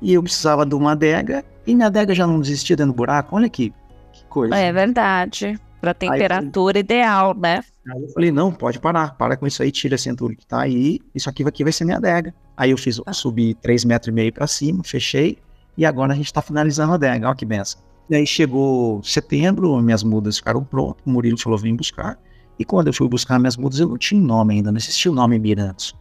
e 0.00 0.14
eu 0.14 0.22
precisava 0.22 0.64
de 0.64 0.74
uma 0.74 0.92
adega 0.92 1.44
e 1.66 1.74
minha 1.74 1.88
adega 1.88 2.14
já 2.14 2.26
não 2.26 2.40
desistia 2.40 2.76
dentro 2.76 2.92
do 2.92 2.96
buraco. 2.96 3.36
Olha 3.36 3.46
aqui, 3.46 3.72
que 4.12 4.24
coisa. 4.26 4.54
É 4.56 4.72
verdade. 4.72 5.58
Para 5.80 5.92
temperatura 5.92 6.78
ideal, 6.78 7.34
né? 7.34 7.62
Aí 7.90 8.00
eu 8.00 8.08
falei, 8.10 8.30
não, 8.30 8.52
pode 8.52 8.78
parar, 8.78 9.16
para 9.16 9.36
com 9.36 9.46
isso 9.46 9.62
aí, 9.62 9.72
tira 9.72 9.96
esse 9.96 10.08
entulho 10.08 10.36
que 10.36 10.46
tá 10.46 10.60
aí, 10.60 11.00
isso 11.12 11.28
aqui, 11.28 11.42
aqui 11.42 11.64
vai 11.64 11.72
ser 11.72 11.84
minha 11.84 11.96
adega. 11.96 12.32
Aí 12.56 12.70
eu 12.70 12.78
fiz, 12.78 13.00
ah. 13.04 13.12
subi 13.12 13.54
3,5 13.56 14.12
metros 14.12 14.34
para 14.34 14.46
cima, 14.46 14.82
fechei, 14.84 15.38
e 15.76 15.86
agora 15.86 16.12
a 16.12 16.16
gente 16.16 16.26
está 16.26 16.42
finalizando 16.42 16.92
a 16.92 16.94
adega, 16.96 17.26
olha 17.26 17.36
que 17.36 17.44
benção. 17.44 17.80
E 18.10 18.16
aí 18.16 18.26
chegou 18.26 19.02
setembro, 19.02 19.80
minhas 19.80 20.02
mudas 20.02 20.36
ficaram 20.36 20.64
prontas, 20.64 21.02
o 21.06 21.10
Murilo 21.10 21.38
falou, 21.38 21.58
vem 21.58 21.74
buscar. 21.74 22.18
E 22.58 22.64
quando 22.64 22.88
eu 22.88 22.92
fui 22.92 23.08
buscar 23.08 23.38
minhas 23.38 23.56
mudas, 23.56 23.80
eu 23.80 23.88
não 23.88 23.96
tinha 23.96 24.20
nome 24.20 24.54
ainda, 24.54 24.70
não 24.70 24.78
existia 24.78 25.10
o 25.10 25.14
nome 25.14 25.38
Mirantes. 25.38 25.94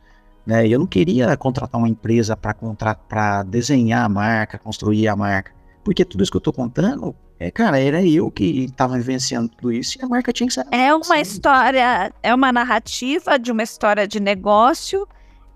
Né? 0.45 0.67
Eu 0.67 0.79
não 0.79 0.87
queria 0.87 1.35
contratar 1.37 1.79
uma 1.79 1.87
empresa 1.87 2.35
para 2.35 3.43
desenhar 3.43 4.05
a 4.05 4.09
marca, 4.09 4.57
construir 4.57 5.07
a 5.07 5.15
marca. 5.15 5.53
Porque 5.83 6.03
tudo 6.03 6.21
isso 6.21 6.31
que 6.31 6.37
eu 6.37 6.39
estou 6.39 6.53
contando, 6.53 7.15
é, 7.39 7.49
cara, 7.49 7.79
era 7.79 8.03
eu 8.03 8.29
que 8.29 8.65
estava 8.65 8.97
vivenciando 8.97 9.49
tudo 9.49 9.71
isso 9.71 9.97
e 9.99 10.05
a 10.05 10.07
marca 10.07 10.31
tinha 10.31 10.47
que 10.47 10.53
ser. 10.53 10.65
É 10.71 10.93
uma 10.93 10.99
assim. 10.99 11.21
história, 11.21 12.13
é 12.21 12.35
uma 12.35 12.51
narrativa 12.51 13.39
de 13.39 13.51
uma 13.51 13.63
história 13.63 14.07
de 14.07 14.19
negócio 14.19 15.07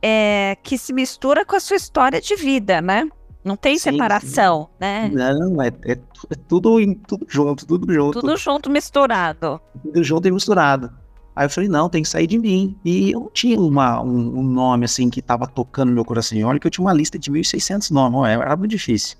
é, 0.01 0.57
que 0.63 0.77
se 0.77 0.93
mistura 0.93 1.45
com 1.45 1.55
a 1.55 1.59
sua 1.59 1.75
história 1.75 2.19
de 2.19 2.35
vida, 2.35 2.81
né? 2.81 3.07
Não 3.45 3.55
tem 3.55 3.77
sim, 3.77 3.91
separação, 3.91 4.63
sim. 4.63 4.77
né? 4.79 5.07
Não, 5.13 5.61
é, 5.61 5.67
é, 5.67 5.91
é, 5.91 6.35
tudo, 6.47 6.71
tudo 7.07 7.25
junto, 7.29 7.67
tudo 7.67 7.93
junto. 7.93 8.19
Tudo 8.19 8.35
junto, 8.35 8.71
misturado. 8.71 9.61
Tudo 9.83 10.03
junto 10.03 10.27
e 10.27 10.31
misturado. 10.31 10.91
Aí 11.35 11.45
eu 11.45 11.49
falei, 11.51 11.69
não, 11.69 11.87
tem 11.87 12.01
que 12.01 12.09
sair 12.09 12.25
de 12.25 12.39
mim. 12.39 12.75
E 12.83 13.11
eu 13.11 13.19
não 13.19 13.29
tinha 13.29 13.59
uma, 13.59 14.01
um, 14.01 14.39
um 14.39 14.43
nome 14.43 14.85
assim 14.85 15.11
que 15.11 15.21
tava 15.21 15.45
tocando 15.45 15.89
no 15.89 15.95
meu 15.95 16.03
coração. 16.03 16.39
Olha 16.41 16.59
que 16.59 16.65
eu 16.65 16.71
tinha 16.71 16.83
uma 16.83 16.93
lista 16.93 17.19
de 17.19 17.29
1.600 17.29 17.91
nomes, 17.91 18.31
era 18.31 18.55
muito 18.55 18.71
difícil. 18.71 19.15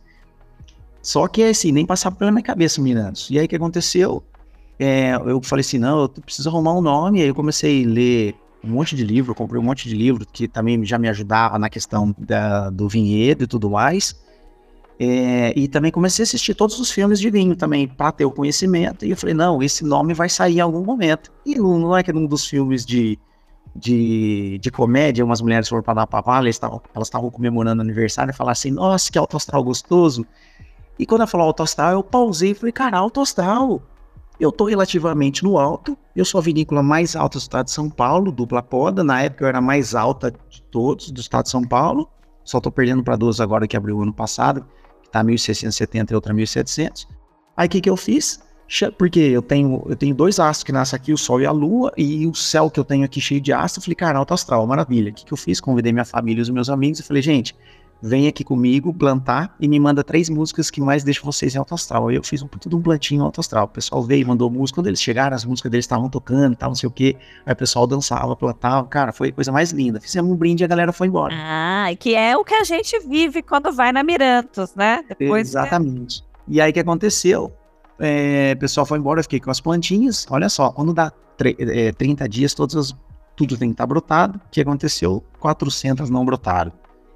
Só 1.03 1.27
que 1.27 1.43
assim, 1.43 1.71
nem 1.71 1.85
passava 1.85 2.15
pela 2.15 2.31
minha 2.31 2.41
cabeça 2.41 2.81
mirando. 2.81 3.19
E 3.29 3.37
aí 3.37 3.45
o 3.45 3.47
que 3.47 3.55
aconteceu? 3.55 4.23
É, 4.79 5.13
eu 5.27 5.39
falei 5.43 5.61
assim, 5.61 5.77
não, 5.77 6.01
eu 6.01 6.09
preciso 6.09 6.49
arrumar 6.49 6.73
um 6.73 6.81
nome. 6.81 7.21
Aí 7.21 7.27
eu 7.27 7.35
comecei 7.35 7.85
a 7.85 7.87
ler 7.87 8.35
um 8.65 8.69
monte 8.69 8.95
de 8.95 9.03
livro, 9.03 9.35
comprei 9.35 9.61
um 9.61 9.63
monte 9.63 9.87
de 9.87 9.95
livro 9.95 10.25
que 10.25 10.47
também 10.47 10.83
já 10.83 10.97
me 10.97 11.07
ajudava 11.07 11.59
na 11.59 11.69
questão 11.69 12.15
da, 12.17 12.69
do 12.69 12.89
vinhedo 12.89 13.43
e 13.43 13.47
tudo 13.47 13.69
mais. 13.69 14.15
É, 14.97 15.53
e 15.57 15.67
também 15.67 15.91
comecei 15.91 16.23
a 16.23 16.25
assistir 16.25 16.53
todos 16.55 16.79
os 16.79 16.89
filmes 16.89 17.19
de 17.19 17.29
vinho 17.29 17.55
também, 17.55 17.87
para 17.87 18.11
ter 18.11 18.25
o 18.25 18.31
conhecimento. 18.31 19.05
E 19.05 19.11
eu 19.11 19.17
falei, 19.17 19.35
não, 19.35 19.61
esse 19.61 19.83
nome 19.83 20.13
vai 20.13 20.29
sair 20.29 20.57
em 20.57 20.61
algum 20.61 20.83
momento. 20.83 21.31
E 21.45 21.55
não 21.55 21.95
é 21.95 22.01
que 22.01 22.13
num 22.13 22.25
dos 22.25 22.45
filmes 22.45 22.85
de, 22.85 23.19
de, 23.75 24.57
de 24.59 24.71
comédia, 24.71 25.25
umas 25.25 25.41
mulheres 25.41 25.67
foram 25.67 25.83
para 25.83 25.95
dar 25.95 26.07
pavala, 26.07 26.47
elas 26.47 27.07
estavam 27.07 27.29
comemorando 27.29 27.81
aniversário 27.81 28.31
e 28.31 28.33
falaram 28.33 28.53
assim, 28.53 28.71
nossa, 28.71 29.11
que 29.11 29.17
alto 29.17 29.35
astral 29.35 29.63
gostoso. 29.63 30.25
E 30.97 31.05
quando 31.05 31.21
ela 31.21 31.27
falou 31.27 31.47
alto 31.47 31.61
astral, 31.61 31.91
eu 31.91 32.03
pausei 32.03 32.51
e 32.51 32.55
falei, 32.55 32.71
cara, 32.71 32.97
alto 32.97 33.19
astral. 33.19 33.81
Eu 34.39 34.51
tô 34.51 34.65
relativamente 34.65 35.43
no 35.43 35.57
alto, 35.57 35.97
eu 36.15 36.25
sou 36.25 36.39
a 36.39 36.41
vinícola 36.41 36.83
mais 36.83 37.15
alta 37.15 37.37
do 37.37 37.41
estado 37.41 37.65
de 37.65 37.71
São 37.71 37.89
Paulo, 37.89 38.31
dupla 38.31 38.61
poda. 38.61 39.03
Na 39.03 39.21
época 39.21 39.45
eu 39.45 39.47
era 39.47 39.61
mais 39.61 39.95
alta 39.95 40.31
de 40.49 40.61
todos 40.63 41.11
do 41.11 41.21
estado 41.21 41.45
de 41.45 41.51
São 41.51 41.63
Paulo. 41.63 42.09
Só 42.43 42.59
tô 42.59 42.71
perdendo 42.71 43.03
para 43.03 43.15
duas 43.15 43.39
agora 43.39 43.67
que 43.67 43.77
abriu 43.77 44.01
ano 44.01 44.13
passado 44.13 44.65
tá 45.15 45.23
1670 45.23 46.11
e 46.11 46.15
outra 46.15 46.33
1700. 46.33 47.07
Aí 47.55 47.67
o 47.67 47.69
que 47.69 47.79
que 47.79 47.89
eu 47.89 47.95
fiz? 47.95 48.43
Porque 48.97 49.19
eu 49.19 49.41
tenho, 49.41 49.81
eu 49.87 49.95
tenho 49.95 50.13
dois 50.13 50.39
astros 50.39 50.63
que 50.63 50.71
nascem 50.73 50.97
aqui, 50.97 51.13
o 51.13 51.17
Sol 51.17 51.39
e 51.39 51.45
a 51.45 51.51
Lua, 51.51 51.93
e 51.95 52.27
o 52.27 52.33
céu 52.33 52.69
que 52.69 52.79
eu 52.79 52.83
tenho 52.83 53.05
aqui 53.05 53.21
cheio 53.21 53.39
de 53.39 53.53
astros. 53.53 53.77
Eu 53.77 53.83
falei, 53.83 53.95
cara, 53.95 54.19
alto 54.19 54.33
astral, 54.33 54.67
maravilha. 54.67 55.11
O 55.11 55.13
que, 55.13 55.23
que 55.23 55.31
eu 55.31 55.37
fiz? 55.37 55.61
Convidei 55.61 55.93
minha 55.93 56.03
família 56.03 56.39
e 56.39 56.41
os 56.41 56.49
meus 56.49 56.69
amigos 56.69 56.99
e 56.99 57.03
falei, 57.03 57.21
gente, 57.21 57.55
vem 58.01 58.27
aqui 58.27 58.43
comigo 58.43 58.93
plantar 58.93 59.55
e 59.59 59.67
me 59.67 59.79
manda 59.79 60.03
três 60.03 60.29
músicas 60.29 60.69
que 60.69 60.79
mais 60.79 61.03
deixam 61.03 61.23
vocês 61.23 61.55
em 61.55 61.57
alto 61.57 61.73
astral. 61.73 62.07
Aí 62.07 62.15
eu 62.15 62.23
fiz 62.23 62.41
um 62.41 62.47
tudo 62.47 62.77
um 62.77 62.81
plantinho 62.81 63.23
alto 63.23 63.39
astral. 63.39 63.65
O 63.65 63.69
pessoal 63.69 64.03
veio 64.03 64.21
e 64.21 64.25
mandou 64.25 64.49
música. 64.49 64.79
Quando 64.79 64.87
eles 64.87 65.01
chegaram, 65.01 65.35
as 65.35 65.45
músicas 65.45 65.71
deles 65.71 65.85
estavam 65.85 66.09
tocando, 66.09 66.55
tal, 66.55 66.69
não 66.69 66.75
sei 66.75 66.87
o 66.87 66.91
quê. 66.91 67.15
Aí 67.45 67.53
o 67.53 67.55
pessoal 67.55 67.87
dançava, 67.87 68.35
plantava. 68.35 68.87
Cara, 68.87 69.11
foi 69.11 69.29
a 69.29 69.31
coisa 69.31 69.51
mais 69.51 69.71
linda. 69.71 69.99
Fizemos 69.99 70.31
um 70.31 70.35
brinde 70.35 70.63
e 70.63 70.65
a 70.65 70.67
galera 70.67 70.91
foi 70.91 71.07
embora. 71.07 71.33
Ah, 71.35 71.87
que 71.99 72.15
é 72.15 72.37
o 72.37 72.43
que 72.43 72.53
a 72.53 72.63
gente 72.63 72.99
vive 73.07 73.41
quando 73.41 73.71
vai 73.71 73.91
na 73.91 74.03
Mirantos, 74.03 74.75
né? 74.75 75.03
Depois 75.07 75.49
Exatamente. 75.49 76.23
E 76.47 76.61
aí 76.61 76.71
o 76.71 76.73
que 76.73 76.79
aconteceu? 76.79 77.51
É, 77.97 78.53
o 78.55 78.59
pessoal 78.59 78.85
foi 78.85 78.99
embora, 78.99 79.19
eu 79.19 79.23
fiquei 79.23 79.39
com 79.39 79.49
as 79.49 79.59
plantinhas. 79.59 80.27
Olha 80.29 80.49
só, 80.49 80.69
quando 80.71 80.93
dá 80.93 81.11
é, 81.39 81.91
30 81.91 82.29
dias, 82.29 82.53
todas 82.53 82.75
as, 82.75 82.95
tudo 83.35 83.57
tem 83.57 83.69
que 83.69 83.73
estar 83.73 83.83
tá 83.83 83.87
brotado. 83.87 84.39
O 84.45 84.49
que 84.51 84.61
aconteceu? 84.61 85.23
400 85.39 86.09
não 86.09 86.25
brotaram 86.25 86.71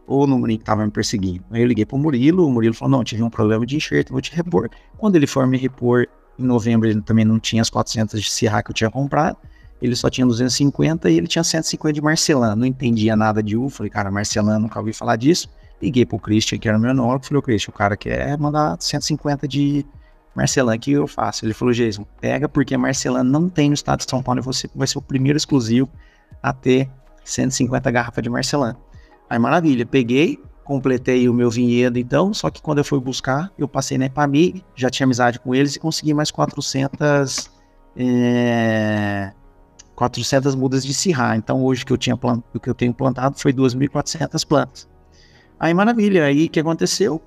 ou 0.10 0.26
no 0.26 0.44
que 0.48 0.58
tava 0.58 0.84
me 0.84 0.92
perseguindo. 0.92 1.44
Aí 1.52 1.62
eu 1.62 1.68
liguei 1.68 1.86
pro 1.86 1.96
Murilo, 1.96 2.48
o 2.48 2.52
Murilo 2.52 2.74
falou, 2.74 2.98
não, 2.98 3.04
tive 3.04 3.22
um 3.22 3.30
problema 3.30 3.64
de 3.64 3.76
enxerto, 3.76 4.12
vou 4.12 4.20
te 4.20 4.36
repor. 4.36 4.68
Quando 4.98 5.16
ele 5.16 5.28
for 5.28 5.46
me 5.46 5.56
repor, 5.56 6.08
em 6.38 6.44
novembro 6.44 6.90
ele 6.90 7.00
também 7.02 7.24
não 7.24 7.40
tinha 7.40 7.62
as 7.62 7.70
400 7.70 8.20
de 8.20 8.30
Sierra 8.30 8.64
que 8.64 8.72
eu 8.72 8.74
tinha 8.74 8.90
comprado, 8.90 9.38
ele 9.80 9.96
só 9.96 10.10
tinha 10.10 10.26
250 10.26 11.12
e 11.12 11.18
ele 11.18 11.28
tinha 11.28 11.44
150 11.44 11.94
de 11.94 12.02
Marcelano. 12.02 12.56
Não 12.56 12.66
entendia 12.66 13.16
nada 13.16 13.42
de 13.42 13.56
uva. 13.56 13.70
Falei, 13.70 13.90
cara, 13.90 14.12
Marcelano, 14.12 14.60
nunca 14.60 14.80
ouvi 14.80 14.92
falar 14.92 15.16
disso. 15.16 15.48
Liguei 15.82 16.06
pro 16.06 16.18
Christian, 16.18 16.58
que 16.58 16.68
era 16.68 16.78
meu 16.78 16.90
enólogo, 16.90 17.26
falei, 17.26 17.42
Christian, 17.44 17.72
o 17.72 17.78
cara 17.78 17.96
quer 17.96 18.36
mandar 18.38 18.78
150 18.80 19.48
de 19.48 19.86
Marcelano, 20.36 20.76
o 20.76 20.80
que 20.80 20.92
eu 20.92 21.08
faço? 21.08 21.46
Ele 21.46 21.54
falou, 21.54 21.74
Jason, 21.74 22.04
pega 22.20 22.50
porque 22.50 22.76
Marcelano 22.76 23.30
não 23.30 23.48
tem 23.48 23.70
no 23.70 23.76
estado 23.76 24.00
de 24.00 24.10
São 24.10 24.24
Paulo 24.24 24.42
e 24.42 24.44
você 24.44 24.68
vai 24.76 24.88
ser 24.88 24.98
o 24.98 25.02
primeiro 25.02 25.38
exclusivo 25.38 25.88
a 26.42 26.52
ter 26.52 26.90
150 27.24 27.90
garrafas 27.92 28.24
de 28.24 28.30
Marcelano. 28.30 28.89
Aí, 29.30 29.38
maravilha, 29.38 29.86
peguei, 29.86 30.40
completei 30.64 31.30
o 31.30 31.34
meu 31.34 31.50
vinhedo 31.50 32.00
então, 32.00 32.34
só 32.34 32.50
que 32.50 32.62
quando 32.62 32.80
eu 32.80 32.84
fui 32.84 33.00
buscar, 33.00 33.52
eu 33.58 33.68
passei 33.68 33.98
na 33.98 34.06
EPAMI, 34.06 34.64
já 34.76 34.90
tinha 34.90 35.06
amizade 35.06 35.40
com 35.40 35.54
eles 35.54 35.76
e 35.76 35.80
consegui 35.80 36.14
mais 36.14 36.32
400 36.32 37.50
é, 37.96 39.32
400 39.96 40.56
mudas 40.56 40.86
de 40.86 40.94
Sirra. 40.94 41.36
Então 41.36 41.64
hoje 41.64 41.86
que 41.86 41.92
eu 41.92 41.98
tinha 41.98 42.16
plant... 42.16 42.42
o 42.54 42.60
que 42.60 42.70
eu 42.70 42.74
tenho 42.74 42.94
plantado 42.94 43.38
foi 43.38 43.52
2.400 43.52 44.48
plantas. 44.48 44.88
Aí 45.60 45.74
maravilha, 45.74 46.24
aí 46.24 46.48
que 46.48 46.60
aconteceu? 46.60 47.22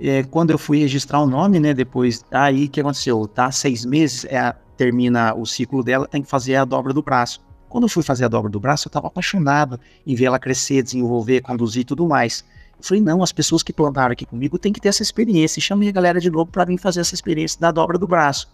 É, 0.00 0.22
quando 0.22 0.50
eu 0.50 0.58
fui 0.58 0.78
registrar 0.78 1.20
o 1.20 1.26
nome, 1.26 1.60
né? 1.60 1.74
Depois, 1.74 2.24
aí 2.30 2.64
o 2.64 2.68
que 2.68 2.80
aconteceu? 2.80 3.28
Tá 3.28 3.52
seis 3.52 3.84
meses, 3.84 4.24
é, 4.24 4.54
termina 4.76 5.34
o 5.34 5.44
ciclo 5.44 5.84
dela, 5.84 6.08
tem 6.08 6.22
que 6.22 6.28
fazer 6.28 6.56
a 6.56 6.64
dobra 6.64 6.92
do 6.92 7.02
braço. 7.02 7.40
Quando 7.74 7.86
eu 7.86 7.88
fui 7.88 8.04
fazer 8.04 8.24
a 8.24 8.28
dobra 8.28 8.48
do 8.48 8.60
braço, 8.60 8.86
eu 8.86 8.88
estava 8.88 9.08
apaixonado 9.08 9.80
em 10.06 10.14
ver 10.14 10.26
ela 10.26 10.38
crescer, 10.38 10.80
desenvolver, 10.80 11.40
conduzir 11.40 11.82
e 11.82 11.84
tudo 11.84 12.06
mais. 12.06 12.44
Eu 12.78 12.84
falei, 12.84 13.02
não, 13.02 13.20
as 13.20 13.32
pessoas 13.32 13.64
que 13.64 13.72
plantaram 13.72 14.12
aqui 14.12 14.24
comigo 14.24 14.56
têm 14.60 14.72
que 14.72 14.80
ter 14.80 14.90
essa 14.90 15.02
experiência. 15.02 15.58
E 15.58 15.60
chamei 15.60 15.88
a 15.88 15.92
galera 15.92 16.20
de 16.20 16.30
novo 16.30 16.46
para 16.52 16.64
vir 16.64 16.78
fazer 16.78 17.00
essa 17.00 17.16
experiência 17.16 17.60
da 17.60 17.72
dobra 17.72 17.98
do 17.98 18.06
braço 18.06 18.48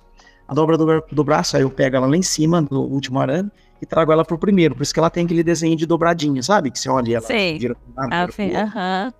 a 0.48 0.54
dobra 0.54 0.78
do, 0.78 1.04
do 1.12 1.22
braço, 1.22 1.54
aí 1.54 1.62
eu 1.62 1.70
pego 1.70 1.96
ela 1.96 2.06
lá 2.06 2.16
em 2.16 2.22
cima, 2.22 2.66
no 2.68 2.80
último 2.80 3.20
arame, 3.20 3.50
e 3.80 3.86
trago 3.86 4.10
ela 4.10 4.24
pro 4.24 4.36
primeiro. 4.36 4.74
Por 4.74 4.82
isso 4.82 4.92
que 4.92 4.98
ela 4.98 5.10
tem 5.10 5.24
aquele 5.24 5.44
desenho 5.44 5.76
de 5.76 5.86
dobradinha, 5.86 6.42
sabe? 6.42 6.72
Que 6.72 6.78
você 6.78 6.88
olha 6.88 7.18
ela 7.18 7.26
Sei. 7.26 7.56
vira. 7.56 7.76
Ah, 7.96 8.26
aham. 8.56 9.12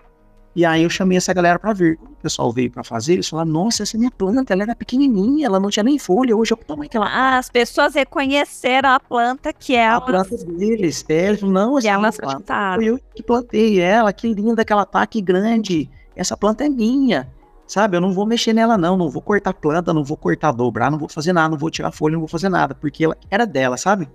E 0.54 0.64
aí 0.64 0.82
eu 0.82 0.90
chamei 0.90 1.16
essa 1.16 1.32
galera 1.32 1.58
para 1.58 1.72
vir. 1.72 1.98
O 2.02 2.22
pessoal 2.22 2.52
veio 2.52 2.70
para 2.70 2.82
fazer, 2.82 3.14
eles 3.14 3.28
falaram, 3.28 3.50
nossa, 3.50 3.82
essa 3.82 3.96
é 3.96 3.98
minha 3.98 4.10
planta, 4.10 4.52
ela 4.52 4.64
era 4.64 4.74
pequenininha, 4.74 5.46
ela 5.46 5.60
não 5.60 5.70
tinha 5.70 5.82
nem 5.82 5.98
folha, 5.98 6.36
hoje 6.36 6.52
eu 6.52 6.56
tomo 6.56 6.82
aquela... 6.82 7.06
Ah, 7.06 7.38
as 7.38 7.48
pessoas 7.48 7.94
reconheceram 7.94 8.90
a 8.90 9.00
planta 9.00 9.52
que 9.52 9.74
é 9.74 9.88
a 9.88 10.00
planta 10.00 10.36
deles. 10.36 11.04
É, 11.08 11.28
eles 11.28 11.42
não, 11.42 11.78
essa 11.78 11.88
elas 11.88 12.16
plantaram. 12.16 12.82
eu 12.82 13.00
que 13.14 13.22
plantei 13.22 13.80
ela, 13.80 14.12
que 14.12 14.32
linda 14.32 14.64
que 14.64 14.72
ela 14.72 14.84
tá, 14.84 15.06
que 15.06 15.20
grande. 15.20 15.88
Essa 16.16 16.36
planta 16.36 16.64
é 16.64 16.68
minha. 16.68 17.28
Sabe, 17.66 17.96
eu 17.96 18.00
não 18.00 18.12
vou 18.12 18.26
mexer 18.26 18.52
nela 18.52 18.76
não, 18.76 18.96
não 18.96 19.08
vou 19.08 19.22
cortar 19.22 19.54
planta, 19.54 19.94
não 19.94 20.02
vou 20.02 20.16
cortar, 20.16 20.50
dobrar, 20.50 20.90
não 20.90 20.98
vou 20.98 21.08
fazer 21.08 21.32
nada, 21.32 21.50
não 21.50 21.58
vou 21.58 21.70
tirar 21.70 21.92
folha, 21.92 22.14
não 22.14 22.18
vou 22.18 22.28
fazer 22.28 22.48
nada, 22.48 22.74
porque 22.74 23.04
ela 23.04 23.16
era 23.30 23.46
dela, 23.46 23.76
sabe? 23.76 24.08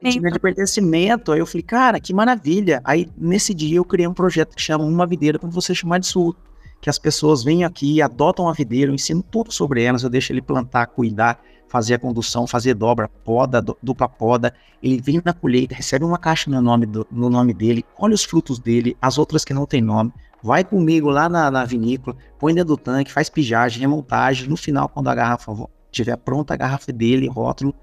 Tinha 0.00 0.30
de 0.30 0.38
pertencimento, 0.38 1.32
aí 1.32 1.38
eu 1.38 1.46
falei, 1.46 1.62
cara, 1.62 2.00
que 2.00 2.12
maravilha. 2.12 2.80
Aí, 2.84 3.08
nesse 3.16 3.54
dia, 3.54 3.76
eu 3.76 3.84
criei 3.84 4.06
um 4.06 4.14
projeto 4.14 4.54
que 4.54 4.60
chama 4.60 4.84
Uma 4.84 5.06
Videira 5.06 5.38
para 5.38 5.48
você 5.48 5.74
chamar 5.74 5.98
de 5.98 6.06
sua. 6.06 6.34
Que 6.80 6.90
as 6.90 6.98
pessoas 6.98 7.42
vêm 7.42 7.64
aqui, 7.64 8.02
adotam 8.02 8.48
a 8.48 8.52
videira, 8.52 8.90
eu 8.90 8.94
ensino 8.94 9.22
tudo 9.22 9.50
sobre 9.50 9.82
elas, 9.82 10.02
eu 10.02 10.10
deixo 10.10 10.32
ele 10.32 10.42
plantar, 10.42 10.86
cuidar, 10.88 11.40
fazer 11.66 11.94
a 11.94 11.98
condução, 11.98 12.46
fazer 12.46 12.74
dobra, 12.74 13.08
poda, 13.08 13.62
dupla 13.82 14.06
poda. 14.06 14.52
Ele 14.82 15.00
vem 15.00 15.22
na 15.24 15.32
colheita, 15.32 15.74
recebe 15.74 16.04
uma 16.04 16.18
caixa 16.18 16.50
no 16.50 16.60
nome, 16.60 16.84
do, 16.84 17.06
no 17.10 17.30
nome 17.30 17.54
dele, 17.54 17.82
olha 17.98 18.14
os 18.14 18.22
frutos 18.22 18.58
dele, 18.58 18.94
as 19.00 19.16
outras 19.16 19.46
que 19.46 19.54
não 19.54 19.64
tem 19.64 19.80
nome 19.80 20.12
vai 20.44 20.62
comigo 20.62 21.08
lá 21.08 21.26
na, 21.26 21.50
na 21.50 21.64
vinícola, 21.64 22.14
põe 22.38 22.52
dentro 22.52 22.68
do 22.68 22.76
tanque, 22.76 23.10
faz 23.10 23.30
pijagem, 23.30 23.80
remontagem. 23.80 24.46
No 24.46 24.58
final, 24.58 24.90
quando 24.90 25.08
a 25.08 25.14
garrafa 25.14 25.50
estiver 25.90 26.18
pronta, 26.18 26.52
a 26.52 26.56
garrafa 26.56 26.92
dele, 26.92 27.26
rótulo 27.26 27.74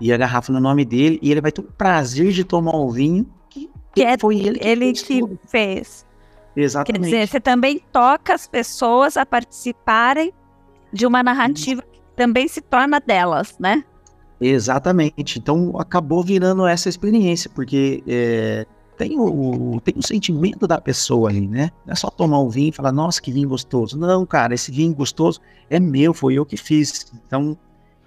e 0.00 0.12
a 0.12 0.16
garrafa 0.16 0.52
no 0.52 0.60
nome 0.60 0.84
dele, 0.84 1.18
e 1.22 1.30
ele 1.30 1.40
vai 1.40 1.52
ter 1.52 1.60
o 1.60 1.64
prazer 1.64 2.32
de 2.32 2.44
tomar 2.44 2.76
o 2.76 2.90
vinho 2.90 3.26
que, 3.48 3.70
que 3.94 4.02
é 4.02 4.18
foi 4.18 4.38
ele 4.38 4.58
que, 4.58 4.66
ele 4.66 4.94
fez, 4.94 5.02
que 5.02 5.38
fez. 5.46 6.06
Exatamente. 6.56 7.02
Quer 7.02 7.04
dizer, 7.04 7.28
você 7.28 7.40
também 7.40 7.80
toca 7.92 8.34
as 8.34 8.46
pessoas 8.46 9.16
a 9.16 9.26
participarem 9.26 10.32
de 10.92 11.06
uma 11.06 11.22
narrativa 11.22 11.82
que 11.82 12.00
também 12.14 12.46
se 12.46 12.60
torna 12.60 13.00
delas, 13.00 13.56
né? 13.58 13.84
Exatamente. 14.40 15.38
Então 15.38 15.74
acabou 15.78 16.22
virando 16.22 16.66
essa 16.66 16.88
experiência, 16.88 17.50
porque 17.52 18.02
é, 18.06 18.66
tem 18.96 19.18
o, 19.18 19.80
tem 19.80 19.94
o 19.96 20.02
sentimento 20.02 20.66
da 20.66 20.80
pessoa 20.80 21.30
ali, 21.30 21.46
né? 21.46 21.70
Não 21.84 21.92
é 21.92 21.96
só 21.96 22.08
tomar 22.10 22.40
um 22.40 22.48
vinho 22.48 22.68
e 22.68 22.72
falar, 22.72 22.92
nossa, 22.92 23.20
que 23.20 23.32
vinho 23.32 23.48
gostoso. 23.48 23.98
Não, 23.98 24.24
cara, 24.24 24.54
esse 24.54 24.70
vinho 24.70 24.94
gostoso 24.94 25.40
é 25.68 25.80
meu, 25.80 26.14
foi 26.14 26.34
eu 26.34 26.46
que 26.46 26.56
fiz. 26.56 27.12
Então, 27.26 27.56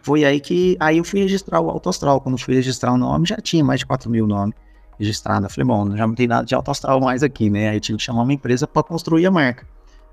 foi 0.08 0.24
aí 0.24 0.40
que. 0.40 0.78
Aí 0.80 0.98
eu 0.98 1.04
fui 1.04 1.20
registrar 1.20 1.60
o 1.60 1.70
Auto 1.70 1.90
Astral. 1.90 2.22
Quando 2.22 2.38
fui 2.38 2.56
registrar 2.56 2.94
o 2.94 2.98
nome, 2.98 3.28
já 3.28 3.38
tinha 3.38 3.64
mais 3.64 3.82
de 3.82 3.86
4 3.86 4.10
mil 4.10 4.26
nomes 4.26 4.56
registrados. 4.98 5.44
Eu 5.44 5.50
falei, 5.50 5.68
bom, 5.68 5.96
já 5.96 6.08
não 6.08 6.16
tem 6.16 6.28
nada 6.28 6.46
de 6.46 6.56
Auto 6.56 6.72
Astral 6.72 7.00
mais 7.00 7.24
aqui, 7.24 7.50
né? 7.50 7.70
Aí 7.70 7.78
eu 7.78 7.82
tive 7.82 7.98
que 7.98 8.04
chamar 8.04 8.24
uma 8.24 8.34
empresa 8.34 8.66
para 8.66 8.84
construir 8.84 9.26
a 9.26 9.32
marca. 9.32 9.68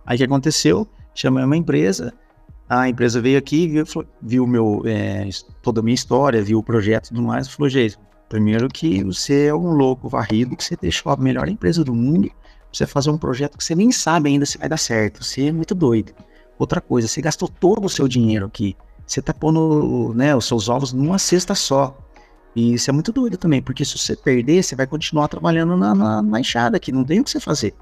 Aí 0.04 0.16
o 0.16 0.18
que 0.18 0.24
aconteceu? 0.24 0.86
Chamei 1.14 1.44
uma 1.44 1.56
empresa, 1.56 2.12
a 2.68 2.88
empresa 2.88 3.20
veio 3.20 3.38
aqui, 3.38 3.68
viu, 3.68 3.84
viu 4.20 4.46
meu, 4.46 4.82
é, 4.84 5.28
toda 5.62 5.80
a 5.80 5.82
minha 5.82 5.94
história, 5.94 6.42
viu 6.42 6.58
o 6.58 6.62
projeto 6.62 7.06
e 7.06 7.08
tudo 7.10 7.22
mais, 7.22 7.48
falou, 7.48 7.70
Jason, 7.70 8.00
Primeiro 8.28 8.68
que 8.68 9.04
você 9.04 9.46
é 9.46 9.54
um 9.54 9.70
louco 9.72 10.08
varrido, 10.08 10.56
que 10.56 10.64
você 10.64 10.76
deixou 10.76 11.12
a 11.12 11.16
melhor 11.16 11.48
empresa 11.48 11.84
do 11.84 11.94
mundo 11.94 12.28
você 12.72 12.84
fazer 12.84 13.10
um 13.10 13.18
projeto 13.18 13.56
que 13.56 13.62
você 13.62 13.74
nem 13.76 13.92
sabe 13.92 14.28
ainda 14.28 14.44
se 14.44 14.58
vai 14.58 14.68
dar 14.68 14.76
certo. 14.76 15.22
Você 15.22 15.46
é 15.46 15.52
muito 15.52 15.72
doido. 15.72 16.12
Outra 16.58 16.80
coisa, 16.80 17.06
você 17.06 17.22
gastou 17.22 17.48
todo 17.48 17.84
o 17.84 17.88
seu 17.88 18.08
dinheiro 18.08 18.46
aqui. 18.46 18.76
Você 19.06 19.20
tá 19.20 19.34
pondo 19.34 20.12
né, 20.14 20.34
os 20.34 20.46
seus 20.46 20.68
ovos 20.68 20.92
numa 20.92 21.18
cesta 21.18 21.54
só. 21.54 21.96
E 22.56 22.74
isso 22.74 22.88
é 22.88 22.92
muito 22.92 23.12
doido 23.12 23.36
também, 23.36 23.60
porque 23.60 23.84
se 23.84 23.98
você 23.98 24.14
perder, 24.14 24.62
você 24.62 24.76
vai 24.76 24.86
continuar 24.86 25.28
trabalhando 25.28 25.76
na, 25.76 25.94
na, 25.94 26.22
na 26.22 26.40
enxada 26.40 26.76
aqui, 26.76 26.92
não 26.92 27.04
tem 27.04 27.20
o 27.20 27.24
que 27.24 27.30
você 27.30 27.40
fazer, 27.40 27.74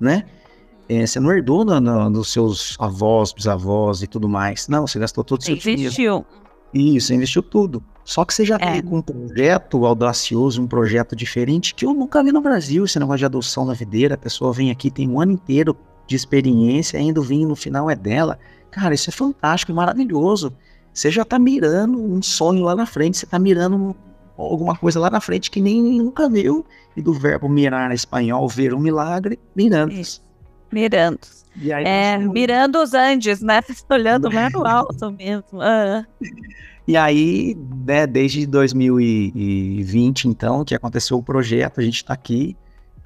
né? 0.00 0.24
É, 0.88 1.06
você 1.06 1.18
não 1.20 1.32
herdou 1.32 1.64
no, 1.64 1.80
no, 1.80 2.10
dos 2.10 2.32
seus 2.32 2.76
avós, 2.78 3.32
bisavós 3.32 4.02
e 4.02 4.06
tudo 4.06 4.28
mais. 4.28 4.68
Não, 4.68 4.86
você 4.86 4.98
gastou 4.98 5.24
todo 5.24 5.40
o 5.40 5.44
seu 5.44 5.56
dinheiro. 5.56 5.82
Investiu. 5.82 6.26
Isso, 6.72 7.14
investiu 7.14 7.42
tudo. 7.42 7.82
Só 8.04 8.24
que 8.24 8.32
você 8.32 8.44
já 8.44 8.56
é. 8.56 8.82
com 8.82 8.98
um 8.98 9.02
projeto 9.02 9.84
audacioso, 9.84 10.62
um 10.62 10.66
projeto 10.66 11.16
diferente, 11.16 11.74
que 11.74 11.84
eu 11.84 11.92
nunca 11.92 12.22
vi 12.22 12.30
no 12.30 12.40
Brasil, 12.40 12.84
esse 12.84 12.98
negócio 13.00 13.18
de 13.18 13.24
adoção 13.24 13.64
na 13.64 13.74
videira. 13.74 14.14
A 14.14 14.18
pessoa 14.18 14.52
vem 14.52 14.70
aqui, 14.70 14.90
tem 14.90 15.08
um 15.08 15.20
ano 15.20 15.32
inteiro 15.32 15.76
de 16.06 16.16
experiência, 16.16 16.98
ainda 16.98 17.20
o 17.20 17.22
vinho 17.22 17.48
no 17.48 17.56
final 17.56 17.90
é 17.90 17.96
dela. 17.96 18.38
Cara, 18.70 18.94
isso 18.94 19.10
é 19.10 19.12
fantástico 19.12 19.72
e 19.72 19.74
maravilhoso. 19.74 20.52
Você 20.92 21.10
já 21.10 21.24
tá 21.24 21.38
mirando 21.38 22.02
um 22.02 22.22
sonho 22.22 22.62
lá 22.62 22.74
na 22.74 22.86
frente, 22.86 23.18
você 23.18 23.26
tá 23.26 23.38
mirando 23.38 23.94
alguma 24.36 24.76
coisa 24.76 25.00
lá 25.00 25.10
na 25.10 25.20
frente 25.20 25.50
que 25.50 25.60
nem 25.60 25.82
nunca 25.82 26.28
viu. 26.28 26.64
E 26.96 27.02
do 27.02 27.12
verbo 27.12 27.48
mirar 27.48 27.90
em 27.90 27.94
espanhol, 27.94 28.48
ver 28.48 28.72
um 28.72 28.78
milagre, 28.78 29.38
mirando. 29.54 29.92
Mirando. 30.72 31.20
é, 31.88 32.18
mirando 32.18 32.82
os 32.82 32.94
Andes, 32.94 33.40
né? 33.40 33.60
Olhando 33.90 34.30
lá 34.30 34.50
no 34.50 34.66
alto 34.66 35.10
mesmo. 35.12 35.60
Ah. 35.60 36.04
E 36.86 36.96
aí, 36.96 37.56
né, 37.84 38.06
desde 38.06 38.46
2020, 38.46 40.28
então, 40.28 40.64
que 40.64 40.74
aconteceu 40.74 41.18
o 41.18 41.22
projeto, 41.22 41.80
a 41.80 41.82
gente 41.82 41.96
está 41.96 42.14
aqui. 42.14 42.56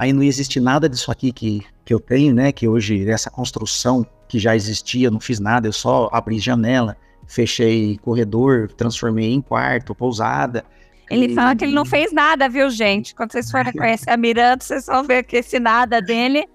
Aí 0.00 0.14
não 0.14 0.22
existe 0.22 0.58
nada 0.58 0.88
disso 0.88 1.12
aqui 1.12 1.30
que, 1.30 1.62
que 1.84 1.92
eu 1.92 2.00
tenho, 2.00 2.34
né? 2.34 2.52
Que 2.52 2.66
hoje, 2.66 3.06
essa 3.10 3.28
construção 3.28 4.06
que 4.26 4.38
já 4.38 4.56
existia, 4.56 5.10
não 5.10 5.20
fiz 5.20 5.38
nada, 5.38 5.68
eu 5.68 5.74
só 5.74 6.08
abri 6.10 6.38
janela, 6.38 6.96
fechei 7.26 7.98
corredor, 7.98 8.72
transformei 8.72 9.30
em 9.30 9.42
quarto, 9.42 9.94
pousada. 9.94 10.64
Ele 11.10 11.26
e... 11.26 11.34
fala 11.34 11.54
que 11.54 11.66
ele 11.66 11.74
não 11.74 11.84
fez 11.84 12.14
nada, 12.14 12.48
viu, 12.48 12.70
gente? 12.70 13.14
Quando 13.14 13.32
vocês 13.32 13.50
forem 13.50 13.70
conhecer 13.76 14.08
a 14.08 14.16
Miranda, 14.16 14.64
vocês 14.64 14.86
vão 14.86 15.04
ver 15.04 15.22
que 15.22 15.36
esse 15.36 15.60
nada 15.60 16.00
dele 16.00 16.48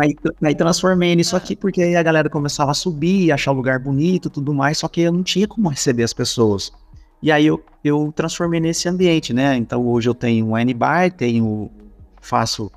aí, 0.00 0.16
aí, 0.42 0.54
transformei 0.54 1.14
nisso 1.14 1.36
aqui 1.36 1.54
porque 1.54 1.82
aí 1.82 1.94
a 1.94 2.02
galera 2.02 2.30
começava 2.30 2.70
a 2.70 2.74
subir, 2.74 3.30
achar 3.32 3.52
o 3.52 3.54
lugar 3.54 3.78
bonito 3.78 4.30
tudo 4.30 4.54
mais, 4.54 4.78
só 4.78 4.88
que 4.88 5.02
eu 5.02 5.12
não 5.12 5.22
tinha 5.22 5.46
como 5.46 5.68
receber 5.68 6.04
as 6.04 6.14
pessoas. 6.14 6.72
E 7.22 7.30
aí 7.30 7.46
eu, 7.46 7.62
eu 7.84 8.10
transformei 8.14 8.60
nesse 8.60 8.88
ambiente, 8.88 9.34
né? 9.34 9.56
Então 9.56 9.86
hoje 9.86 10.08
eu 10.08 10.14
tenho 10.14 10.46
um 10.46 10.58
N-Bar, 10.58 11.12
tenho, 11.12 11.70
faço, 12.20 12.70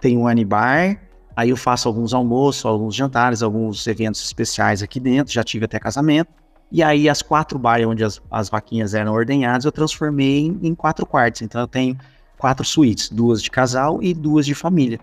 tenho 0.00 0.20
um 0.20 0.30
N-Bar, 0.30 1.00
aí 1.36 1.50
eu 1.50 1.56
faço 1.56 1.88
alguns 1.88 2.12
almoços, 2.14 2.64
alguns 2.64 2.94
jantares, 2.94 3.42
alguns 3.42 3.86
eventos 3.86 4.22
especiais 4.22 4.82
aqui 4.82 5.00
dentro, 5.00 5.32
já 5.32 5.42
tive 5.42 5.64
até 5.64 5.78
casamento. 5.78 6.30
E 6.72 6.82
aí 6.82 7.08
as 7.08 7.20
quatro 7.20 7.58
bares 7.58 7.86
onde 7.86 8.04
as, 8.04 8.22
as 8.30 8.48
vaquinhas 8.48 8.94
eram 8.94 9.12
ordenhadas, 9.12 9.64
eu 9.64 9.72
transformei 9.72 10.46
em, 10.46 10.58
em 10.62 10.74
quatro 10.74 11.04
quartos. 11.04 11.42
Então 11.42 11.60
eu 11.60 11.66
tenho 11.66 11.98
quatro 12.38 12.64
suítes, 12.64 13.10
duas 13.10 13.42
de 13.42 13.50
casal 13.50 14.02
e 14.02 14.14
duas 14.14 14.46
de 14.46 14.54
família. 14.54 15.00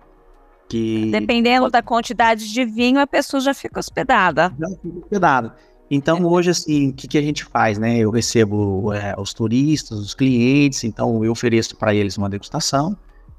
Que... 0.69 1.09
Dependendo 1.11 1.69
da 1.69 1.81
quantidade 1.81 2.51
de 2.51 2.65
vinho, 2.65 2.99
a 2.99 3.07
pessoa 3.07 3.39
já 3.39 3.53
fica 3.53 3.79
hospedada. 3.79 4.53
Já 4.59 4.67
fica 4.81 4.99
hospedada. 4.99 5.55
Então, 5.89 6.17
é. 6.17 6.25
hoje, 6.25 6.49
assim, 6.49 6.89
o 6.89 6.93
que, 6.93 7.07
que, 7.07 7.17
a 7.17 7.21
gente 7.21 7.45
faz, 7.45 7.77
né? 7.77 7.97
Eu 7.97 8.11
recebo 8.11 8.91
é, 8.93 9.15
os 9.17 9.33
turistas, 9.33 9.97
os 9.97 10.13
clientes, 10.13 10.83
então 10.83 11.23
eu 11.23 11.31
ofereço 11.31 11.77
para 11.77 11.95
eles 11.95 12.17
uma 12.17 12.29
degustação, 12.29 12.97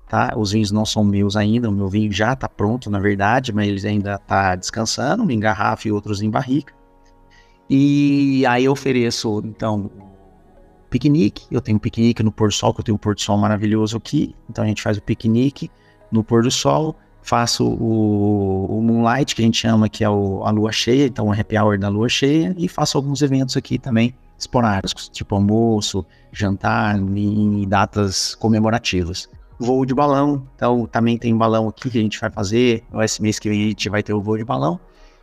tá? 0.08 0.32
Os 0.36 0.52
vinhos 0.52 0.70
não 0.70 0.86
são 0.86 1.04
meus 1.04 1.36
ainda, 1.36 1.68
o 1.68 1.72
meu 1.72 1.88
vinho 1.88 2.10
já 2.10 2.32
está 2.32 2.48
pronto, 2.48 2.90
na 2.90 2.98
verdade, 2.98 3.52
mas 3.52 3.68
eles 3.68 3.84
ainda 3.84 4.18
tá 4.18 4.56
descansando, 4.56 5.30
em 5.30 5.38
garrafa 5.38 5.88
e 5.88 5.92
outros 5.92 6.22
em 6.22 6.30
barrica. 6.30 6.72
E 7.68 8.46
aí 8.46 8.64
eu 8.64 8.72
ofereço, 8.72 9.42
então, 9.44 9.90
piquenique. 10.88 11.46
Eu 11.50 11.60
tenho 11.60 11.76
um 11.76 11.80
piquenique 11.80 12.22
no 12.22 12.32
pôr 12.32 12.48
do 12.48 12.54
sol, 12.54 12.72
que 12.72 12.80
eu 12.80 12.84
tenho 12.84 12.94
um 12.96 12.98
pôr 12.98 13.14
do 13.14 13.20
sol 13.20 13.36
maravilhoso 13.36 13.96
aqui. 13.96 14.34
Então 14.48 14.64
a 14.64 14.66
gente 14.66 14.82
faz 14.82 14.96
o 14.96 15.02
piquenique 15.02 15.70
no 16.10 16.24
pôr 16.24 16.42
do 16.42 16.50
sol. 16.50 16.96
Faço 17.20 17.66
o, 17.66 18.78
o 18.78 18.82
Moonlight, 18.82 19.34
que 19.34 19.42
a 19.42 19.44
gente 19.44 19.58
chama 19.58 19.88
que 19.88 20.02
é 20.02 20.08
o, 20.08 20.42
a 20.44 20.50
lua 20.50 20.72
cheia, 20.72 21.04
então 21.06 21.28
o 21.28 21.32
happy 21.32 21.58
hour 21.58 21.78
da 21.78 21.88
lua 21.88 22.08
cheia. 22.08 22.54
E 22.56 22.68
faço 22.68 22.96
alguns 22.96 23.20
eventos 23.20 23.54
aqui 23.54 23.78
também 23.78 24.14
esporádicos, 24.38 25.08
tipo 25.08 25.34
almoço, 25.34 26.06
jantar 26.32 26.96
em 26.96 27.68
datas 27.68 28.34
comemorativas. 28.36 29.28
Voo 29.58 29.84
de 29.84 29.92
balão, 29.92 30.46
então 30.54 30.86
também 30.86 31.18
tem 31.18 31.36
balão 31.36 31.68
aqui 31.68 31.90
que 31.90 31.98
a 31.98 32.02
gente 32.02 32.20
vai 32.20 32.30
fazer. 32.30 32.84
Esse 33.02 33.20
mês 33.20 33.38
que 33.38 33.48
vem 33.48 33.64
a 33.64 33.68
gente 33.68 33.88
vai 33.88 34.02
ter 34.02 34.12
o 34.12 34.20
voo 34.20 34.36
de 34.36 34.44
balão. 34.44 34.78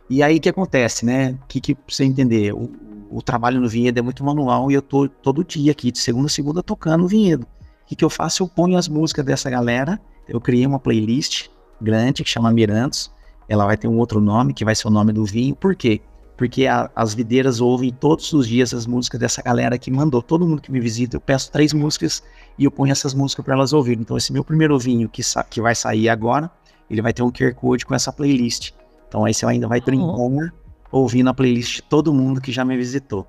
E 0.08 0.22
aí 0.22 0.36
o 0.36 0.40
que 0.40 0.48
acontece, 0.48 1.04
né? 1.04 1.38
O 1.42 1.46
que, 1.48 1.60
que 1.60 1.76
você 1.88 2.04
entender? 2.04 2.52
O, 2.52 2.70
o, 3.10 3.22
trabalho 3.22 3.60
no 3.60 3.68
vinhedo 3.68 3.98
é 3.98 4.02
muito 4.02 4.22
manual 4.22 4.70
e 4.70 4.74
eu 4.74 4.82
tô 4.82 5.08
todo 5.08 5.42
dia 5.42 5.72
aqui, 5.72 5.90
de 5.90 5.98
segunda 5.98 6.26
a 6.26 6.30
segunda, 6.30 6.62
tocando 6.62 7.04
o 7.04 7.08
vinhedo. 7.08 7.44
O 7.44 7.86
que, 7.86 7.96
que 7.96 8.04
eu 8.04 8.10
faço? 8.10 8.42
Eu 8.42 8.48
ponho 8.48 8.76
as 8.76 8.88
músicas 8.88 9.24
dessa 9.24 9.48
galera. 9.48 10.00
Eu 10.28 10.40
criei 10.40 10.66
uma 10.66 10.78
playlist 10.78 11.48
grande 11.80 12.22
que 12.22 12.30
chama 12.30 12.52
Mirantos. 12.52 13.10
Ela 13.48 13.64
vai 13.64 13.76
ter 13.76 13.88
um 13.88 13.96
outro 13.96 14.20
nome, 14.20 14.52
que 14.52 14.64
vai 14.64 14.74
ser 14.74 14.88
o 14.88 14.90
nome 14.90 15.12
do 15.12 15.24
vinho. 15.24 15.54
Por 15.54 15.74
quê? 15.74 16.00
Porque 16.36 16.66
a, 16.66 16.90
as 16.94 17.14
videiras 17.14 17.60
ouvem 17.60 17.90
todos 17.90 18.32
os 18.32 18.46
dias 18.46 18.74
as 18.74 18.86
músicas 18.86 19.18
dessa 19.18 19.40
galera 19.42 19.78
que 19.78 19.90
mandou. 19.90 20.20
Todo 20.20 20.46
mundo 20.46 20.60
que 20.60 20.70
me 20.70 20.80
visita, 20.80 21.16
eu 21.16 21.20
peço 21.20 21.50
três 21.50 21.72
músicas 21.72 22.22
e 22.58 22.64
eu 22.64 22.70
ponho 22.70 22.92
essas 22.92 23.14
músicas 23.14 23.44
para 23.44 23.54
elas 23.54 23.72
ouvirem. 23.72 24.02
Então, 24.02 24.16
esse 24.16 24.32
meu 24.32 24.44
primeiro 24.44 24.78
vinho 24.78 25.08
que, 25.08 25.22
que 25.48 25.60
vai 25.60 25.74
sair 25.74 26.08
agora, 26.08 26.50
ele 26.90 27.02
vai 27.02 27.12
ter 27.12 27.22
um 27.22 27.30
QR 27.30 27.54
Code 27.54 27.86
com 27.86 27.94
essa 27.94 28.12
playlist. 28.12 28.72
Então 29.08 29.24
aí 29.24 29.32
você 29.32 29.46
ainda 29.46 29.68
vai 29.68 29.80
brincar 29.80 30.52
ouvindo 30.90 31.28
a 31.28 31.34
playlist 31.34 31.76
de 31.76 31.82
todo 31.82 32.12
mundo 32.12 32.40
que 32.40 32.52
já 32.52 32.64
me 32.64 32.76
visitou. 32.76 33.26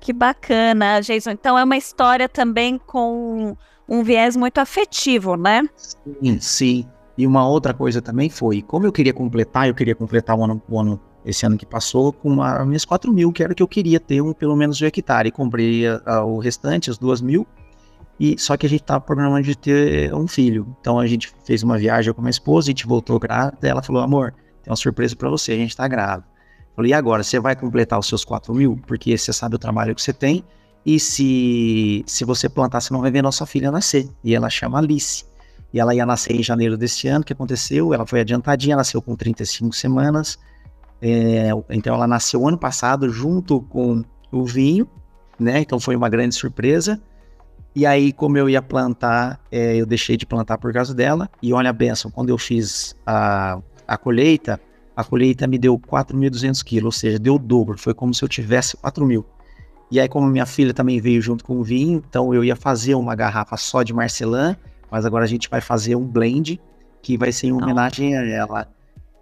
Que 0.00 0.12
bacana, 0.12 1.00
Jason. 1.00 1.30
Então 1.30 1.58
é 1.58 1.64
uma 1.64 1.76
história 1.76 2.28
também 2.28 2.78
com 2.78 3.56
um 3.88 4.02
viés 4.02 4.36
muito 4.36 4.58
afetivo, 4.58 5.36
né? 5.36 5.62
Sim, 5.76 6.40
sim. 6.40 6.88
E 7.16 7.26
uma 7.26 7.48
outra 7.48 7.72
coisa 7.72 8.02
também 8.02 8.28
foi, 8.28 8.60
como 8.60 8.86
eu 8.86 8.92
queria 8.92 9.12
completar, 9.12 9.68
eu 9.68 9.74
queria 9.74 9.94
completar 9.94 10.36
o 10.36 10.44
ano, 10.44 10.62
o 10.68 10.78
ano 10.78 11.00
esse 11.26 11.44
ano 11.44 11.58
que 11.58 11.66
passou 11.66 12.12
com 12.12 12.40
as 12.40 12.64
minhas 12.66 12.84
4 12.84 13.12
mil, 13.12 13.32
que 13.32 13.42
era 13.42 13.52
o 13.52 13.56
que 13.56 13.62
eu 13.62 13.66
queria 13.68 13.98
ter 13.98 14.22
um, 14.22 14.32
pelo 14.32 14.54
menos 14.54 14.80
um 14.80 14.86
hectare. 14.86 15.28
E 15.28 15.32
comprei 15.32 15.86
a, 15.86 16.00
a, 16.06 16.24
o 16.24 16.38
restante, 16.38 16.88
as 16.88 16.96
2 16.96 17.20
mil, 17.20 17.46
e 18.18 18.38
só 18.38 18.56
que 18.56 18.64
a 18.64 18.68
gente 18.68 18.82
estava 18.82 19.00
programando 19.00 19.42
de 19.42 19.56
ter 19.56 20.14
um 20.14 20.28
filho. 20.28 20.74
Então 20.80 21.00
a 21.00 21.06
gente 21.06 21.32
fez 21.44 21.64
uma 21.64 21.76
viagem 21.76 22.12
com 22.14 22.22
minha 22.22 22.30
esposa, 22.30 22.68
a 22.68 22.70
gente 22.70 22.86
voltou 22.86 23.18
grávida, 23.18 23.66
ela 23.68 23.82
falou, 23.82 24.00
amor, 24.00 24.32
tem 24.62 24.70
uma 24.70 24.76
surpresa 24.76 25.16
para 25.16 25.28
você, 25.28 25.52
a 25.52 25.56
gente 25.56 25.70
está 25.70 25.88
grávida. 25.88 26.26
Falei, 26.76 26.92
e 26.92 26.94
agora, 26.94 27.24
você 27.24 27.40
vai 27.40 27.56
completar 27.56 27.98
os 27.98 28.06
seus 28.06 28.24
4 28.24 28.54
mil? 28.54 28.80
Porque 28.86 29.18
você 29.18 29.32
sabe 29.32 29.56
o 29.56 29.58
trabalho 29.58 29.94
que 29.94 30.02
você 30.02 30.12
tem, 30.12 30.44
e 30.84 31.00
se, 31.00 32.04
se 32.06 32.24
você 32.24 32.48
plantar, 32.48 32.80
você 32.80 32.94
não 32.94 33.00
vai 33.00 33.10
ver 33.10 33.20
nossa 33.20 33.44
filha 33.44 33.72
nascer. 33.72 34.08
E 34.22 34.34
ela 34.34 34.48
chama 34.48 34.78
Alice. 34.78 35.24
E 35.72 35.80
ela 35.80 35.92
ia 35.92 36.06
nascer 36.06 36.36
em 36.36 36.42
janeiro 36.44 36.76
deste 36.76 37.08
ano, 37.08 37.22
o 37.22 37.24
que 37.24 37.32
aconteceu? 37.32 37.92
Ela 37.92 38.06
foi 38.06 38.20
adiantadinha, 38.20 38.76
nasceu 38.76 39.02
com 39.02 39.16
35 39.16 39.74
semanas. 39.74 40.38
É, 41.00 41.50
então 41.70 41.94
ela 41.94 42.06
nasceu 42.06 42.46
ano 42.46 42.58
passado 42.58 43.08
junto 43.10 43.60
com 43.60 44.02
o 44.32 44.44
vinho, 44.44 44.88
né? 45.38 45.60
Então 45.60 45.78
foi 45.78 45.94
uma 45.94 46.08
grande 46.08 46.34
surpresa. 46.34 47.00
E 47.74 47.84
aí, 47.84 48.12
como 48.12 48.38
eu 48.38 48.48
ia 48.48 48.62
plantar, 48.62 49.38
é, 49.52 49.76
eu 49.76 49.84
deixei 49.84 50.16
de 50.16 50.24
plantar 50.24 50.56
por 50.56 50.72
causa 50.72 50.94
dela. 50.94 51.28
E 51.42 51.52
olha 51.52 51.68
a 51.68 51.72
benção, 51.74 52.10
quando 52.10 52.30
eu 52.30 52.38
fiz 52.38 52.96
a, 53.06 53.60
a 53.86 53.98
colheita, 53.98 54.58
a 54.96 55.04
colheita 55.04 55.46
me 55.46 55.58
deu 55.58 55.78
4.200 55.78 56.64
quilos, 56.64 56.84
ou 56.86 56.92
seja, 56.92 57.18
deu 57.18 57.34
o 57.34 57.38
dobro, 57.38 57.78
foi 57.78 57.92
como 57.92 58.14
se 58.14 58.24
eu 58.24 58.28
tivesse 58.28 58.78
4 58.78 59.04
mil. 59.04 59.26
E 59.90 60.00
aí, 60.00 60.08
como 60.08 60.26
minha 60.26 60.46
filha 60.46 60.72
também 60.72 60.98
veio 61.00 61.20
junto 61.20 61.44
com 61.44 61.58
o 61.58 61.62
vinho, 61.62 62.02
então 62.08 62.32
eu 62.32 62.42
ia 62.42 62.56
fazer 62.56 62.94
uma 62.94 63.14
garrafa 63.14 63.58
só 63.58 63.82
de 63.82 63.92
Marcelin, 63.92 64.56
mas 64.90 65.04
agora 65.04 65.24
a 65.24 65.28
gente 65.28 65.50
vai 65.50 65.60
fazer 65.60 65.94
um 65.96 66.04
blend, 66.06 66.58
que 67.02 67.18
vai 67.18 67.30
ser 67.30 67.48
em 67.48 67.52
homenagem 67.52 68.16
a 68.16 68.24
ela. 68.26 68.68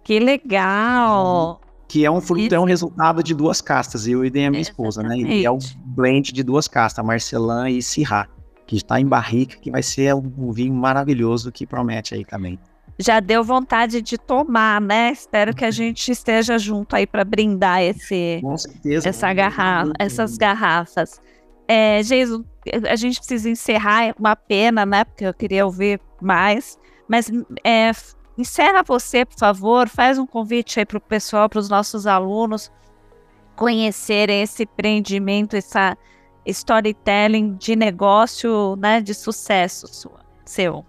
Que 0.01 0.17
legal! 0.17 1.59
Que 1.87 2.03
é 2.03 2.11
um 2.11 2.19
fruto, 2.19 2.41
Isso. 2.41 2.55
é 2.55 2.59
um 2.59 2.65
resultado 2.65 3.21
de 3.21 3.33
duas 3.33 3.61
castas, 3.61 4.07
eu 4.07 4.25
e 4.25 4.27
a 4.27 4.49
minha 4.49 4.61
esposa, 4.61 5.03
né? 5.03 5.17
E 5.17 5.45
é 5.45 5.51
um 5.51 5.59
blend 5.85 6.33
de 6.33 6.43
duas 6.43 6.67
castas, 6.67 7.05
Marcelin 7.05 7.77
e 7.77 7.81
Syrah, 7.81 8.27
que 8.65 8.77
está 8.77 8.99
em 8.99 9.05
barrica, 9.05 9.57
que 9.57 9.69
vai 9.69 9.83
ser 9.83 10.15
um 10.15 10.51
vinho 10.51 10.73
maravilhoso 10.73 11.51
que 11.51 11.65
promete 11.65 12.15
aí 12.15 12.25
também 12.25 12.59
já 12.97 13.19
deu 13.19 13.43
vontade 13.43 14.01
de 14.01 14.17
tomar, 14.17 14.79
né? 14.79 15.11
Espero 15.11 15.53
que 15.53 15.65
a 15.65 15.71
gente 15.71 16.11
esteja 16.11 16.57
junto 16.57 16.95
aí 16.95 17.05
para 17.05 17.23
brindar 17.23 17.81
esse, 17.81 18.41
certeza, 18.57 19.09
essa 19.09 19.33
garrafa, 19.33 19.91
essas 19.99 20.37
garrafas. 20.37 21.21
É, 21.67 22.01
Jesus, 22.03 22.45
a 22.89 22.95
gente 22.95 23.17
precisa 23.17 23.49
encerrar, 23.49 24.05
é 24.05 24.15
uma 24.17 24.35
pena, 24.35 24.85
né? 24.85 25.03
Porque 25.03 25.25
eu 25.25 25.33
queria 25.33 25.65
ouvir 25.65 25.99
mais. 26.21 26.79
Mas 27.07 27.29
é, 27.63 27.91
encerra 28.37 28.83
você, 28.83 29.25
por 29.25 29.37
favor, 29.37 29.87
faz 29.87 30.17
um 30.17 30.25
convite 30.25 30.79
aí 30.79 30.85
para 30.85 30.97
o 30.97 31.01
pessoal, 31.01 31.49
para 31.49 31.59
os 31.59 31.69
nossos 31.69 32.05
alunos 32.05 32.71
conhecerem 33.55 34.41
esse 34.41 34.63
empreendimento, 34.63 35.55
essa 35.55 35.97
storytelling 36.45 37.55
de 37.55 37.75
negócio, 37.75 38.75
né, 38.75 39.01
de 39.01 39.13
sucesso 39.13 39.87
sua, 39.87 40.19
seu. 40.45 40.85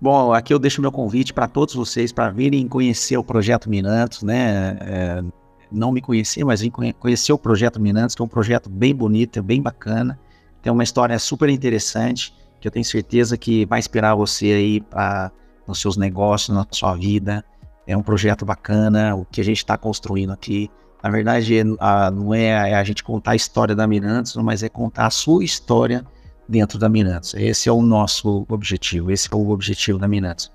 Bom, 0.00 0.32
aqui 0.32 0.52
eu 0.52 0.58
deixo 0.58 0.80
meu 0.80 0.90
convite 0.90 1.32
para 1.32 1.46
todos 1.46 1.74
vocês 1.74 2.12
para 2.12 2.30
virem 2.30 2.66
conhecer 2.66 3.16
o 3.16 3.22
projeto 3.22 3.70
Minantos, 3.70 4.22
né? 4.22 4.76
É, 4.80 5.22
não 5.70 5.92
me 5.92 6.00
conhecer, 6.00 6.44
mas 6.44 6.60
vir 6.60 6.72
conhecer 6.98 7.32
o 7.32 7.38
projeto 7.38 7.80
Minantos, 7.80 8.14
que 8.14 8.20
é 8.20 8.24
um 8.24 8.28
projeto 8.28 8.68
bem 8.68 8.94
bonito, 8.94 9.40
bem 9.42 9.62
bacana. 9.62 10.18
Tem 10.60 10.72
uma 10.72 10.82
história 10.82 11.16
super 11.20 11.48
interessante, 11.48 12.34
que 12.60 12.66
eu 12.66 12.72
tenho 12.72 12.84
certeza 12.84 13.36
que 13.36 13.64
vai 13.66 13.78
inspirar 13.78 14.14
você 14.16 14.46
aí 14.46 14.80
para 14.80 15.30
nos 15.66 15.80
seus 15.80 15.96
negócios, 15.96 16.54
na 16.54 16.66
sua 16.70 16.94
vida. 16.94 17.44
É 17.86 17.96
um 17.96 18.02
projeto 18.02 18.44
bacana, 18.44 19.14
o 19.14 19.24
que 19.24 19.40
a 19.40 19.44
gente 19.44 19.58
está 19.58 19.76
construindo 19.76 20.32
aqui. 20.32 20.70
Na 21.02 21.10
verdade, 21.10 21.60
a, 21.80 22.10
não 22.10 22.32
é 22.32 22.74
a 22.74 22.84
gente 22.84 23.02
contar 23.02 23.32
a 23.32 23.36
história 23.36 23.74
da 23.74 23.86
Mirantes, 23.86 24.36
mas 24.36 24.62
é 24.62 24.68
contar 24.68 25.06
a 25.06 25.10
sua 25.10 25.44
história 25.44 26.04
dentro 26.48 26.78
da 26.78 26.88
Mirantes. 26.88 27.34
Esse 27.34 27.68
é 27.68 27.72
o 27.72 27.82
nosso 27.82 28.46
objetivo, 28.48 29.10
esse 29.10 29.28
é 29.32 29.36
o 29.36 29.50
objetivo 29.50 29.98
da 29.98 30.06
Mirantes. 30.06 30.50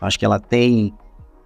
Acho 0.00 0.18
que 0.18 0.24
ela 0.24 0.38
tem, 0.38 0.92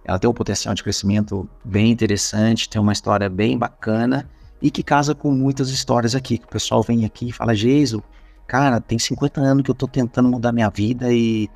ela 0.03 0.19
tem 0.19 0.29
um 0.29 0.33
potencial 0.33 0.73
de 0.73 0.83
crescimento 0.83 1.47
bem 1.63 1.91
interessante, 1.91 2.69
tem 2.69 2.81
uma 2.81 2.91
história 2.91 3.29
bem 3.29 3.57
bacana 3.57 4.29
e 4.61 4.69
que 4.69 4.83
casa 4.83 5.15
com 5.15 5.31
muitas 5.31 5.69
histórias 5.69 6.13
aqui, 6.13 6.37
que 6.37 6.45
o 6.45 6.49
pessoal 6.49 6.83
vem 6.83 7.05
aqui 7.05 7.29
e 7.29 7.31
fala, 7.31 7.55
Geiso, 7.55 8.03
cara, 8.45 8.81
tem 8.81 8.99
50 8.99 9.39
anos 9.39 9.63
que 9.63 9.71
eu 9.71 9.75
tô 9.75 9.87
tentando 9.87 10.29
mudar 10.29 10.51
minha 10.51 10.69
vida 10.69 11.11
e, 11.13 11.49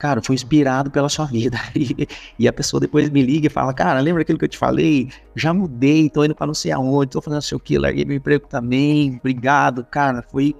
cara, 0.00 0.22
fui 0.22 0.34
inspirado 0.34 0.90
pela 0.90 1.08
sua 1.08 1.26
vida. 1.26 1.58
E, 1.76 2.08
e, 2.38 2.48
a 2.48 2.52
pessoa 2.52 2.80
depois 2.80 3.08
me 3.10 3.22
liga 3.22 3.46
e 3.46 3.50
fala, 3.50 3.72
cara, 3.72 4.00
lembra 4.00 4.22
aquilo 4.22 4.38
que 4.38 4.44
eu 4.44 4.48
te 4.48 4.58
falei? 4.58 5.08
Já 5.34 5.54
mudei, 5.54 6.10
tô 6.10 6.24
indo 6.24 6.34
para 6.34 6.46
não 6.46 6.54
sei 6.54 6.72
aonde, 6.72 7.12
tô 7.12 7.22
fazendo 7.22 7.42
sei 7.42 7.56
o 7.56 7.60
que, 7.60 7.78
larguei 7.78 8.04
meu 8.04 8.16
emprego 8.16 8.46
também, 8.46 9.16
obrigado, 9.16 9.84
cara, 9.84 10.22
foi 10.22 10.54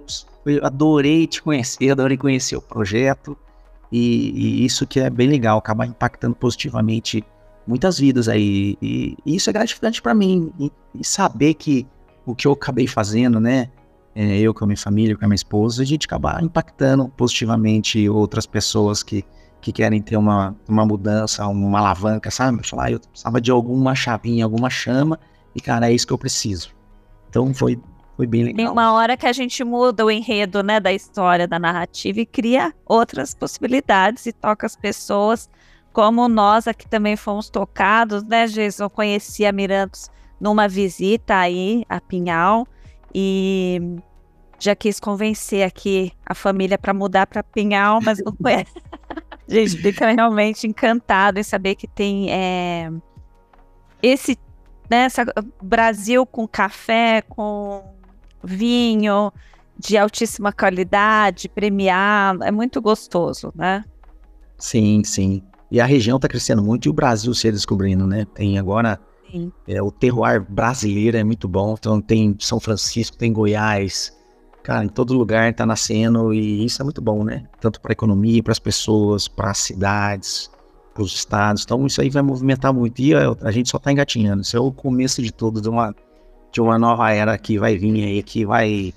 eu 0.47 0.65
adorei 0.65 1.27
te 1.27 1.43
conhecer, 1.43 1.91
adorei 1.91 2.17
conhecer 2.17 2.57
o 2.57 2.63
projeto. 2.63 3.37
E, 3.93 4.31
e 4.31 4.65
isso 4.65 4.87
que 4.87 5.01
é 5.01 5.11
bem 5.11 5.29
legal, 5.29 5.59
acabar 5.59 5.87
impactando 5.87 6.35
positivamente 6.37 7.25
muitas 7.67 7.99
vidas 7.99 8.29
aí. 8.29 8.77
E, 8.81 9.17
e 9.27 9.37
isso 9.37 9.51
é 9.51 9.53
gratificante 9.53 10.01
para 10.01 10.15
mim. 10.15 10.53
E, 10.59 10.73
saber 11.03 11.55
que 11.55 11.87
o 12.25 12.35
que 12.35 12.47
eu 12.47 12.53
acabei 12.53 12.87
fazendo, 12.87 13.41
né? 13.41 13.71
É, 14.15 14.39
eu 14.39 14.53
com 14.53 14.65
a 14.65 14.67
minha 14.67 14.77
família, 14.77 15.17
com 15.17 15.25
a 15.25 15.29
minha 15.29 15.37
esposa, 15.37 15.83
a 15.83 15.87
gente 15.87 16.07
acabar 16.07 16.43
impactando 16.43 17.09
positivamente 17.11 18.09
outras 18.09 18.45
pessoas 18.45 19.03
que, 19.03 19.25
que 19.61 19.73
querem 19.73 20.03
ter 20.03 20.17
uma, 20.17 20.57
uma 20.69 20.85
mudança, 20.85 21.47
uma 21.47 21.79
alavanca, 21.79 22.31
sabe? 22.31 22.67
Falar, 22.67 22.87
ah, 22.87 22.91
eu 22.93 23.01
precisava 23.01 23.41
de 23.41 23.51
alguma 23.51 23.95
chavinha, 23.95 24.45
alguma 24.45 24.69
chama, 24.69 25.19
e 25.55 25.61
cara, 25.61 25.89
é 25.89 25.95
isso 25.95 26.07
que 26.07 26.13
eu 26.13 26.19
preciso. 26.19 26.75
Então 27.29 27.55
foi 27.55 27.81
foi 28.21 28.27
bem 28.27 28.43
legal. 28.43 28.57
Tem 28.57 28.69
uma 28.69 28.93
hora 28.93 29.17
que 29.17 29.25
a 29.25 29.33
gente 29.33 29.65
muda 29.65 30.05
o 30.05 30.11
enredo, 30.11 30.63
né, 30.63 30.79
da 30.79 30.93
história, 30.93 31.49
da 31.49 31.59
narrativa 31.59 32.21
e 32.21 32.27
cria 32.27 32.75
outras 32.85 33.35
possibilidades 33.35 34.27
e 34.27 34.33
toca 34.33 34.67
as 34.67 34.77
pessoas, 34.77 35.49
como 35.91 36.29
nós 36.29 36.69
aqui 36.69 36.87
também 36.87 37.17
fomos 37.17 37.49
tocados, 37.49 38.23
né, 38.23 38.47
Jesus? 38.47 38.79
Eu 38.79 38.91
conheci 38.91 39.47
a 39.47 39.53
Mirantos 39.53 40.11
numa 40.39 40.69
visita 40.69 41.35
aí 41.35 41.83
a 41.89 41.99
Pinhal 41.99 42.67
e 43.15 43.99
já 44.59 44.75
quis 44.75 45.01
convencer 45.01 45.65
aqui 45.65 46.13
a 46.25 46.35
família 46.35 46.77
para 46.77 46.93
mudar 46.93 47.27
para 47.27 47.43
Pinhal, 47.43 48.01
mas 48.03 48.23
não 48.23 48.35
foi. 48.41 48.65
gente, 49.49 49.77
fica 49.79 50.11
realmente 50.11 50.67
encantado 50.67 51.39
em 51.39 51.43
saber 51.43 51.75
que 51.75 51.87
tem 51.87 52.31
é, 52.31 52.91
esse 54.03 54.39
né, 54.91 55.05
essa, 55.05 55.25
Brasil 55.63 56.27
com 56.27 56.47
café, 56.47 57.23
com 57.23 57.83
vinho 58.43 59.33
de 59.79 59.97
altíssima 59.97 60.53
qualidade, 60.53 61.49
premiado, 61.49 62.45
é 62.45 62.51
muito 62.51 62.83
gostoso, 62.83 63.53
né? 63.55 63.85
Sim, 64.59 65.03
sim. 65.05 65.43
E 65.71 65.81
a 65.81 65.87
região 65.87 66.17
está 66.17 66.29
crescendo 66.29 66.63
muito 66.63 66.87
e 66.87 66.91
o 66.91 66.93
Brasil 66.93 67.33
se 67.33 67.51
descobrindo, 67.51 68.07
né? 68.07 68.27
Tem 68.35 68.59
agora 68.59 69.01
é, 69.67 69.83
o 69.83 69.91
terroir 69.91 70.45
brasileiro 70.49 71.17
é 71.17 71.25
muito 71.25 71.49
bom. 71.49 71.75
Então 71.79 72.01
tem 72.01 72.37
São 72.41 72.61
Francisco, 72.61 73.17
tem 73.17 73.33
Goiás. 73.33 74.17
cara, 74.63 74.85
em 74.85 74.89
todo 74.89 75.15
lugar 75.15 75.51
está 75.51 75.65
nascendo 75.67 76.33
e 76.33 76.65
isso 76.65 76.81
é 76.81 76.85
muito 76.85 77.01
bom, 77.01 77.25
né? 77.25 77.45
Tanto 77.61 77.81
para 77.81 77.93
a 77.93 77.95
economia, 77.95 78.43
para 78.43 78.53
as 78.53 78.59
pessoas, 78.59 79.29
para 79.29 79.51
as 79.51 79.59
cidades, 79.59 80.51
para 80.95 81.03
os 81.03 81.15
estados. 81.15 81.63
Então 81.63 81.87
isso 81.87 82.01
aí 82.01 82.11
vai 82.11 82.23
movimentar 82.23 82.73
muito 82.73 83.01
e 83.01 83.15
a, 83.15 83.35
a 83.43 83.51
gente 83.51 83.71
só 83.71 83.77
está 83.77 83.93
engatinhando. 83.93 84.43
Isso 84.43 84.57
é 84.57 84.61
o 84.61 84.73
começo 84.73 85.23
de 85.23 85.33
tudo, 85.33 85.61
de 85.61 85.69
uma, 85.69 85.95
de 86.53 86.61
uma 86.61 86.79
nova 86.79 87.11
era 87.11 87.37
que 87.39 87.59
vai 87.59 87.77
vir 87.77 88.05
aí, 88.05 88.23
que 88.23 88.45
vai, 88.45 88.93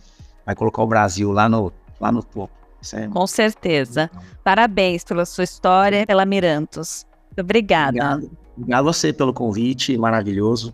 vai 0.45 0.55
colocar 0.55 0.84
o 0.84 0.88
Brasil 0.88 1.31
lá 1.31 1.47
no, 1.47 1.71
lá 1.99 2.11
no 2.11 2.23
topo. 2.23 2.53
É... 2.93 3.07
Com 3.07 3.25
certeza. 3.25 4.11
Parabéns 4.43 5.03
pela 5.03 5.25
sua 5.25 5.45
história, 5.45 6.05
pela 6.05 6.25
Mirantos. 6.25 7.05
Obrigada. 7.39 8.15
Obrigado, 8.15 8.42
obrigado 8.57 8.79
a 8.79 8.91
você 8.91 9.13
pelo 9.13 9.33
convite, 9.33 9.97
maravilhoso. 9.97 10.73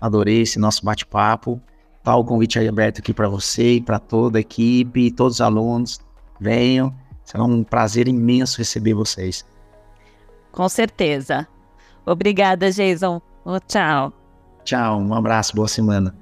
Adorei 0.00 0.42
esse 0.42 0.58
nosso 0.58 0.84
bate-papo. 0.84 1.60
Tá 2.02 2.14
o 2.14 2.24
convite 2.24 2.58
aí 2.58 2.68
aberto 2.68 2.98
aqui 2.98 3.12
para 3.12 3.28
você 3.28 3.74
e 3.74 3.80
para 3.80 3.98
toda 3.98 4.38
a 4.38 4.40
equipe, 4.40 5.10
todos 5.10 5.34
os 5.34 5.40
alunos. 5.40 6.00
Venham. 6.40 6.94
Será 7.24 7.42
um 7.42 7.64
prazer 7.64 8.06
imenso 8.06 8.58
receber 8.58 8.94
vocês. 8.94 9.44
Com 10.52 10.68
certeza. 10.68 11.46
Obrigada, 12.04 12.70
Jason. 12.70 13.20
Oh, 13.44 13.58
tchau. 13.58 14.12
Tchau, 14.64 15.00
um 15.00 15.12
abraço, 15.14 15.54
boa 15.54 15.68
semana. 15.68 16.14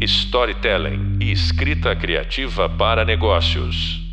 Storytelling 0.00 1.18
e 1.20 1.32
escrita 1.32 1.94
criativa 1.96 2.68
para 2.68 3.04
negócios. 3.04 4.07